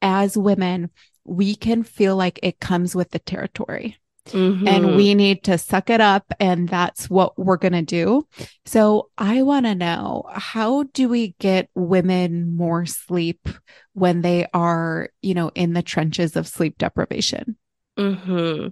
as 0.00 0.36
women, 0.36 0.90
we 1.24 1.54
can 1.54 1.82
feel 1.82 2.16
like 2.16 2.40
it 2.42 2.60
comes 2.60 2.94
with 2.94 3.10
the 3.10 3.18
territory. 3.18 3.98
Mm-hmm. 4.26 4.68
And 4.68 4.96
we 4.96 5.14
need 5.14 5.44
to 5.44 5.58
suck 5.58 5.90
it 5.90 6.00
up. 6.00 6.32
And 6.40 6.68
that's 6.68 7.08
what 7.08 7.38
we're 7.38 7.56
going 7.56 7.72
to 7.72 7.82
do. 7.82 8.26
So 8.64 9.10
I 9.18 9.42
want 9.42 9.66
to 9.66 9.74
know 9.74 10.24
how 10.32 10.84
do 10.84 11.08
we 11.08 11.34
get 11.38 11.68
women 11.74 12.56
more 12.56 12.86
sleep 12.86 13.48
when 13.92 14.22
they 14.22 14.46
are, 14.52 15.10
you 15.22 15.34
know, 15.34 15.50
in 15.54 15.72
the 15.72 15.82
trenches 15.82 16.36
of 16.36 16.48
sleep 16.48 16.78
deprivation? 16.78 17.56
Mm-hmm. 17.98 18.68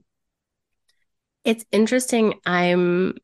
It's 1.44 1.64
interesting. 1.72 2.34
I'm 2.46 3.14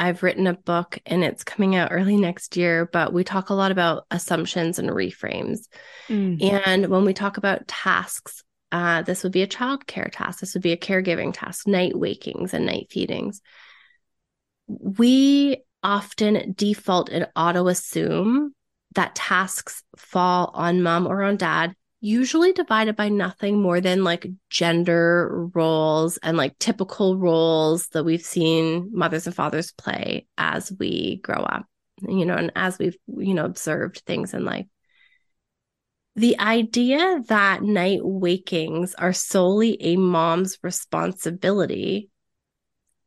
I've 0.00 0.22
written 0.22 0.46
a 0.46 0.54
book 0.54 0.98
and 1.04 1.22
it's 1.22 1.44
coming 1.44 1.76
out 1.76 1.92
early 1.92 2.16
next 2.16 2.56
year, 2.56 2.88
but 2.90 3.12
we 3.12 3.22
talk 3.22 3.50
a 3.50 3.54
lot 3.54 3.70
about 3.70 4.06
assumptions 4.10 4.78
and 4.78 4.88
reframes. 4.88 5.68
Mm. 6.08 6.42
And 6.42 6.86
when 6.88 7.04
we 7.04 7.12
talk 7.12 7.36
about 7.36 7.68
tasks, 7.68 8.42
uh, 8.72 9.02
this 9.02 9.22
would 9.22 9.32
be 9.32 9.42
a 9.42 9.46
child 9.46 9.86
care 9.86 10.10
task. 10.12 10.40
This 10.40 10.54
would 10.54 10.62
be 10.62 10.72
a 10.72 10.76
caregiving 10.76 11.32
task, 11.34 11.66
night 11.66 11.98
wakings 11.98 12.54
and 12.54 12.66
night 12.66 12.88
feedings. 12.90 13.40
We 14.68 15.62
often 15.82 16.54
default 16.56 17.08
and 17.08 17.26
auto 17.34 17.68
assume 17.68 18.54
that 18.94 19.14
tasks 19.14 19.82
fall 19.96 20.50
on 20.54 20.82
mom 20.82 21.06
or 21.06 21.22
on 21.22 21.36
dad, 21.36 21.74
usually 22.00 22.52
divided 22.52 22.96
by 22.96 23.08
nothing 23.08 23.60
more 23.60 23.80
than 23.80 24.04
like 24.04 24.26
gender 24.48 25.48
roles 25.54 26.16
and 26.18 26.36
like 26.36 26.58
typical 26.58 27.18
roles 27.18 27.88
that 27.88 28.04
we've 28.04 28.24
seen 28.24 28.90
mothers 28.92 29.26
and 29.26 29.34
fathers 29.34 29.72
play 29.72 30.26
as 30.38 30.72
we 30.78 31.20
grow 31.22 31.42
up, 31.42 31.66
you 32.06 32.24
know, 32.24 32.34
and 32.34 32.52
as 32.56 32.78
we've, 32.78 32.96
you 33.06 33.34
know, 33.34 33.44
observed 33.44 34.02
things 34.06 34.34
in 34.34 34.44
life. 34.44 34.66
The 36.20 36.38
idea 36.38 37.22
that 37.28 37.62
night 37.62 38.00
wakings 38.02 38.94
are 38.96 39.14
solely 39.14 39.80
a 39.80 39.96
mom's 39.96 40.58
responsibility, 40.62 42.10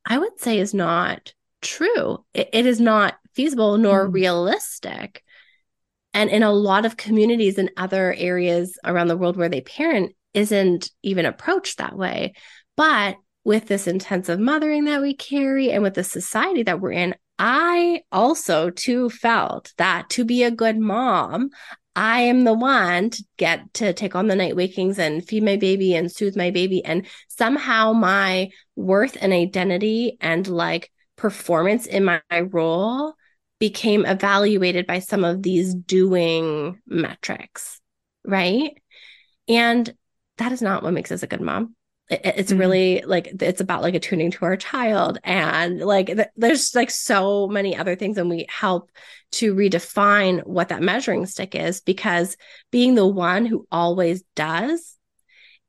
I 0.03 0.17
would 0.17 0.39
say 0.39 0.57
is 0.57 0.73
not 0.73 1.31
true. 1.61 2.25
it, 2.33 2.49
it 2.51 2.65
is 2.65 2.81
not 2.81 3.13
feasible 3.35 3.77
nor 3.77 4.09
mm. 4.09 4.13
realistic. 4.15 5.23
And 6.15 6.31
in 6.31 6.41
a 6.41 6.51
lot 6.51 6.85
of 6.85 6.97
communities 6.97 7.59
and 7.59 7.69
other 7.77 8.15
areas 8.17 8.79
around 8.83 9.09
the 9.09 9.17
world 9.17 9.37
where 9.37 9.47
they 9.47 9.61
parent, 9.61 10.15
isn't 10.33 10.89
even 11.03 11.27
approached 11.27 11.77
that 11.77 11.95
way. 11.95 12.33
But 12.75 13.17
with 13.43 13.67
this 13.67 13.85
intensive 13.85 14.39
mothering 14.39 14.85
that 14.85 15.03
we 15.03 15.13
carry 15.13 15.69
and 15.69 15.83
with 15.83 15.93
the 15.93 16.03
society 16.03 16.63
that 16.63 16.81
we're 16.81 16.93
in, 16.93 17.13
I 17.37 18.01
also 18.11 18.71
too 18.71 19.11
felt 19.11 19.71
that 19.77 20.09
to 20.11 20.25
be 20.25 20.41
a 20.41 20.49
good 20.49 20.79
mom, 20.79 21.51
I 21.95 22.21
am 22.21 22.43
the 22.43 22.53
one 22.53 23.11
to 23.11 23.23
get 23.37 23.73
to 23.75 23.93
take 23.93 24.15
on 24.15 24.27
the 24.27 24.35
night 24.35 24.55
wakings 24.55 24.97
and 24.97 25.25
feed 25.25 25.43
my 25.43 25.57
baby 25.57 25.95
and 25.95 26.11
soothe 26.11 26.35
my 26.35 26.49
baby. 26.49 26.83
And 26.83 27.05
somehow 27.27 27.93
my 27.93 28.49
worth 28.75 29.17
and 29.21 29.31
identity 29.31 30.17
and 30.19 30.47
like 30.47 30.91
performance 31.15 31.85
in 31.85 32.05
my, 32.05 32.21
role 32.31 33.13
became 33.59 34.05
evaluated 34.05 34.87
by 34.87 34.99
some 34.99 35.23
of 35.23 35.43
these 35.43 35.73
doing 35.73 36.81
metrics. 36.87 37.79
Right. 38.25 38.71
And 39.47 39.93
that 40.37 40.51
is 40.51 40.61
not 40.61 40.83
what 40.83 40.93
makes 40.93 41.11
us 41.11 41.23
a 41.23 41.27
good 41.27 41.41
mom 41.41 41.75
it's 42.09 42.51
mm-hmm. 42.51 42.59
really 42.59 43.03
like 43.05 43.27
it's 43.41 43.61
about 43.61 43.81
like 43.81 43.95
attuning 43.95 44.31
to 44.31 44.45
our 44.45 44.57
child 44.57 45.19
and 45.23 45.79
like 45.79 46.07
th- 46.07 46.27
there's 46.35 46.75
like 46.75 46.91
so 46.91 47.47
many 47.47 47.75
other 47.75 47.95
things 47.95 48.17
and 48.17 48.29
we 48.29 48.45
help 48.49 48.91
to 49.31 49.55
redefine 49.55 50.45
what 50.45 50.69
that 50.69 50.81
measuring 50.81 51.25
stick 51.25 51.55
is 51.55 51.81
because 51.81 52.35
being 52.71 52.95
the 52.95 53.07
one 53.07 53.45
who 53.45 53.65
always 53.71 54.23
does 54.35 54.97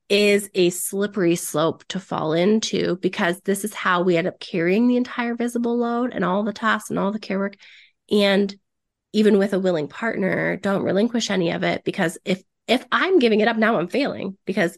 is 0.09 0.51
a 0.55 0.70
slippery 0.70 1.37
slope 1.37 1.85
to 1.89 1.99
fall 1.99 2.32
into 2.32 2.97
because 2.97 3.41
this 3.43 3.64
is 3.64 3.72
how 3.72 4.03
we 4.03 4.16
end 4.16 4.26
up 4.26 4.39
carrying 4.39 4.87
the 4.87 4.97
entire 4.97 5.35
visible 5.35 5.78
load 5.78 6.12
and 6.12 6.24
all 6.24 6.43
the 6.43 6.53
tasks 6.53 6.91
and 6.91 6.99
all 6.99 7.12
the 7.12 7.18
care 7.18 7.39
work 7.39 7.57
and 8.11 8.55
even 9.12 9.39
with 9.39 9.55
a 9.55 9.61
willing 9.61 9.89
partner 9.89 10.57
don't 10.57 10.82
relinquish 10.82 11.30
any 11.30 11.53
of 11.53 11.62
it 11.62 11.85
because 11.85 12.18
if 12.24 12.43
if 12.66 12.85
i'm 12.93 13.18
giving 13.18 13.41
it 13.41 13.49
up 13.49 13.57
now 13.57 13.78
i'm 13.78 13.89
failing 13.89 14.37
because 14.45 14.76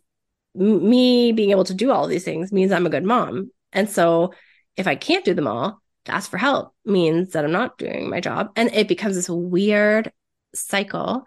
me 0.57 1.33
being 1.33 1.51
able 1.51 1.65
to 1.65 1.75
do 1.75 1.91
all 1.91 2.05
of 2.05 2.11
these 2.11 2.25
things 2.25 2.53
means 2.53 2.73
I'm 2.73 2.87
a 2.87 2.91
good 2.91 3.05
mom. 3.05 3.51
And 3.73 3.89
so 3.89 4.35
if 4.77 4.87
I 4.87 4.95
can't 4.95 5.25
do 5.25 5.35
them 5.35 5.47
all, 5.47 5.81
to 6.07 6.15
ask 6.15 6.31
for 6.31 6.39
help 6.39 6.73
means 6.85 7.33
that 7.33 7.45
I'm 7.45 7.53
not 7.53 7.79
doing 7.79 8.09
my 8.09 8.21
job. 8.21 8.51
And 8.57 8.73
it 8.73 8.89
becomes 8.89 9.17
this 9.17 9.29
weird 9.29 10.13
cycle 10.55 11.27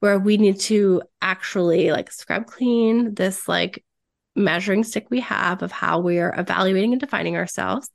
where 0.00 0.18
we 0.18 0.36
need 0.36 0.58
to 0.60 1.02
actually 1.22 1.90
like 1.90 2.10
scrub 2.10 2.46
clean 2.46 3.14
this 3.14 3.46
like 3.46 3.84
measuring 4.34 4.84
stick 4.84 5.06
we 5.10 5.20
have 5.20 5.62
of 5.62 5.72
how 5.72 6.00
we 6.00 6.18
are 6.18 6.34
evaluating 6.36 6.92
and 6.92 7.00
defining 7.00 7.36
ourselves 7.36 7.90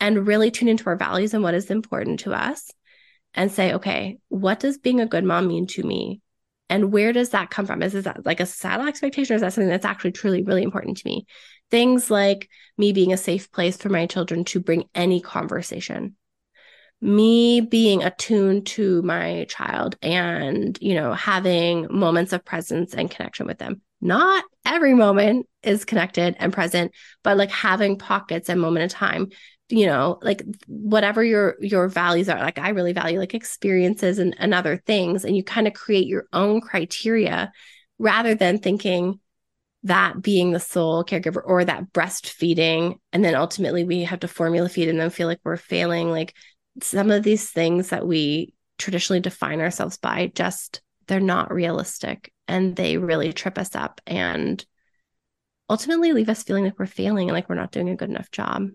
and 0.00 0.26
really 0.26 0.50
tune 0.50 0.68
into 0.68 0.86
our 0.86 0.96
values 0.96 1.34
and 1.34 1.42
what 1.42 1.54
is 1.54 1.70
important 1.70 2.20
to 2.20 2.32
us 2.32 2.70
and 3.34 3.52
say, 3.52 3.74
okay, 3.74 4.18
what 4.28 4.58
does 4.58 4.78
being 4.78 5.00
a 5.00 5.06
good 5.06 5.24
mom 5.24 5.46
mean 5.46 5.66
to 5.68 5.82
me? 5.82 6.20
And 6.70 6.92
where 6.92 7.12
does 7.12 7.30
that 7.30 7.50
come 7.50 7.66
from? 7.66 7.82
Is, 7.82 7.94
is 7.94 8.04
that 8.04 8.24
like 8.24 8.40
a 8.40 8.46
societal 8.46 8.86
expectation 8.86 9.34
or 9.34 9.36
is 9.36 9.42
that 9.42 9.52
something 9.52 9.68
that's 9.68 9.84
actually 9.84 10.12
truly 10.12 10.42
really 10.42 10.62
important 10.62 10.96
to 10.98 11.06
me? 11.06 11.26
Things 11.70 12.10
like 12.10 12.48
me 12.78 12.92
being 12.92 13.12
a 13.12 13.18
safe 13.18 13.50
place 13.50 13.76
for 13.76 13.88
my 13.88 14.06
children 14.06 14.44
to 14.44 14.60
bring 14.60 14.84
any 14.94 15.20
conversation, 15.20 16.16
me 17.00 17.60
being 17.60 18.04
attuned 18.04 18.66
to 18.68 19.02
my 19.02 19.46
child 19.48 19.96
and, 20.00 20.78
you 20.80 20.94
know, 20.94 21.12
having 21.12 21.88
moments 21.90 22.32
of 22.32 22.44
presence 22.44 22.94
and 22.94 23.10
connection 23.10 23.46
with 23.46 23.58
them. 23.58 23.82
Not 24.00 24.44
every 24.64 24.94
moment 24.94 25.46
is 25.62 25.84
connected 25.84 26.36
and 26.38 26.52
present, 26.52 26.92
but 27.24 27.36
like 27.36 27.50
having 27.50 27.98
pockets 27.98 28.48
and 28.48 28.60
moment 28.60 28.84
of 28.84 28.96
time 28.96 29.28
you 29.70 29.86
know 29.86 30.18
like 30.22 30.42
whatever 30.66 31.22
your 31.22 31.56
your 31.60 31.88
values 31.88 32.28
are 32.28 32.40
like 32.40 32.58
i 32.58 32.70
really 32.70 32.92
value 32.92 33.18
like 33.18 33.34
experiences 33.34 34.18
and, 34.18 34.34
and 34.38 34.52
other 34.52 34.76
things 34.76 35.24
and 35.24 35.36
you 35.36 35.44
kind 35.44 35.66
of 35.66 35.72
create 35.72 36.06
your 36.06 36.26
own 36.32 36.60
criteria 36.60 37.52
rather 37.98 38.34
than 38.34 38.58
thinking 38.58 39.20
that 39.84 40.20
being 40.20 40.52
the 40.52 40.60
sole 40.60 41.04
caregiver 41.04 41.40
or 41.44 41.64
that 41.64 41.92
breastfeeding 41.92 42.98
and 43.12 43.24
then 43.24 43.34
ultimately 43.34 43.84
we 43.84 44.02
have 44.02 44.20
to 44.20 44.28
formula 44.28 44.68
feed 44.68 44.88
and 44.88 45.00
then 45.00 45.10
feel 45.10 45.26
like 45.26 45.40
we're 45.42 45.56
failing. 45.56 46.10
Like 46.10 46.34
some 46.82 47.10
of 47.10 47.22
these 47.22 47.50
things 47.50 47.88
that 47.88 48.06
we 48.06 48.54
traditionally 48.78 49.20
define 49.20 49.60
ourselves 49.60 49.96
by 49.96 50.32
just 50.34 50.82
they're 51.06 51.20
not 51.20 51.52
realistic 51.52 52.32
and 52.46 52.76
they 52.76 52.98
really 52.98 53.32
trip 53.32 53.58
us 53.58 53.74
up 53.74 54.00
and 54.06 54.64
ultimately 55.68 56.12
leave 56.12 56.28
us 56.28 56.42
feeling 56.42 56.64
like 56.64 56.78
we're 56.78 56.86
failing 56.86 57.28
and 57.28 57.34
like 57.34 57.48
we're 57.48 57.54
not 57.54 57.72
doing 57.72 57.88
a 57.88 57.96
good 57.96 58.10
enough 58.10 58.30
job 58.30 58.68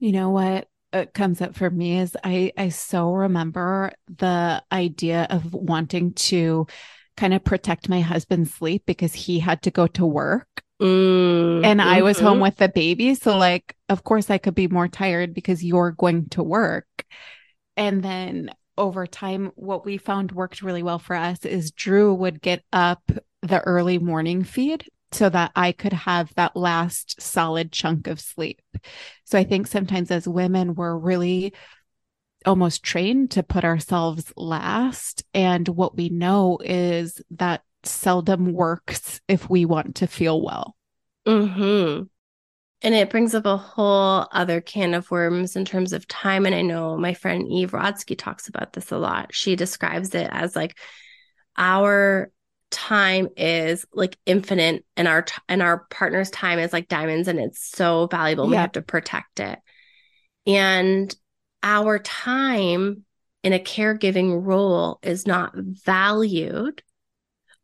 you 0.00 0.12
know 0.12 0.30
what 0.30 0.66
uh, 0.92 1.04
comes 1.14 1.40
up 1.40 1.54
for 1.54 1.70
me 1.70 1.98
is 1.98 2.16
I 2.24 2.52
I 2.56 2.70
so 2.70 3.12
remember 3.12 3.92
the 4.08 4.62
idea 4.72 5.26
of 5.30 5.54
wanting 5.54 6.14
to 6.14 6.66
kind 7.16 7.34
of 7.34 7.44
protect 7.44 7.88
my 7.88 8.00
husband's 8.00 8.52
sleep 8.52 8.84
because 8.86 9.12
he 9.12 9.38
had 9.38 9.62
to 9.62 9.70
go 9.70 9.86
to 9.86 10.06
work. 10.06 10.48
Mm, 10.80 11.64
and 11.64 11.82
I 11.82 12.00
was 12.00 12.18
home 12.18 12.34
mm-hmm. 12.34 12.42
with 12.42 12.56
the 12.56 12.70
baby. 12.70 13.14
So, 13.14 13.36
like, 13.36 13.76
of 13.90 14.02
course, 14.02 14.30
I 14.30 14.38
could 14.38 14.54
be 14.54 14.66
more 14.66 14.88
tired 14.88 15.34
because 15.34 15.62
you're 15.62 15.92
going 15.92 16.30
to 16.30 16.42
work. 16.42 16.86
And 17.76 18.02
then 18.02 18.50
over 18.78 19.06
time, 19.06 19.52
what 19.56 19.84
we 19.84 19.98
found 19.98 20.32
worked 20.32 20.62
really 20.62 20.82
well 20.82 20.98
for 20.98 21.14
us 21.14 21.44
is 21.44 21.70
Drew 21.72 22.14
would 22.14 22.40
get 22.40 22.64
up 22.72 23.02
the 23.42 23.60
early 23.60 23.98
morning 23.98 24.42
feed 24.42 24.86
so 25.12 25.28
that 25.28 25.52
I 25.56 25.72
could 25.72 25.92
have 25.92 26.32
that 26.34 26.56
last 26.56 27.20
solid 27.20 27.72
chunk 27.72 28.06
of 28.06 28.20
sleep. 28.20 28.60
So 29.24 29.38
I 29.38 29.44
think 29.44 29.66
sometimes 29.66 30.10
as 30.10 30.28
women, 30.28 30.74
we're 30.74 30.96
really 30.96 31.54
almost 32.46 32.82
trained 32.82 33.32
to 33.32 33.42
put 33.42 33.64
ourselves 33.64 34.32
last. 34.36 35.24
And 35.34 35.66
what 35.68 35.96
we 35.96 36.08
know 36.08 36.58
is 36.62 37.20
that 37.32 37.62
seldom 37.82 38.52
works 38.52 39.20
if 39.28 39.48
we 39.50 39.64
want 39.64 39.96
to 39.96 40.06
feel 40.06 40.40
well. 40.40 40.76
Mm-hmm. 41.26 42.04
And 42.82 42.94
it 42.94 43.10
brings 43.10 43.34
up 43.34 43.44
a 43.44 43.58
whole 43.58 44.26
other 44.32 44.62
can 44.62 44.94
of 44.94 45.10
worms 45.10 45.54
in 45.54 45.66
terms 45.66 45.92
of 45.92 46.08
time. 46.08 46.46
And 46.46 46.54
I 46.54 46.62
know 46.62 46.96
my 46.96 47.12
friend 47.12 47.46
Eve 47.46 47.72
Rodsky 47.72 48.16
talks 48.16 48.48
about 48.48 48.72
this 48.72 48.90
a 48.90 48.96
lot. 48.96 49.34
She 49.34 49.54
describes 49.54 50.14
it 50.14 50.28
as 50.30 50.56
like 50.56 50.78
our 51.58 52.30
time 52.70 53.28
is 53.36 53.84
like 53.92 54.16
infinite 54.26 54.84
and 54.96 55.08
our 55.08 55.22
t- 55.22 55.42
and 55.48 55.62
our 55.62 55.86
partner's 55.90 56.30
time 56.30 56.58
is 56.58 56.72
like 56.72 56.88
diamonds 56.88 57.28
and 57.28 57.38
it's 57.38 57.70
so 57.70 58.08
valuable. 58.10 58.44
Yeah. 58.44 58.50
We 58.50 58.56
have 58.56 58.72
to 58.72 58.82
protect 58.82 59.40
it. 59.40 59.58
And 60.46 61.14
our 61.62 61.98
time 61.98 63.04
in 63.42 63.52
a 63.52 63.58
caregiving 63.58 64.44
role 64.44 64.98
is 65.02 65.26
not 65.26 65.52
valued 65.54 66.82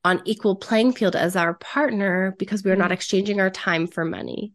on 0.04 0.22
equal 0.24 0.56
playing 0.56 0.92
field 0.92 1.16
as 1.16 1.36
our 1.36 1.54
partner 1.54 2.34
because 2.38 2.62
we're 2.62 2.76
not 2.76 2.86
mm-hmm. 2.86 2.92
exchanging 2.92 3.40
our 3.40 3.50
time 3.50 3.86
for 3.86 4.04
money. 4.04 4.52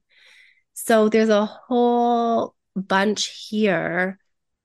So 0.73 1.09
there's 1.09 1.29
a 1.29 1.45
whole 1.45 2.55
bunch 2.75 3.47
here, 3.49 4.17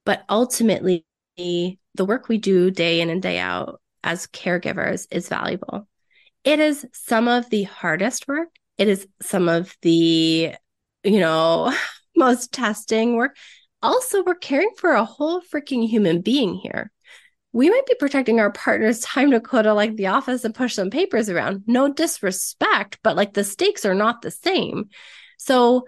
but 0.05 0.24
ultimately 0.28 1.05
the 1.37 1.78
work 1.99 2.28
we 2.28 2.39
do 2.39 2.70
day 2.70 3.01
in 3.01 3.11
and 3.11 3.20
day 3.20 3.39
out 3.39 3.80
as 4.07 4.28
caregivers 4.28 5.07
is 5.11 5.28
valuable. 5.28 5.88
It 6.44 6.61
is 6.61 6.86
some 6.92 7.26
of 7.26 7.50
the 7.50 7.64
hardest 7.64 8.28
work. 8.28 8.48
It 8.78 8.86
is 8.86 9.07
some 9.20 9.48
of 9.48 9.76
the, 9.82 10.54
you 11.02 11.20
know, 11.20 11.74
most 12.16 12.52
testing 12.52 13.16
work. 13.16 13.36
Also, 13.82 14.22
we're 14.22 14.36
caring 14.36 14.70
for 14.78 14.92
a 14.92 15.04
whole 15.04 15.42
freaking 15.42 15.86
human 15.88 16.20
being 16.20 16.54
here. 16.54 16.92
We 17.52 17.68
might 17.68 17.86
be 17.86 17.96
protecting 17.98 18.38
our 18.38 18.52
partner's 18.52 19.00
time 19.00 19.32
to 19.32 19.40
go 19.40 19.61
to 19.61 19.74
like 19.74 19.96
the 19.96 20.07
office 20.07 20.44
and 20.44 20.54
push 20.54 20.74
some 20.74 20.90
papers 20.90 21.28
around. 21.28 21.64
No 21.66 21.92
disrespect, 21.92 23.00
but 23.02 23.16
like 23.16 23.34
the 23.34 23.44
stakes 23.44 23.84
are 23.84 23.94
not 23.94 24.22
the 24.22 24.30
same. 24.30 24.90
So, 25.36 25.86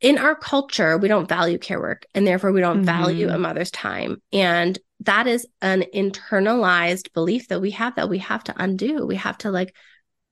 in 0.00 0.18
our 0.18 0.34
culture, 0.34 0.98
we 0.98 1.08
don't 1.08 1.28
value 1.28 1.56
care 1.56 1.80
work 1.80 2.04
and 2.14 2.26
therefore 2.26 2.52
we 2.52 2.60
don't 2.60 2.78
mm-hmm. 2.78 2.84
value 2.84 3.30
a 3.30 3.38
mother's 3.38 3.70
time. 3.70 4.20
And 4.32 4.78
that 5.04 5.26
is 5.26 5.46
an 5.62 5.84
internalized 5.94 7.12
belief 7.12 7.48
that 7.48 7.60
we 7.60 7.70
have 7.72 7.94
that 7.96 8.08
we 8.08 8.18
have 8.18 8.44
to 8.44 8.54
undo. 8.56 9.06
We 9.06 9.16
have 9.16 9.38
to 9.38 9.50
like 9.50 9.74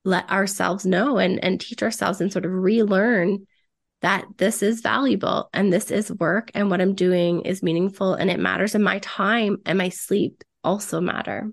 let 0.05 0.29
ourselves 0.29 0.85
know 0.85 1.17
and 1.17 1.43
and 1.43 1.59
teach 1.59 1.81
ourselves 1.81 2.21
and 2.21 2.31
sort 2.31 2.45
of 2.45 2.51
relearn 2.51 3.47
that 4.01 4.25
this 4.37 4.61
is 4.61 4.81
valuable 4.81 5.49
and 5.53 5.71
this 5.71 5.89
is 5.89 6.11
work 6.11 6.51
and 6.53 6.69
what 6.69 6.81
I'm 6.81 6.93
doing 6.93 7.41
is 7.41 7.63
meaningful 7.63 8.15
and 8.15 8.29
it 8.29 8.39
matters 8.39 8.75
and 8.75 8.83
my 8.83 8.99
time 8.99 9.57
and 9.65 9.77
my 9.77 9.89
sleep 9.89 10.43
also 10.63 10.99
matter. 10.99 11.51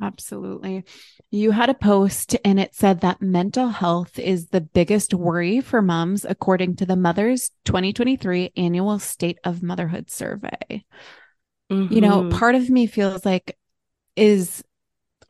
Absolutely. 0.00 0.84
You 1.30 1.50
had 1.50 1.70
a 1.70 1.74
post 1.74 2.36
and 2.44 2.60
it 2.60 2.74
said 2.74 3.00
that 3.00 3.20
mental 3.20 3.68
health 3.68 4.18
is 4.18 4.46
the 4.48 4.60
biggest 4.60 5.12
worry 5.12 5.60
for 5.60 5.82
moms, 5.82 6.24
according 6.24 6.76
to 6.76 6.86
the 6.86 6.96
Mother's 6.96 7.50
2023 7.64 8.52
Annual 8.56 9.00
State 9.00 9.38
of 9.42 9.62
Motherhood 9.62 10.08
Survey. 10.10 10.84
Mm-hmm. 11.70 11.92
You 11.92 12.00
know, 12.00 12.22
mm-hmm. 12.22 12.38
part 12.38 12.54
of 12.54 12.70
me 12.70 12.86
feels 12.86 13.24
like, 13.24 13.56
is 14.16 14.62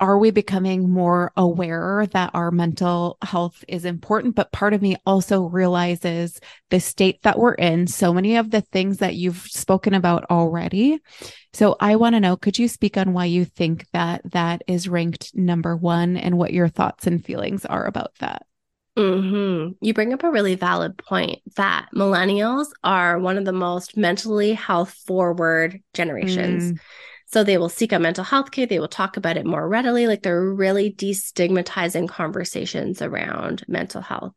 are 0.01 0.19
we 0.19 0.31
becoming 0.31 0.89
more 0.89 1.33
aware 1.37 2.07
that 2.13 2.31
our 2.33 2.53
mental 2.53 3.19
health 3.21 3.65
is 3.67 3.85
important? 3.85 4.37
But 4.37 4.53
part 4.53 4.73
of 4.73 4.81
me 4.81 4.97
also 5.05 5.43
realizes 5.43 6.41
the 6.71 6.79
state 6.79 7.23
that 7.23 7.39
we're 7.39 7.55
in, 7.55 7.89
so 7.89 8.13
many 8.13 8.37
of 8.37 8.51
the 8.51 8.61
things 8.61 8.99
that 8.99 9.17
you've 9.17 9.41
spoken 9.41 9.95
about 9.95 10.25
already. 10.31 11.01
So 11.53 11.77
I 11.81 11.97
want 11.97 12.15
to 12.15 12.21
know 12.21 12.37
could 12.37 12.59
you 12.59 12.69
speak 12.69 12.97
on 12.97 13.13
why 13.13 13.25
you 13.25 13.45
think 13.45 13.87
that 13.93 14.23
that 14.31 14.63
is 14.69 14.89
ranked 14.89 15.35
number 15.35 15.77
one 15.77 16.17
and 16.17 16.39
what 16.39 16.53
your 16.53 16.69
thoughts 16.69 17.07
and 17.09 17.25
feelings 17.25 17.65
are 17.65 17.87
about 17.87 18.13
that? 18.21 18.47
Mm-hmm. 18.99 19.73
You 19.81 19.95
bring 19.95 20.13
up 20.13 20.25
a 20.25 20.31
really 20.31 20.57
valid 20.57 20.99
point 20.99 21.39
that 21.55 21.89
millennials 21.95 22.67
are 22.83 23.19
one 23.19 23.39
of 23.39 23.45
the 23.45 23.53
most 23.53 23.97
mentally 23.97 24.55
health 24.55 24.93
forward 25.07 25.81
generations. 25.95 26.73
Mm. 26.73 26.81
So 27.27 27.45
they 27.45 27.59
will 27.59 27.69
seek 27.69 27.93
out 27.93 28.01
mental 28.01 28.25
health 28.25 28.51
care. 28.51 28.67
They 28.67 28.81
will 28.81 28.89
talk 28.89 29.17
about 29.17 29.37
it 29.37 29.47
more 29.47 29.69
readily. 29.69 30.07
Like 30.07 30.23
they're 30.23 30.43
really 30.43 30.93
destigmatizing 30.93 32.09
conversations 32.09 33.01
around 33.01 33.65
mental 33.69 34.01
health. 34.01 34.33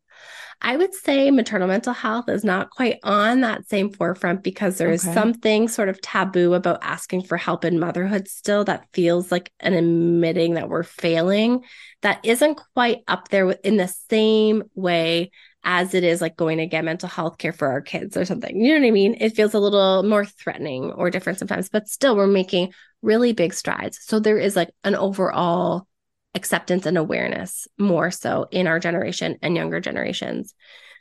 I 0.63 0.77
would 0.77 0.93
say 0.93 1.31
maternal 1.31 1.67
mental 1.67 1.93
health 1.93 2.29
is 2.29 2.43
not 2.43 2.69
quite 2.69 2.99
on 3.03 3.41
that 3.41 3.67
same 3.67 3.91
forefront 3.91 4.43
because 4.43 4.77
there 4.77 4.91
is 4.91 5.03
okay. 5.03 5.13
something 5.13 5.67
sort 5.67 5.89
of 5.89 5.99
taboo 6.01 6.53
about 6.53 6.83
asking 6.83 7.23
for 7.23 7.35
help 7.35 7.65
in 7.65 7.79
motherhood 7.79 8.27
still 8.27 8.63
that 8.65 8.85
feels 8.93 9.31
like 9.31 9.51
an 9.59 9.73
admitting 9.73 10.53
that 10.53 10.69
we're 10.69 10.83
failing 10.83 11.63
that 12.03 12.19
isn't 12.23 12.61
quite 12.75 12.99
up 13.07 13.29
there 13.29 13.49
in 13.49 13.77
the 13.77 13.87
same 14.09 14.63
way 14.75 15.31
as 15.63 15.93
it 15.93 16.03
is 16.03 16.21
like 16.21 16.35
going 16.35 16.57
to 16.57 16.65
get 16.65 16.85
mental 16.85 17.09
health 17.09 17.37
care 17.37 17.53
for 17.53 17.67
our 17.67 17.81
kids 17.81 18.15
or 18.15 18.25
something. 18.25 18.59
You 18.59 18.73
know 18.73 18.81
what 18.81 18.87
I 18.87 18.91
mean? 18.91 19.17
It 19.19 19.35
feels 19.35 19.53
a 19.53 19.59
little 19.59 20.03
more 20.03 20.25
threatening 20.25 20.91
or 20.91 21.09
different 21.09 21.39
sometimes, 21.39 21.69
but 21.69 21.87
still 21.87 22.15
we're 22.15 22.27
making 22.27 22.73
really 23.01 23.33
big 23.33 23.53
strides. 23.53 23.99
So 24.01 24.19
there 24.19 24.37
is 24.37 24.55
like 24.55 24.69
an 24.83 24.95
overall 24.95 25.87
acceptance 26.33 26.85
and 26.85 26.97
awareness 26.97 27.67
more 27.77 28.11
so 28.11 28.47
in 28.51 28.67
our 28.67 28.79
generation 28.79 29.37
and 29.41 29.55
younger 29.55 29.79
generations. 29.79 30.53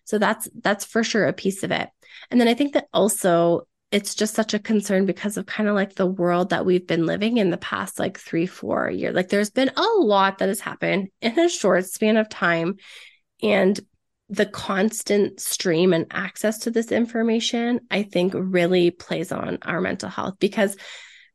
So 0.05 0.18
that's 0.18 0.49
that's 0.61 0.85
for 0.85 1.05
sure 1.05 1.26
a 1.26 1.33
piece 1.33 1.62
of 1.62 1.70
it. 1.70 1.89
And 2.31 2.41
then 2.41 2.49
I 2.49 2.55
think 2.55 2.74
that 2.74 2.89
also 2.93 3.62
it's 3.91 4.14
just 4.14 4.35
such 4.35 4.55
a 4.55 4.59
concern 4.61 5.05
because 5.05 5.37
of 5.37 5.47
kind 5.47 5.68
of 5.68 5.74
like 5.74 5.95
the 5.95 6.07
world 6.07 6.51
that 6.51 6.64
we've 6.64 6.87
been 6.87 7.07
living 7.07 7.39
in 7.39 7.51
the 7.51 7.57
past 7.57 7.99
like 7.99 8.18
3 8.18 8.47
4 8.47 8.91
years. 8.91 9.14
Like 9.14 9.28
there's 9.28 9.51
been 9.51 9.70
a 9.76 9.83
lot 9.83 10.39
that 10.39 10.49
has 10.49 10.61
happened 10.61 11.09
in 11.20 11.39
a 11.39 11.49
short 11.49 11.87
span 11.87 12.16
of 12.16 12.28
time 12.28 12.76
and 13.43 13.78
the 14.28 14.47
constant 14.47 15.41
stream 15.41 15.93
and 15.93 16.07
access 16.12 16.61
to 16.61 16.70
this 16.70 16.93
information, 16.93 17.81
I 17.91 18.05
think 18.05 18.33
really 18.37 18.93
plays 18.93 19.33
on 19.33 19.59
our 19.62 19.81
mental 19.81 20.09
health 20.09 20.35
because 20.39 20.76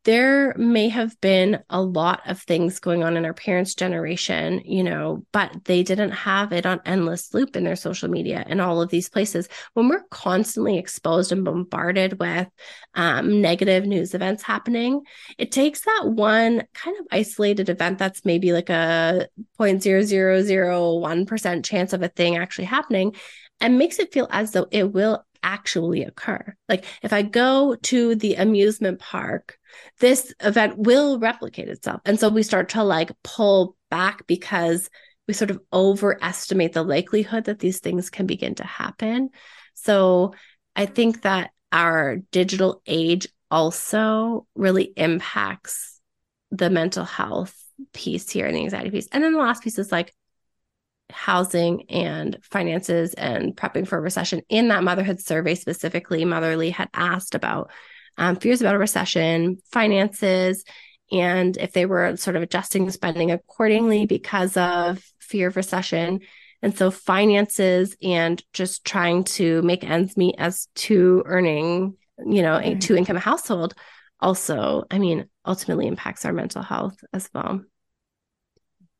there 0.05 0.53
may 0.55 0.87
have 0.89 1.19
been 1.19 1.59
a 1.69 1.81
lot 1.81 2.21
of 2.27 2.41
things 2.41 2.79
going 2.79 3.03
on 3.03 3.17
in 3.17 3.25
our 3.25 3.33
parents' 3.33 3.73
generation, 3.73 4.61
you 4.63 4.83
know, 4.83 5.25
but 5.31 5.65
they 5.65 5.81
didn't 5.81 6.11
have 6.11 6.53
it 6.53 6.67
on 6.67 6.79
endless 6.85 7.33
loop 7.33 7.55
in 7.55 7.63
their 7.63 7.75
social 7.75 8.07
media 8.07 8.43
and 8.47 8.61
all 8.61 8.81
of 8.81 8.89
these 8.89 9.09
places. 9.09 9.49
When 9.73 9.89
we're 9.89 10.03
constantly 10.11 10.77
exposed 10.77 11.31
and 11.31 11.43
bombarded 11.43 12.19
with 12.19 12.47
um, 12.93 13.41
negative 13.41 13.85
news 13.85 14.13
events 14.13 14.43
happening, 14.43 15.01
it 15.39 15.51
takes 15.51 15.81
that 15.81 16.03
one 16.05 16.63
kind 16.75 16.97
of 16.99 17.07
isolated 17.11 17.69
event 17.69 17.97
that's 17.97 18.25
maybe 18.25 18.53
like 18.53 18.69
a 18.69 19.27
0.0001% 19.59 21.65
chance 21.65 21.93
of 21.93 22.03
a 22.03 22.09
thing 22.09 22.37
actually 22.37 22.65
happening 22.65 23.15
and 23.59 23.79
makes 23.79 23.97
it 23.99 24.13
feel 24.13 24.27
as 24.29 24.51
though 24.51 24.67
it 24.69 24.93
will 24.93 25.25
actually 25.45 26.03
occur. 26.03 26.55
Like 26.67 26.85
if 27.01 27.13
I 27.13 27.21
go 27.21 27.75
to 27.83 28.15
the 28.15 28.33
amusement 28.35 28.99
park, 28.99 29.57
this 29.99 30.33
event 30.41 30.77
will 30.77 31.19
replicate 31.19 31.69
itself. 31.69 32.01
And 32.03 32.19
so 32.19 32.27
we 32.27 32.43
start 32.43 32.69
to 32.69 32.83
like 32.83 33.11
pull 33.23 33.77
back 33.89 34.27
because 34.27 34.89
we 35.27 35.33
sort 35.33 35.51
of 35.51 35.59
overestimate 35.71 36.73
the 36.73 36.83
likelihood 36.83 37.45
that 37.45 37.59
these 37.59 37.79
things 37.79 38.09
can 38.09 38.25
begin 38.25 38.55
to 38.55 38.65
happen. 38.65 39.29
So 39.75 40.33
I 40.75 40.87
think 40.87 41.21
that 41.21 41.51
our 41.71 42.17
digital 42.31 42.81
age 42.87 43.27
also 43.51 44.47
really 44.55 44.93
impacts 44.97 45.99
the 46.51 46.69
mental 46.69 47.05
health 47.05 47.55
piece 47.93 48.29
here 48.29 48.45
and 48.45 48.55
the 48.55 48.61
anxiety 48.61 48.89
piece. 48.89 49.07
And 49.11 49.23
then 49.23 49.33
the 49.33 49.39
last 49.39 49.63
piece 49.63 49.77
is 49.77 49.91
like 49.91 50.13
housing 51.09 51.89
and 51.89 52.37
finances 52.41 53.13
and 53.13 53.55
prepping 53.55 53.87
for 53.87 53.97
a 53.97 54.01
recession. 54.01 54.41
In 54.49 54.69
that 54.69 54.83
motherhood 54.83 55.19
survey 55.19 55.55
specifically, 55.55 56.25
Motherly 56.25 56.71
had 56.71 56.89
asked 56.93 57.35
about 57.35 57.71
um, 58.17 58.37
fears 58.37 58.61
about 58.61 58.75
a 58.75 58.79
recession, 58.79 59.57
finances, 59.71 60.63
and 61.11 61.55
if 61.57 61.73
they 61.73 61.85
were 61.85 62.15
sort 62.17 62.35
of 62.35 62.41
adjusting 62.41 62.89
spending 62.89 63.31
accordingly 63.31 64.05
because 64.05 64.57
of 64.57 65.03
fear 65.19 65.47
of 65.49 65.55
recession. 65.55 66.21
And 66.61 66.75
so 66.75 66.89
finances 66.89 67.95
and 68.01 68.41
just 68.53 68.85
trying 68.85 69.25
to 69.25 69.61
make 69.61 69.83
ends 69.83 70.17
meet 70.17 70.35
as 70.37 70.67
two 70.73 71.21
earning, 71.25 71.97
you 72.25 72.41
know, 72.41 72.57
a 72.57 72.75
two 72.75 72.95
income 72.95 73.17
household 73.17 73.75
also, 74.19 74.85
I 74.89 74.97
mean, 74.97 75.27
ultimately 75.45 75.87
impacts 75.87 76.25
our 76.25 76.33
mental 76.33 76.63
health 76.63 76.97
as 77.13 77.29
well. 77.33 77.63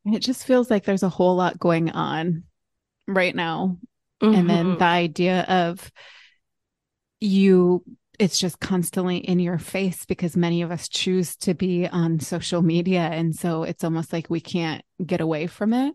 It 0.05 0.19
just 0.19 0.45
feels 0.45 0.69
like 0.69 0.83
there's 0.85 1.03
a 1.03 1.09
whole 1.09 1.35
lot 1.35 1.59
going 1.59 1.91
on 1.91 2.43
right 3.07 3.35
now. 3.35 3.77
Mm-hmm. 4.21 4.35
And 4.35 4.49
then 4.49 4.65
mm-hmm. 4.65 4.79
the 4.79 4.85
idea 4.85 5.41
of 5.43 5.91
you 7.19 7.83
it's 8.19 8.37
just 8.37 8.59
constantly 8.59 9.17
in 9.17 9.39
your 9.39 9.57
face 9.57 10.05
because 10.05 10.37
many 10.37 10.61
of 10.61 10.71
us 10.71 10.87
choose 10.87 11.35
to 11.37 11.53
be 11.53 11.87
on 11.87 12.19
social 12.19 12.61
media. 12.61 13.01
And 13.01 13.35
so 13.35 13.63
it's 13.63 13.83
almost 13.83 14.13
like 14.13 14.29
we 14.29 14.39
can't 14.39 14.83
get 15.05 15.21
away 15.21 15.47
from 15.47 15.73
it. 15.73 15.93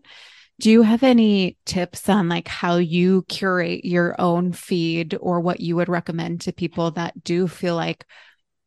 Do 0.59 0.69
you 0.69 0.83
have 0.83 1.01
any 1.01 1.57
tips 1.65 2.07
on 2.09 2.29
like 2.29 2.47
how 2.47 2.75
you 2.75 3.25
curate 3.27 3.83
your 3.83 4.15
own 4.19 4.53
feed 4.53 5.17
or 5.19 5.39
what 5.39 5.59
you 5.59 5.75
would 5.77 5.89
recommend 5.89 6.41
to 6.41 6.53
people 6.53 6.91
that 6.91 7.23
do 7.23 7.47
feel 7.47 7.75
like 7.75 8.05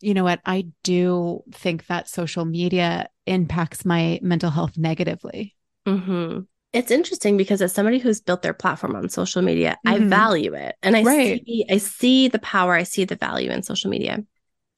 you 0.04 0.14
know 0.14 0.24
what? 0.24 0.40
I 0.44 0.66
do 0.82 1.42
think 1.52 1.86
that 1.86 2.08
social 2.08 2.44
media 2.44 3.08
impacts 3.26 3.84
my 3.84 4.18
mental 4.22 4.50
health 4.50 4.76
negatively. 4.76 5.54
Mm-hmm. 5.86 6.40
It's 6.72 6.90
interesting 6.90 7.36
because 7.36 7.62
as 7.62 7.72
somebody 7.72 7.98
who's 7.98 8.20
built 8.20 8.42
their 8.42 8.52
platform 8.52 8.96
on 8.96 9.08
social 9.08 9.42
media, 9.42 9.78
mm-hmm. 9.86 10.04
I 10.04 10.06
value 10.06 10.54
it. 10.54 10.74
And 10.82 10.96
I 10.96 11.02
right. 11.02 11.42
see 11.46 11.64
I 11.70 11.78
see 11.78 12.28
the 12.28 12.38
power, 12.40 12.74
I 12.74 12.82
see 12.82 13.04
the 13.04 13.16
value 13.16 13.50
in 13.50 13.62
social 13.62 13.90
media. 13.90 14.18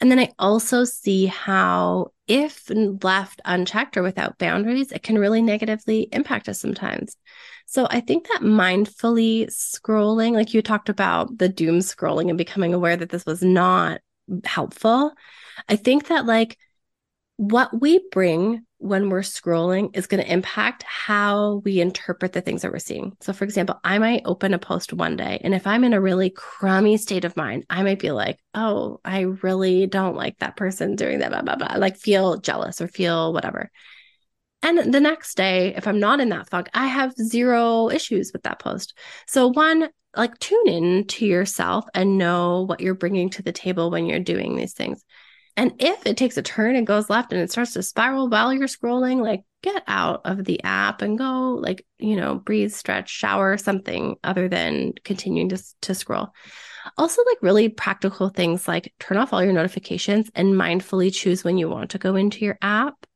And 0.01 0.11
then 0.11 0.19
I 0.19 0.31
also 0.39 0.85
see 0.85 1.27
how 1.27 2.13
if 2.29 2.71
left 3.03 3.41
unchecked 3.45 3.97
or 3.97 4.03
without 4.03 4.37
boundaries, 4.39 4.93
it 4.93 5.03
can 5.03 5.19
really 5.19 5.41
negatively 5.41 6.09
impact 6.13 6.49
us 6.49 6.61
sometimes. 6.61 7.17
So 7.65 7.87
I 7.91 8.01
think 8.01 8.29
that 8.29 8.43
mindfully 8.43 9.47
scrolling, 9.47 10.33
like 10.33 10.53
you 10.53 10.61
talked 10.61 10.89
about 10.89 11.39
the 11.39 11.49
doom 11.49 11.79
scrolling 11.79 12.29
and 12.29 12.37
becoming 12.37 12.75
aware 12.75 12.97
that 12.97 13.09
this 13.09 13.25
was 13.25 13.43
not 13.43 14.01
helpful. 14.45 15.13
I 15.69 15.77
think 15.77 16.09
that 16.09 16.27
like 16.27 16.59
what 17.37 17.81
we 17.81 18.01
bring 18.11 18.65
when 18.79 19.09
we're 19.09 19.21
scrolling 19.21 19.95
is 19.97 20.07
going 20.07 20.23
to 20.23 20.33
impact 20.33 20.83
how 20.83 21.63
we 21.65 21.81
interpret 21.81 22.33
the 22.33 22.41
things 22.41 22.63
that 22.63 22.73
we're 22.73 22.79
seeing. 22.79 23.17
So, 23.21 23.33
for 23.33 23.45
example, 23.45 23.81
I 23.83 23.99
might 23.99 24.23
open 24.25 24.53
a 24.55 24.59
post 24.59 24.93
one 24.93 25.17
day, 25.17 25.41
and 25.43 25.55
if 25.55 25.67
I'm 25.67 25.85
in 25.85 25.95
a 25.95 26.01
really 26.01 26.31
crummy 26.31 26.97
state 26.97 27.25
of 27.25 27.37
mind, 27.37 27.65
I 27.71 27.83
might 27.83 27.99
be 27.99 28.11
like, 28.11 28.39
oh, 28.55 29.01
I 29.05 29.21
really 29.21 29.87
don't 29.87 30.17
like 30.17 30.39
that 30.39 30.57
person 30.57 30.97
doing 30.97 31.21
that, 31.21 31.31
blah, 31.31 31.43
blah, 31.43 31.57
blah, 31.57 31.77
like 31.79 31.97
feel 31.97 32.37
jealous 32.39 32.81
or 32.81 32.89
feel 32.89 33.33
whatever. 33.33 33.71
And 34.67 34.93
the 34.93 34.99
next 34.99 35.37
day, 35.37 35.75
if 35.77 35.87
I'm 35.87 36.01
not 36.01 36.19
in 36.19 36.31
that 36.31 36.51
funk, 36.51 36.69
I 36.75 36.89
have 36.89 37.15
zero 37.15 37.89
issues 37.89 38.33
with 38.33 38.43
that 38.43 38.59
post. 38.59 38.99
So, 39.29 39.47
one, 39.47 39.89
like 40.17 40.37
tune 40.41 40.67
in 40.67 41.07
to 41.07 41.25
yourself 41.25 41.87
and 41.95 42.19
know 42.19 42.63
what 42.63 42.81
you're 42.81 42.97
bringing 42.97 43.31
to 43.31 43.43
the 43.43 43.53
table 43.53 43.93
when 43.93 44.07
you're 44.07 44.19
doing 44.19 44.57
these 44.57 44.73
things. 44.73 45.05
And 45.57 45.75
if 45.79 46.05
it 46.05 46.17
takes 46.17 46.37
a 46.37 46.43
turn 46.43 46.75
and 46.75 46.85
goes 46.85 47.09
left 47.09 47.33
and 47.33 47.41
it 47.41 47.53
starts 47.53 47.75
to 47.75 47.83
spiral 47.85 48.29
while 48.29 48.53
you're 48.53 48.67
scrolling, 48.67 49.23
like 49.23 49.45
get 49.63 49.85
out 49.87 50.23
of 50.25 50.45
the 50.45 50.61
app 50.65 51.01
and 51.01 51.17
go, 51.17 51.61
like, 51.63 51.87
you 51.99 52.17
know, 52.17 52.35
breathe, 52.35 52.73
stretch, 52.73 53.09
shower, 53.09 53.57
something 53.57 54.17
other 54.25 54.49
than 54.49 54.95
continuing 55.05 55.49
to, 55.51 55.63
to 55.83 55.95
scroll. 55.95 56.31
Also, 56.99 57.23
like 57.25 57.39
really 57.41 57.69
practical 57.69 58.31
things 58.31 58.67
like 58.67 58.93
turn 58.99 59.17
off 59.17 59.33
all 59.33 59.45
your 59.45 59.53
notifications 59.53 60.29
and 60.35 60.55
mindfully 60.55 61.15
choose 61.15 61.45
when 61.45 61.57
you 61.57 61.69
want 61.69 61.91
to 61.91 61.99
go 61.99 62.17
into 62.17 62.45
your 62.45 62.59
app 62.61 63.07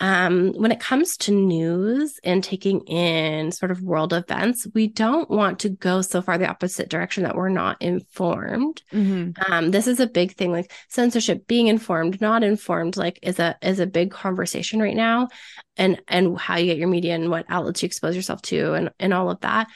um, 0.00 0.52
when 0.52 0.70
it 0.70 0.78
comes 0.78 1.16
to 1.18 1.32
news 1.32 2.20
and 2.22 2.42
taking 2.42 2.80
in 2.82 3.50
sort 3.50 3.72
of 3.72 3.82
world 3.82 4.12
events, 4.12 4.66
we 4.72 4.86
don't 4.86 5.28
want 5.28 5.58
to 5.60 5.70
go 5.70 6.02
so 6.02 6.22
far 6.22 6.38
the 6.38 6.48
opposite 6.48 6.88
direction 6.88 7.24
that 7.24 7.34
we're 7.34 7.48
not 7.48 7.82
informed. 7.82 8.80
Mm-hmm. 8.92 9.52
Um, 9.52 9.70
this 9.72 9.88
is 9.88 9.98
a 9.98 10.06
big 10.06 10.36
thing, 10.36 10.52
like 10.52 10.72
censorship, 10.88 11.48
being 11.48 11.66
informed, 11.66 12.20
not 12.20 12.44
informed, 12.44 12.96
like 12.96 13.18
is 13.22 13.40
a 13.40 13.56
is 13.60 13.80
a 13.80 13.86
big 13.86 14.12
conversation 14.12 14.80
right 14.80 14.96
now, 14.96 15.28
and 15.76 16.00
and 16.06 16.38
how 16.38 16.56
you 16.56 16.66
get 16.66 16.78
your 16.78 16.88
media 16.88 17.14
and 17.14 17.30
what 17.30 17.46
outlets 17.48 17.82
you 17.82 17.86
expose 17.86 18.14
yourself 18.14 18.40
to, 18.42 18.74
and 18.74 18.90
and 19.00 19.12
all 19.12 19.30
of 19.30 19.40
that. 19.40 19.66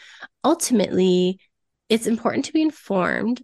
Ultimately, 0.44 1.40
it's 1.88 2.06
important 2.06 2.44
to 2.44 2.52
be 2.52 2.62
informed, 2.62 3.42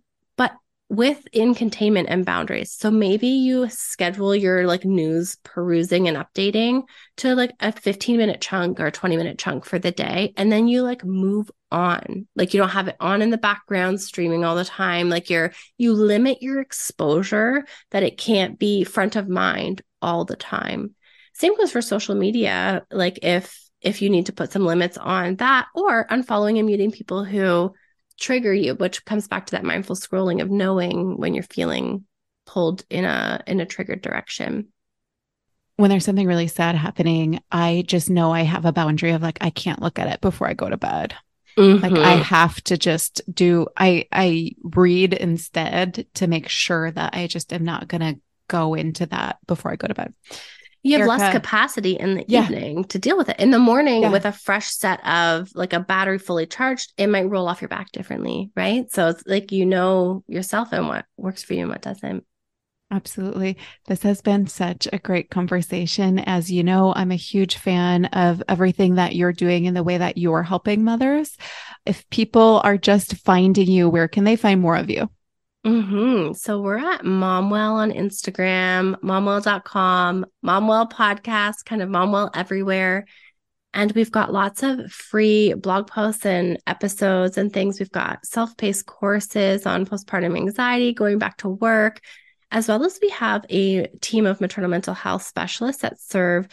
within 0.89 1.55
containment 1.55 2.09
and 2.09 2.25
boundaries. 2.25 2.73
So 2.73 2.91
maybe 2.91 3.29
you 3.29 3.69
schedule 3.69 4.35
your 4.35 4.67
like 4.67 4.85
news 4.87 5.37
perusing 5.43 6.09
and 6.09 6.17
updating 6.17 6.85
to 7.19 7.35
like 7.35 7.53
a 7.61 7.73
15 7.73 8.17
minute 8.17 8.41
chunk 8.41 8.81
or 8.81 8.91
20 8.91 9.17
minute 9.17 9.39
chunk 9.39 9.67
for 9.67 9.79
the 9.79 9.91
day. 9.91 10.33
And 10.37 10.51
then 10.51 10.67
you 10.67 10.83
like 10.83 11.05
move 11.05 11.51
on. 11.71 12.27
Like 12.37 12.55
you 12.55 12.61
don't 12.61 12.71
have 12.71 12.89
it 12.89 12.97
on 13.01 13.21
in 13.21 13.29
the 13.29 13.37
background 13.37 14.01
streaming 14.01 14.45
all 14.45 14.57
the 14.57 14.65
time. 14.65 15.11
Like 15.11 15.29
you're, 15.29 15.53
you 15.77 15.93
limit 15.93 16.39
your 16.41 16.61
exposure 16.61 17.67
that 17.91 18.03
it 18.03 18.17
can't 18.17 18.59
be 18.59 18.85
front 18.85 19.17
of 19.17 19.29
mind 19.29 19.83
all 20.01 20.25
the 20.25 20.37
time. 20.37 20.95
Same 21.35 21.57
goes 21.57 21.71
for 21.71 21.83
social 21.83 22.15
media. 22.15 22.87
Like 22.91 23.19
if, 23.23 23.63
if 23.83 24.01
you 24.01 24.09
need 24.09 24.27
to 24.27 24.33
put 24.33 24.53
some 24.53 24.65
limits 24.65 24.97
on 24.97 25.37
that 25.37 25.67
or 25.75 26.07
unfollowing 26.07 26.59
and 26.59 26.67
muting 26.67 26.91
people 26.91 27.25
who 27.25 27.75
trigger 28.19 28.53
you 28.53 28.75
which 28.75 29.05
comes 29.05 29.29
back 29.29 29.47
to 29.47 29.53
that 29.53 29.65
mindful 29.65 29.97
scrolling 29.97 30.43
of 30.43 30.51
knowing 30.51 31.17
when 31.17 31.35
you're 31.35 31.43
feeling 31.45 32.05
pulled 32.47 32.85
in 32.91 33.05
a 33.05 33.43
in 33.47 33.61
a 33.61 33.67
triggered 33.67 34.03
direction. 34.03 34.69
When 35.77 35.91
there's 35.91 36.05
something 36.05 36.27
really 36.27 36.49
sad 36.49 36.75
happening 36.75 37.41
i 37.53 37.85
just 37.87 38.11
know 38.11 38.33
i 38.33 38.43
have 38.43 38.65
a 38.65 38.73
boundary 38.73 39.13
of 39.13 39.23
like 39.23 39.39
i 39.41 39.51
can't 39.51 39.81
look 39.81 39.99
at 39.99 40.09
it 40.09 40.21
before 40.21 40.49
i 40.49 40.55
go 40.55 40.69
to 40.69 40.77
bed. 40.77 41.15
Mm-hmm. 41.57 41.83
like 41.83 42.05
i 42.05 42.13
have 42.13 42.61
to 42.65 42.77
just 42.77 43.21
do 43.33 43.67
i 43.77 44.07
i 44.13 44.53
read 44.63 45.13
instead 45.13 46.07
to 46.15 46.29
make 46.29 46.49
sure 46.49 46.91
that 46.91 47.15
i 47.15 47.27
just 47.27 47.53
am 47.53 47.65
not 47.65 47.89
going 47.89 48.01
to 48.01 48.21
go 48.47 48.75
into 48.75 49.07
that 49.07 49.39
before 49.47 49.73
i 49.73 49.77
go 49.77 49.89
to 49.89 49.95
bed 49.95 50.15
you 50.83 50.93
have 50.93 51.09
Erica. 51.09 51.23
less 51.23 51.33
capacity 51.33 51.93
in 51.93 52.15
the 52.17 52.25
yeah. 52.29 52.45
evening 52.45 52.85
to 52.85 52.99
deal 52.99 53.17
with 53.17 53.29
it. 53.29 53.39
In 53.39 53.51
the 53.51 53.59
morning, 53.59 54.03
yeah. 54.03 54.11
with 54.11 54.25
a 54.25 54.33
fresh 54.33 54.69
set 54.71 55.05
of 55.07 55.51
like 55.55 55.73
a 55.73 55.81
battery 55.81 56.19
fully 56.19 56.47
charged, 56.47 56.93
it 56.97 57.09
might 57.09 57.29
roll 57.29 57.49
off 57.49 57.61
your 57.61 57.69
back 57.69 57.93
differently, 57.93 58.51
right? 58.57 58.91
So 58.93 59.09
it's 59.09 59.23
like 59.27 59.53
you 59.53 59.67
know 59.67 60.23
yourself 60.27 60.73
and 60.73 60.89
what 60.89 61.05
works 61.17 61.43
for 61.43 61.55
you 61.55 61.63
and 61.63 61.71
what 61.71 61.83
doesn't. 61.83 62.25
Absolutely. 62.91 63.59
This 63.87 64.03
has 64.03 64.23
been 64.23 64.47
such 64.47 64.89
a 64.91 64.99
great 64.99 65.31
conversation. 65.31 66.21
As 66.21 66.51
you 66.51 66.65
know, 66.65 66.95
I'm 66.97 67.13
a 67.13 67.17
huge 67.17 67.57
fan 67.59 68.07
of 68.07 68.43
everything 68.49 68.95
that 68.95 69.15
you're 69.15 69.33
doing 69.33 69.67
and 69.67 69.77
the 69.77 69.83
way 69.83 69.99
that 69.99 70.17
you're 70.17 70.43
helping 70.43 70.85
mothers. 70.85 71.37
If 71.85 72.09
people 72.09 72.63
are 72.65 72.79
just 72.79 73.17
finding 73.19 73.71
you, 73.71 73.91
where 73.91 74.09
can 74.09 74.25
they 74.25 74.37
find 74.37 74.63
more 74.63 74.77
of 74.77 74.89
you? 74.89 75.11
Mm-hmm. 75.69 76.33
So 76.33 76.63
we're 76.63 76.79
at 76.79 77.03
Momwell 77.03 77.75
on 77.75 77.91
Instagram, 77.91 78.95
momwell.com, 79.03 80.25
Momwell 80.43 80.91
podcast, 80.91 81.67
kind 81.67 81.83
of 81.83 81.91
Momwell 81.91 82.31
everywhere. 82.35 83.05
And 83.75 83.93
we've 83.93 84.11
got 84.11 84.33
lots 84.33 84.63
of 84.63 84.91
free 84.91 85.53
blog 85.53 85.87
posts 85.87 86.25
and 86.25 86.59
episodes 86.67 87.37
and 87.37 87.53
things. 87.53 87.79
We've 87.79 87.91
got 87.91 88.25
self 88.25 88.57
paced 88.57 88.87
courses 88.87 89.67
on 89.67 89.85
postpartum 89.85 90.39
anxiety, 90.39 90.95
going 90.95 91.19
back 91.19 91.37
to 91.39 91.51
work, 91.51 92.01
as 92.51 92.67
well 92.67 92.83
as 92.83 92.99
we 93.03 93.11
have 93.11 93.45
a 93.51 93.89
team 94.01 94.25
of 94.25 94.41
maternal 94.41 94.71
mental 94.71 94.95
health 94.95 95.25
specialists 95.25 95.83
that 95.83 96.01
serve 96.01 96.49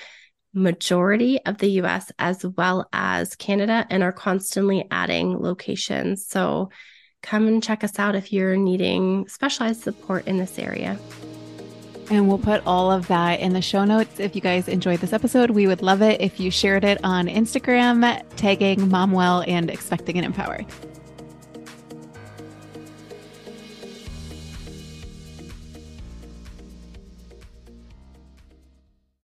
majority 0.54 1.40
of 1.46 1.58
the 1.58 1.72
US 1.82 2.12
as 2.20 2.46
well 2.46 2.90
as 2.92 3.36
Canada 3.36 3.88
and 3.90 4.04
are 4.04 4.12
constantly 4.12 4.86
adding 4.92 5.40
locations. 5.40 6.28
So 6.28 6.70
come 7.26 7.48
and 7.48 7.62
check 7.62 7.84
us 7.84 7.98
out 7.98 8.16
if 8.16 8.32
you're 8.32 8.56
needing 8.56 9.28
specialized 9.28 9.82
support 9.82 10.28
in 10.28 10.38
this 10.38 10.60
area. 10.60 10.98
And 12.12 12.28
we'll 12.28 12.38
put 12.38 12.66
all 12.68 12.92
of 12.92 13.08
that 13.08 13.40
in 13.40 13.54
the 13.54 13.64
show 13.64 13.84
notes. 13.84 14.20
If 14.20 14.36
you 14.36 14.42
guys 14.42 14.68
enjoyed 14.68 15.00
this 15.00 15.12
episode, 15.12 15.50
we 15.50 15.66
would 15.66 15.82
love 15.82 16.04
it 16.04 16.22
if 16.22 16.40
you 16.40 16.52
shared 16.52 16.84
it 16.84 17.00
on 17.04 17.28
Instagram, 17.28 18.22
tagging 18.36 18.80
Momwell 18.80 19.44
and 19.48 19.72
expecting 19.72 20.18
and 20.18 20.26
empowered. 20.26 20.68